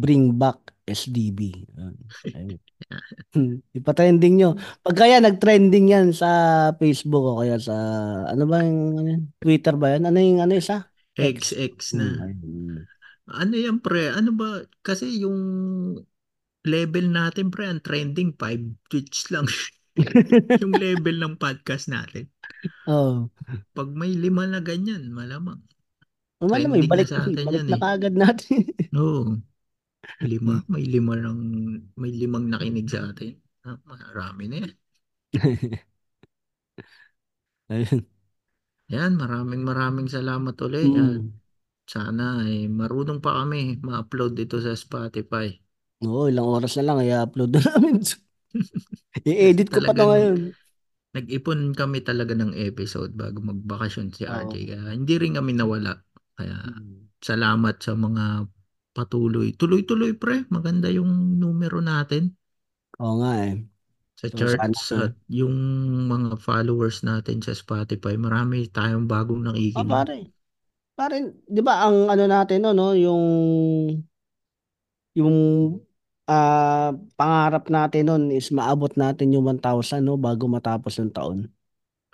[0.00, 1.68] bring back SDB.
[3.30, 4.50] Hmm, Ipa-trending nyo.
[4.82, 6.28] Pag kaya nag-trending yan sa
[6.74, 7.74] Facebook o kaya sa,
[8.26, 9.10] ano ba yung, ano?
[9.38, 10.10] Twitter ba yan?
[10.10, 10.90] Ano yung, ano isa?
[11.14, 11.52] X.
[11.52, 12.06] XX Hmm, na.
[12.26, 12.76] ayun.
[13.30, 14.10] Ano yan pre?
[14.10, 14.66] Ano ba?
[14.82, 15.38] Kasi yung
[16.66, 19.46] level natin pre, ang trending 5 tweets lang.
[20.62, 22.26] yung level ng podcast natin.
[22.90, 23.30] Oh.
[23.72, 25.62] Pag may lima na ganyan, malamang.
[26.44, 27.82] Umala mo, Trending na ibalik, sa atin ibalik yan na eh.
[27.82, 28.64] kaagad natin.
[28.96, 29.40] Oo.
[30.30, 30.54] Lima.
[30.72, 31.40] May lima ng,
[32.00, 33.32] may limang nakinig sa atin.
[33.66, 34.72] Ah, marami na yan.
[37.70, 38.06] Ayun.
[38.94, 40.90] Yan, maraming maraming salamat ulit.
[41.04, 41.40] At Mm.
[41.94, 45.46] sana eh, marunong pa kami ma-upload ito sa Spotify.
[46.04, 47.96] Oo, ilang oras na lang, i-upload na namin.
[49.28, 50.38] I-edit ko pa to Talagang ngayon.
[51.16, 54.54] nag-ipon kami talaga ng episode bago magbakasyon si RJ.
[54.70, 55.92] Kaya hindi rin kami nawala.
[56.40, 57.10] Kaya Mm.
[57.28, 58.24] salamat sa mga
[58.96, 59.48] patuloy.
[59.60, 61.10] Tuloy-tuloy pre, maganda yung
[61.42, 62.24] numero natin
[63.02, 63.52] Oo nga eh.
[64.20, 65.56] sa So, sana, charts at yung
[66.12, 68.14] mga followers natin sa Spotify.
[68.26, 69.42] Marami tayong bagong
[69.74, 69.90] ah, nakikinig.
[69.90, 70.14] pare,
[70.98, 71.16] pare,
[71.54, 73.24] di ba ang ano natin, no, no, yung,
[75.18, 75.36] yung,
[76.30, 81.38] ah, pangarap natin nun is maabot natin yung 1,000, no, bago matapos yung taon.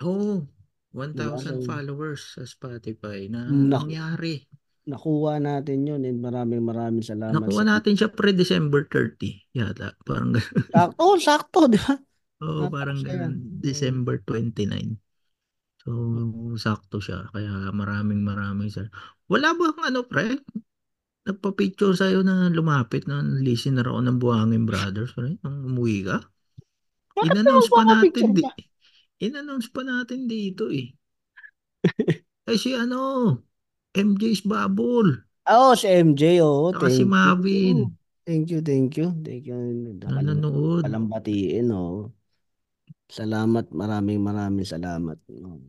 [0.01, 0.56] Oo, ba?
[0.95, 4.47] 1,000 So, followers sa Spotify na nangyari.
[4.87, 9.91] nakuha natin yun and maraming maraming salamat Nakuha sa natin siya pre-December 30 yata.
[10.07, 10.63] Parang ganun.
[10.73, 11.93] sakto, sakto, di ba?
[12.45, 13.27] Oo, parang Napakasaya.
[13.27, 13.33] ganun.
[13.59, 14.95] December 29.
[15.83, 15.91] So,
[16.55, 17.27] sakto siya.
[17.35, 18.87] Kaya maraming maraming sal.
[19.27, 20.39] Wala bang ano, pre?
[21.27, 25.35] Nagpa-picture sa'yo na lumapit na listener ako ng Buhangin Brothers, pre?
[25.43, 26.17] Nung umuwi ka?
[27.17, 28.43] Bakit In-announce pa natin di?
[29.17, 30.93] In-announce pa natin dito eh.
[32.47, 33.35] Eh si ano,
[33.91, 35.19] MJ's Babol.
[35.51, 37.11] Oo, si MJ, oo, Saka si thank you.
[37.11, 37.77] Mavin.
[38.23, 39.07] Thank you, thank you.
[39.23, 39.55] Thank you.
[40.03, 40.83] Nanonood.
[40.87, 42.11] palang batiin, oo.
[43.07, 45.15] Salamat, maraming maraming salamat.
[45.31, 45.59] Oo.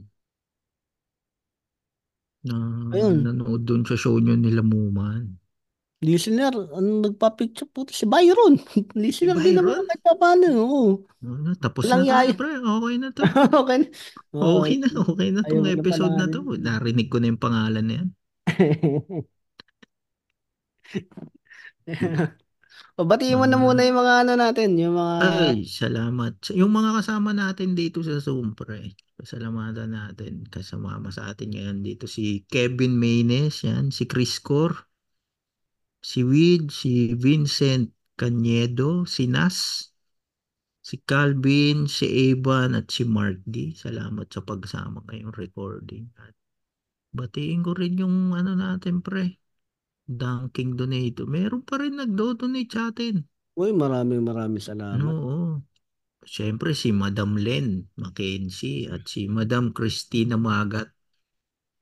[2.46, 2.54] Na
[2.94, 3.22] Ayun.
[3.26, 5.37] nanonood doon sa show nyo nila Muman.
[5.98, 7.82] Listener, ano nagpa-picture po?
[7.90, 8.54] Si Byron.
[9.02, 9.82] Listener din naman
[10.18, 10.46] paano.
[10.62, 10.82] Oo.
[11.18, 12.50] Ano, tapos Walang na tayo, pre.
[12.62, 13.22] Okay na to.
[13.58, 13.86] okay na.
[14.38, 14.62] Oo.
[14.62, 16.38] Okay na, okay na tong na episode pala na to.
[16.54, 18.08] Narinig ko na yung pangalan na yan.
[22.98, 25.14] o, batiin mo na muna yung mga ano natin, yung mga...
[25.18, 26.38] Ay, salamat.
[26.42, 28.94] Sa- Yung mga kasama natin dito sa Zoom, pre.
[29.18, 30.46] Pasalamatan natin.
[30.46, 33.90] Kasama sa atin ngayon dito si Kevin Maynes, yan.
[33.90, 34.87] Si Chris Cor.
[36.02, 39.92] Si Wid, si Vincent Cañedo, si Nas,
[40.82, 43.74] si Calvin, si Evan at si Mark D.
[43.76, 46.10] Salamat sa pagsama ngayong recording.
[46.18, 46.34] At
[47.14, 49.38] batiin ko rin yung ano natin pre.
[50.08, 51.24] Dunking Donato.
[51.28, 53.22] Meron pa rin nagdo-donate sa atin.
[53.60, 55.16] Uy, maraming maraming salamat.
[55.18, 55.62] Oo.
[56.34, 60.88] Siyempre si Madam Len Mackenzie at si Madam Christina Magat.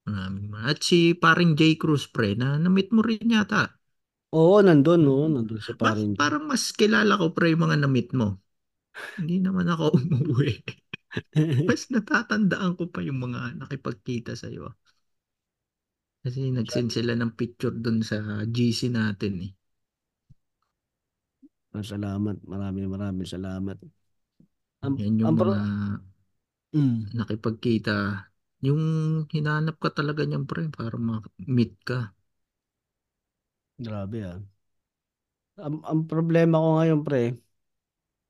[0.07, 1.77] Maraming mar- At si paring J.
[1.79, 3.76] Cruz pre na na-meet mo rin yata.
[4.41, 5.17] Oo, nandun, no?
[5.35, 6.13] Nandun si Ba- parin.
[6.19, 8.29] parang mas kilala ko pre yung mga na-meet mo.
[9.19, 10.51] Hindi naman ako umuwi.
[11.69, 14.67] Mas natatandaan ko pa yung mga nakipagkita sa'yo.
[16.23, 18.17] Kasi nag-send sila ng picture dun sa
[18.55, 19.51] GC natin eh.
[21.91, 23.77] Salamat, maraming maraming salamat.
[24.85, 25.57] Ang, Yan yung ang mga
[26.77, 27.93] Mm, nakipagkita.
[28.67, 28.83] Yung
[29.33, 31.99] hinanap ka talaga niyan pre para ma-meet ka.
[33.78, 34.39] Grabe ah.
[35.57, 37.23] Ang, ang problema ko ngayon, pre,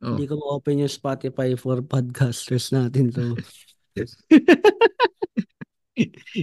[0.05, 3.33] Oh, hindi ko ma-open yung Spotify for podcasters natin to.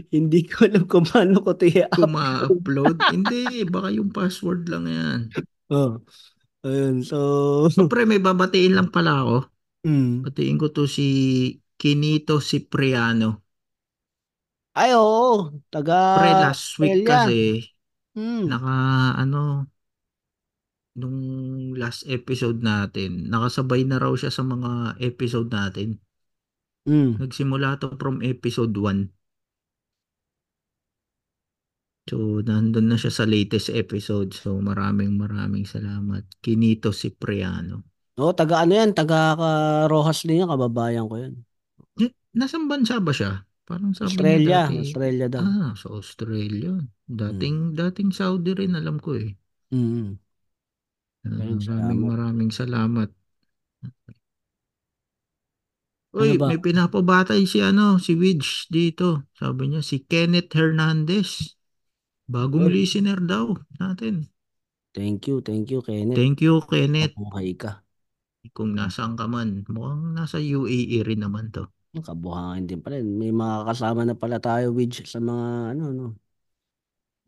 [0.10, 1.94] Hindi ko alam kung paano ko ito i-up.
[1.94, 2.98] kung ma-upload.
[3.14, 5.20] Hindi, baka yung password lang yan.
[5.70, 6.02] Oh.
[6.66, 7.20] Ayun, so...
[7.70, 9.38] So, pre, may babatiin lang pala ako.
[9.86, 10.26] Mm.
[10.26, 11.06] Batiin ko to si
[11.78, 13.46] Kinito Cipriano.
[14.74, 15.54] Ay, oo.
[15.70, 17.30] Taga Pre, last week Australia.
[17.30, 17.38] kasi,
[18.14, 18.46] Mm.
[18.46, 18.74] naka,
[19.18, 19.66] ano,
[20.94, 21.18] nung
[21.74, 25.98] last episode natin, nakasabay na raw siya sa mga episode natin.
[26.86, 27.18] Mm.
[27.18, 29.10] Nagsimula to from episode 1.
[32.04, 34.36] So, nandun na siya sa latest episode.
[34.36, 36.28] So, maraming maraming salamat.
[36.44, 37.88] Kinito Cipriano.
[38.20, 38.92] Oo, taga ano yan?
[38.92, 39.50] Taga ka
[39.88, 40.52] Rojas din yan.
[40.52, 41.34] Kababayan ko yan.
[42.04, 43.48] Eh, nasang bansa ba siya?
[43.74, 44.38] Parang sabi Australia.
[44.38, 44.74] niya dati.
[44.86, 45.42] Australia daw.
[45.50, 46.78] Ah, sa Australia.
[47.10, 49.34] Dating, dating Saudi rin, alam ko eh.
[49.74, 50.20] Mm.
[51.26, 52.06] Ah, Ayun, maraming salamat.
[52.14, 53.10] maraming salamat.
[56.14, 56.50] Uy, Ano ba?
[56.54, 59.26] may pinapabatay si ano, si Widge dito.
[59.34, 61.58] Sabi niya, si Kenneth Hernandez.
[62.30, 62.78] Bagong Uy.
[62.86, 64.30] listener daw natin.
[64.94, 66.14] Thank you, thank you, Kenneth.
[66.18, 67.18] Thank you, Kenneth.
[67.18, 67.82] Kabuhay ka.
[68.54, 71.66] Kung nasaan ka man, mukhang nasa UAE rin naman to.
[71.94, 72.98] Kabuhayan din pala.
[73.06, 76.06] May mga kasama na pala tayo with sa mga ano, no.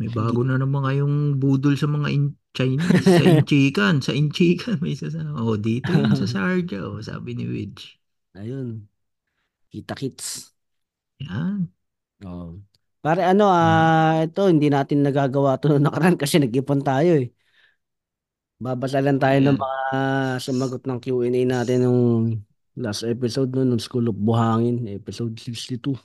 [0.01, 4.97] May bago na naman ngayong budol sa mga in Chinese, sa Inchikan, sa Inchikan may
[4.97, 5.39] sasama.
[5.39, 8.01] Oh, dito yun sa Sharjah, oh, sabi ni Widge.
[8.35, 8.89] Ayun.
[9.69, 10.51] Kita kits.
[11.21, 11.71] Yan.
[12.25, 12.59] Oh.
[13.05, 17.29] Pare ano, ah, ito hindi natin nagagawa to noong nakaraan kasi nag-ipon tayo eh.
[18.55, 19.61] Babasa lang tayo ng Ayan.
[19.61, 19.79] mga
[20.41, 22.39] sumagot ng Q&A natin nung
[22.75, 25.95] last episode no, nung School of Buhangin, episode 62.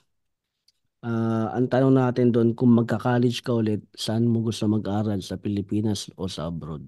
[1.00, 6.12] Ah, ang tanong natin doon kung magka-college ka ulit, saan mo gusto mag-aral sa Pilipinas
[6.14, 6.84] o sa abroad?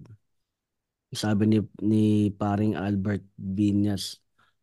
[1.13, 4.21] Sabi ni ni paring Albert Viñas,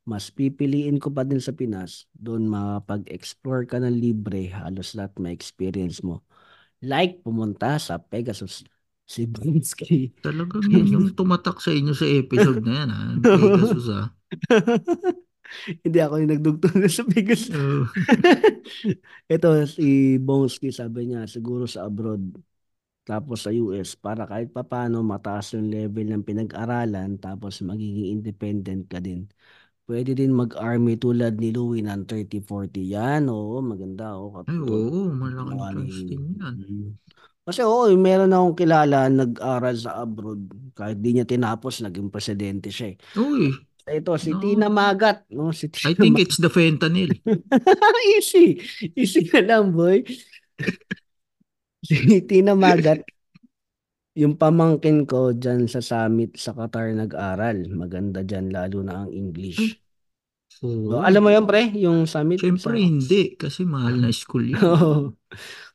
[0.09, 5.33] mas pipiliin ko pa din sa Pinas, doon makapag-explore ka ng libre, halos lahat may
[5.33, 6.25] experience mo.
[6.81, 8.65] Like pumunta sa Pegasus,
[9.05, 10.13] Sibinski.
[10.25, 13.03] Talagang yan yung tumatak sa inyo sa episode na yan, ha?
[13.21, 14.09] Pegasus, ha?
[15.85, 17.49] Hindi ako yung nagdugtong na sa Pegasus.
[17.56, 17.85] Oh,
[19.30, 22.22] Ito si Bongski sabi niya siguro sa abroad
[23.07, 29.01] tapos sa US para kahit papano mataas yung level ng pinag-aralan tapos magiging independent ka
[29.01, 29.26] din.
[29.89, 32.85] Pwede din mag-army tulad ni Louie ng 30-40.
[32.93, 34.14] Yan, oo, maganda.
[34.15, 35.01] Oo, ay, oo,
[35.45, 36.56] ng malaking din yan.
[36.56, 36.93] Mm.
[37.45, 40.45] Kasi oo, meron akong kilala nag-aral sa abroad.
[40.77, 42.97] Kahit di niya tinapos, naging presidente siya eh.
[43.15, 44.39] Uy, Ito, si No.
[44.39, 45.25] Tina Magat.
[45.33, 45.49] No?
[45.49, 47.09] Si Tina I think it's the fentanyl.
[48.15, 48.61] Easy.
[48.93, 50.05] Easy na lang, boy.
[51.79, 53.07] Si Tina Magat,
[54.11, 57.71] yung pamangkin ko dyan sa summit sa Qatar nag-aral.
[57.71, 59.79] Maganda dyan, lalo na ang English.
[60.59, 60.99] Oo.
[60.99, 61.71] Oh, alam mo yun, pre?
[61.79, 62.43] Yung summit?
[62.43, 64.59] Siyempre sa- hindi, kasi mahal na school yan.
[64.75, 65.15] Oo.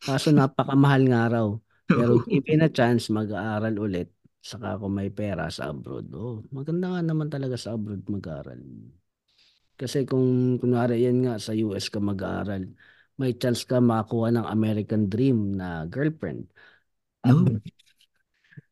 [0.05, 1.49] Kaso napakamahal nga raw.
[1.89, 4.13] Pero given a chance, mag-aaral ulit.
[4.45, 6.07] Saka kung may pera sa abroad.
[6.13, 8.61] Oh, maganda nga naman talaga sa abroad mag-aaral.
[9.75, 12.63] Kasi kung kunwari yan nga sa US ka mag-aaral,
[13.19, 16.47] may chance ka makakuha ng American dream na girlfriend.
[17.27, 17.63] Ab-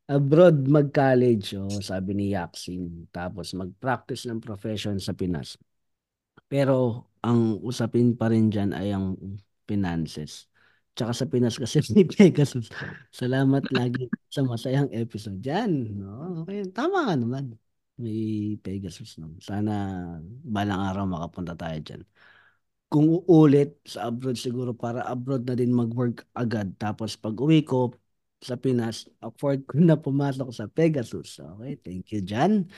[0.07, 3.09] abroad mag-college, oh, sabi ni Yaxin.
[3.11, 5.57] Tapos mag-practice ng profession sa Pinas.
[6.51, 9.17] Pero ang usapin pa rin dyan ay ang
[9.67, 10.52] finances.
[10.93, 12.69] Tsaka sa Pinas kasi may Pegasus.
[13.09, 15.97] Salamat lagi sa masayang episode dyan.
[15.97, 16.69] No, okay.
[16.69, 17.57] Tama nga naman.
[17.97, 19.17] May Pegasus.
[19.17, 19.33] No?
[19.41, 19.73] Sana
[20.45, 22.03] balang araw makapunta tayo dyan.
[22.93, 26.77] Kung uulit sa abroad siguro para abroad na din mag-work agad.
[26.77, 27.97] Tapos pag uwi ko
[28.43, 31.41] sa Pinas, afford ko na pumasok sa Pegasus.
[31.41, 32.69] Okay, thank you dyan.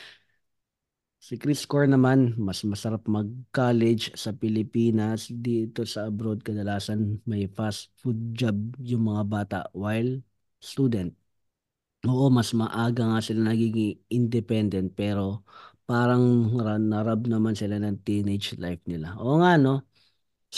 [1.26, 5.20] Si Chris Core naman, mas masarap mag-college sa Pilipinas.
[5.32, 8.56] Dito sa abroad, kadalasan may fast food job
[8.90, 10.20] yung mga bata while
[10.60, 11.10] student.
[12.04, 15.40] Oo, mas maaga nga sila nagiging independent pero
[15.88, 16.24] parang
[16.60, 19.16] ra- narab naman sila ng teenage life nila.
[19.20, 19.88] Oo nga, no?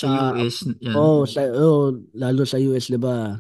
[0.01, 1.03] Sa US, yan.
[1.03, 3.39] Oh, sa oh, lalo sa US, 'di ba?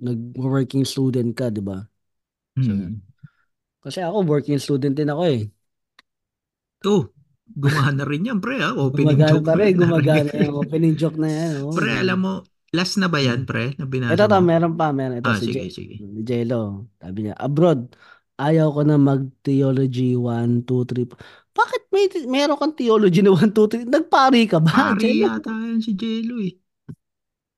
[0.00, 1.78] Nag-working student ka, 'di ba?
[2.64, 3.02] So, Hmm.
[3.84, 5.40] kasi ako working student din ako eh.
[6.86, 7.02] Oh,
[7.54, 8.58] gumana rin yan, pre.
[8.62, 8.74] Ha?
[8.74, 9.62] Opening Gumagana joke pa pre.
[9.66, 11.52] rin, gumagana yung opening joke na yan.
[11.62, 11.72] Oh.
[11.76, 12.32] Pre, alam mo,
[12.74, 13.74] last na ba yan, pre?
[13.78, 14.46] Na binasa Ito to, mo?
[14.50, 15.16] meron pa, meron.
[15.20, 15.96] Ito Ah, si sige, J- sige.
[16.00, 16.88] si Jello.
[17.00, 17.80] Sabi niya, abroad,
[18.40, 21.06] ayaw ko na mag-theology 1, 2, 3.
[21.52, 23.84] Bakit may meron kang theology na 1, 2, 3?
[23.86, 25.28] Nagpari ka ba, Pari Jello?
[25.28, 26.52] yata yan si Jello eh.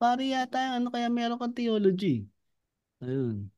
[0.00, 0.72] Pari yata yan.
[0.78, 2.26] Ano kaya meron kang theology?
[3.02, 3.50] Ayun.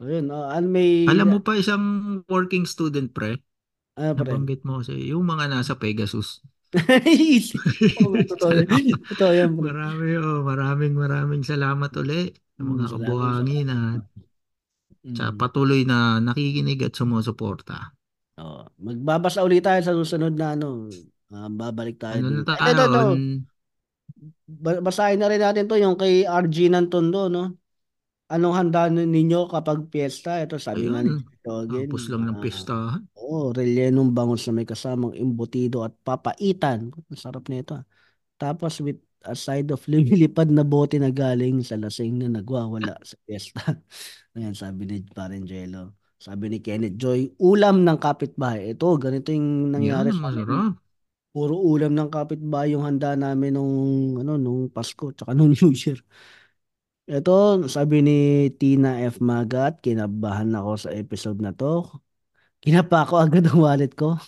[0.00, 0.28] Ayun.
[0.28, 1.08] Ano may...
[1.08, 1.84] Alam mo pa isang
[2.28, 3.40] working student, pre?
[3.96, 4.32] Ano pa rin?
[4.32, 6.44] Nabanggit mo kasi yung mga nasa Pegasus.
[8.04, 8.68] oh, totoo yan.
[9.16, 9.50] Totoo yan.
[9.56, 14.02] Marami, oh, maraming maraming salamat uli sa Mm, mga salamat, kabuhangin at
[15.16, 15.38] sa Mm.
[15.38, 17.94] patuloy na nakikinig at sumusuporta.
[18.36, 20.92] Oh, magbabasa ulit tayo sa susunod na ano.
[21.32, 22.60] Ah, babalik tayo Ano na tayo?
[22.68, 23.02] ito, ito.
[24.84, 27.56] Basahin na rin natin to yung kay RG ng Tondo, no?
[28.26, 30.42] Anong handa ninyo kapag piyesta?
[30.42, 31.22] Ito sabi nga ni Ayun.
[31.46, 31.86] Togin.
[31.86, 33.02] Tapos lang ng ah, pistahan.
[33.26, 36.94] Oo, rellenong bangus na may kasamang imbutido at papaitan.
[36.94, 37.74] Ang sarap na ito.
[37.74, 37.84] ah.
[38.38, 43.16] Tapos with a side of lumilipad na bote na galing sa lasing na nagwawala sa
[43.26, 43.62] piyesta.
[44.38, 45.98] Ayan, sabi ni Parengelo.
[46.22, 48.72] Sabi ni Kenneth Joy, ulam ng kapitbahay.
[48.72, 50.46] Ito, ganito yung nangyari Yan, sa amin.
[50.46, 50.78] masarap.
[51.34, 53.74] Puro ulam ng kapitbahay yung handa namin nung,
[54.22, 56.00] ano, nung Pasko, tsaka nung New Year.
[57.06, 57.32] Ito,
[57.74, 58.12] sabi ni
[58.58, 59.22] Tina F.
[59.22, 61.86] Magat, kinabahan ako sa episode na to.
[62.66, 64.18] Kinapa ko agad ang wallet ko.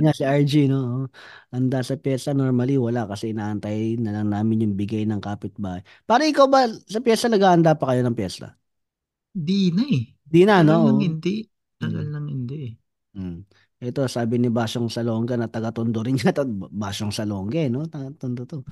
[0.00, 1.12] Nga si RG, no?
[1.52, 5.84] Handa sa pyesa, normally wala kasi inaantay na lang namin yung bigay ng kapitbahay.
[6.08, 8.56] Para ikaw ba, sa pyesa naghahanda pa kayo ng pyesa?
[9.28, 10.16] Di na eh.
[10.24, 10.96] Di na, Tagal no?
[10.96, 11.44] nang hindi.
[11.76, 12.12] Tagal Mm.
[12.16, 12.72] nang hindi eh.
[13.20, 13.38] Mm.
[13.84, 16.32] Ito, sabi ni Basyong Salonga na taga-Tondo rin niya.
[16.72, 17.84] Basyong Salonga, eh, no?
[17.84, 18.64] Taga-Tondo to.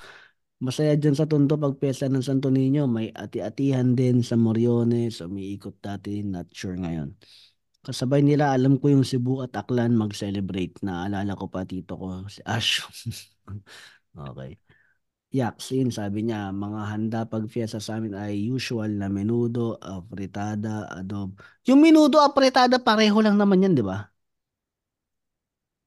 [0.65, 2.89] Masaya dyan sa Tondo pag pyesa ng Santo Niño.
[2.89, 5.21] May ati-atihan din sa Moriones.
[5.21, 7.13] Umiikot dati, not sure ngayon.
[7.83, 10.79] Kasabay nila, alam ko yung Cebu at Aklan mag-celebrate.
[10.87, 12.87] Naalala ko pa tito ko, si Ash.
[14.15, 14.55] okay.
[15.33, 21.35] Yaksin, sabi niya, mga handa pag fiesta sa amin ay usual na menudo, afritada, adob.
[21.67, 24.13] Yung menudo, afritada, pareho lang naman yan, di ba?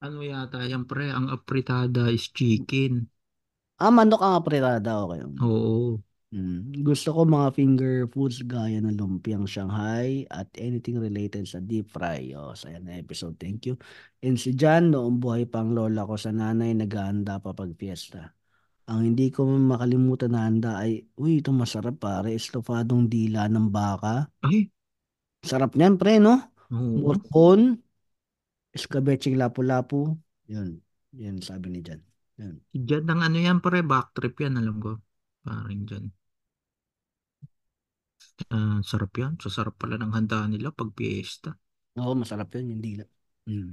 [0.04, 1.14] Ano yata yan pre?
[1.16, 3.08] Ang apritada is chicken.
[3.80, 5.22] Ah, manok ang afritada, okay.
[5.40, 6.00] Oo.
[6.36, 6.84] Mm.
[6.84, 12.36] Gusto ko mga finger foods gaya ng lumpiang Shanghai at anything related sa deep fry.
[12.36, 13.40] O, saya na episode.
[13.40, 13.80] Thank you.
[14.20, 18.36] And si John, noong buhay pang lola ko sa nanay, naghahanda pa pag fiesta.
[18.92, 24.28] Ang hindi ko makalimutan na handa ay, uy, ito masarap pare, estofadong dila ng baka.
[24.44, 24.68] Ay,
[25.40, 26.52] Sarap niyan, pre, no?
[26.74, 27.06] oo.
[27.06, 27.80] Morcon,
[28.76, 30.20] escabeching lapu-lapu.
[30.52, 30.82] Yun,
[31.16, 32.02] yun sabi ni John.
[32.36, 32.60] Yun.
[32.76, 33.80] Diyan ng ano yan pre?
[33.86, 35.00] Backtrip yan alam ko.
[35.46, 36.10] Parang dyan.
[38.52, 39.40] Ah, sarap yan.
[39.40, 41.56] Sasarap pala ng handa nila pag piyesta.
[41.96, 43.06] Oo, masarap yun, yung dila.
[43.48, 43.72] Mm.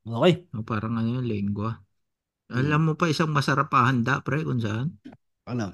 [0.00, 0.32] Okay.
[0.50, 1.78] No, parang ano yung lengua.
[2.50, 2.56] Mm.
[2.66, 4.98] Alam mo pa isang masarap pa handa pre kung saan?
[5.46, 5.70] Ano?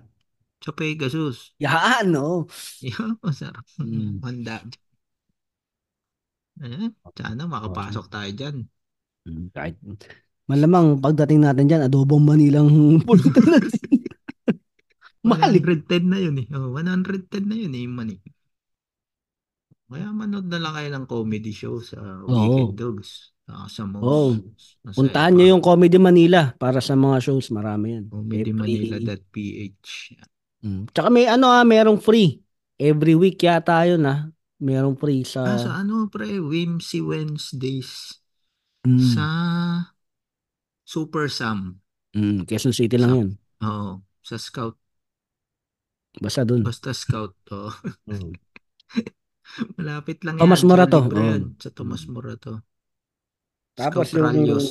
[0.60, 1.56] Sa Pegasus.
[1.62, 2.50] Yan, no?
[2.84, 3.64] Yan, masarap.
[3.80, 4.20] Mm.
[4.20, 4.60] Handa.
[6.56, 8.56] Eh, sana makapasok tayo dyan.
[9.28, 9.76] Mm, Kahit,
[10.48, 12.68] malamang pagdating natin dyan, adobong Manilang
[13.08, 13.72] pulutan natin.
[15.26, 15.62] Mahal eh.
[15.62, 16.46] 110 na yun eh.
[16.52, 18.18] Oh, 110 na yun eh, yung money.
[19.86, 22.26] Kaya manood na lang kayo ng comedy show sa Oo.
[22.26, 23.30] Weekend Dogs.
[23.46, 24.02] Ah, sa most.
[24.02, 24.30] Oo.
[24.82, 25.36] Masaya Puntahan pa.
[25.38, 27.50] nyo yung Comedy Manila para sa mga shows.
[27.50, 28.04] Marami yan.
[28.10, 29.90] Every- comedymanila.ph.
[30.62, 30.90] Mm.
[30.90, 32.42] Tsaka may ano ah, merong free.
[32.74, 34.26] Every week yata yun ah.
[34.58, 35.46] Merong free sa...
[35.46, 38.18] Ah, sa ano pre, Whimsy Wednesdays
[38.82, 39.02] Mm.
[39.14, 39.26] sa
[40.82, 41.74] Super Sam.
[42.14, 43.30] Mm, Quezon City lang Sa- yan.
[43.60, 43.90] Oo,
[44.22, 44.78] sa Scout.
[46.16, 46.62] Basta dun.
[46.64, 47.36] Basta Scout.
[47.52, 47.72] Oh.
[48.08, 48.32] Mm.
[49.78, 50.68] Malapit lang Thomas yan.
[50.68, 50.98] Morato.
[50.98, 51.30] Sa libre Oo.
[51.30, 51.42] yan.
[51.58, 52.52] Sa Thomas Morato.
[53.72, 54.66] Tapos Scout yung- Rallios.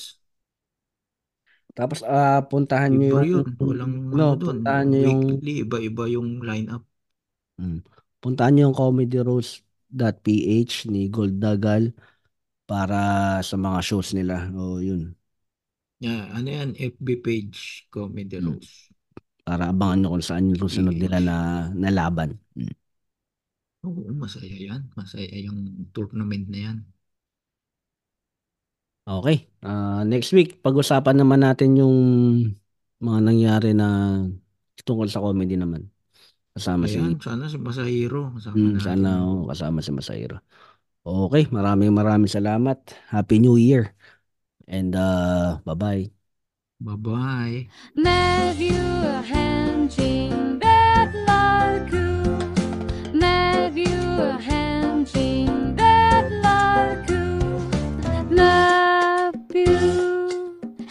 [1.76, 3.43] Tapos ah puntahan nyo Iba yung...
[3.43, 3.55] yun.
[3.59, 4.47] Walang ano, ano doon.
[4.63, 5.22] puntahan nyo yung...
[5.35, 6.84] Weekly, iba-iba yung lineup.
[7.59, 7.80] Mm.
[8.19, 11.91] Puntahan nyo yung comedyrose.ph ni Gold Dagal
[12.65, 12.99] para
[13.41, 14.49] sa mga shows nila.
[14.55, 15.13] O yun.
[15.99, 16.69] Yeah, ano yan?
[16.76, 18.55] FB page, Comedy Mm.
[18.55, 18.94] Rose.
[19.45, 21.35] Para abangan nyo kung saan yung susunod nila na,
[21.81, 22.31] na laban.
[22.57, 22.73] Mm.
[23.88, 24.81] Oo, masaya yan.
[24.97, 25.59] Masaya yung
[25.95, 26.77] tournament na yan.
[29.05, 29.45] Okay.
[29.61, 31.95] Ah, next week, pag-usapan naman natin yung
[33.05, 33.85] mga nangyari na
[34.85, 35.84] tungkol sa comedy naman.
[36.55, 38.22] Kasama si Ayan, sana si Masahiro.
[38.35, 38.85] Kasama Mm, natin.
[38.85, 40.39] sana oh, kasama si Masahiro.
[41.05, 42.77] Okay, maraming maraming salamat.
[43.13, 43.93] Happy New Year.
[44.69, 46.15] And uh, bye-bye.
[46.81, 47.68] Bye-bye.
[47.95, 48.73] Matthew
[49.31, 52.03] Henjing Betlarku
[53.14, 53.95] Matthew
[54.43, 57.23] Henjing Betlarku
[58.30, 59.80] Matthew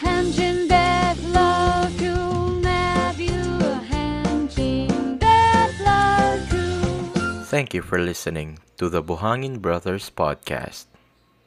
[0.01, 2.15] Henjing Betlarku
[2.61, 3.45] Matthew
[3.85, 6.65] Henjing Betlarku
[7.45, 10.85] Thank you for listening to the Buhangin Brothers podcast.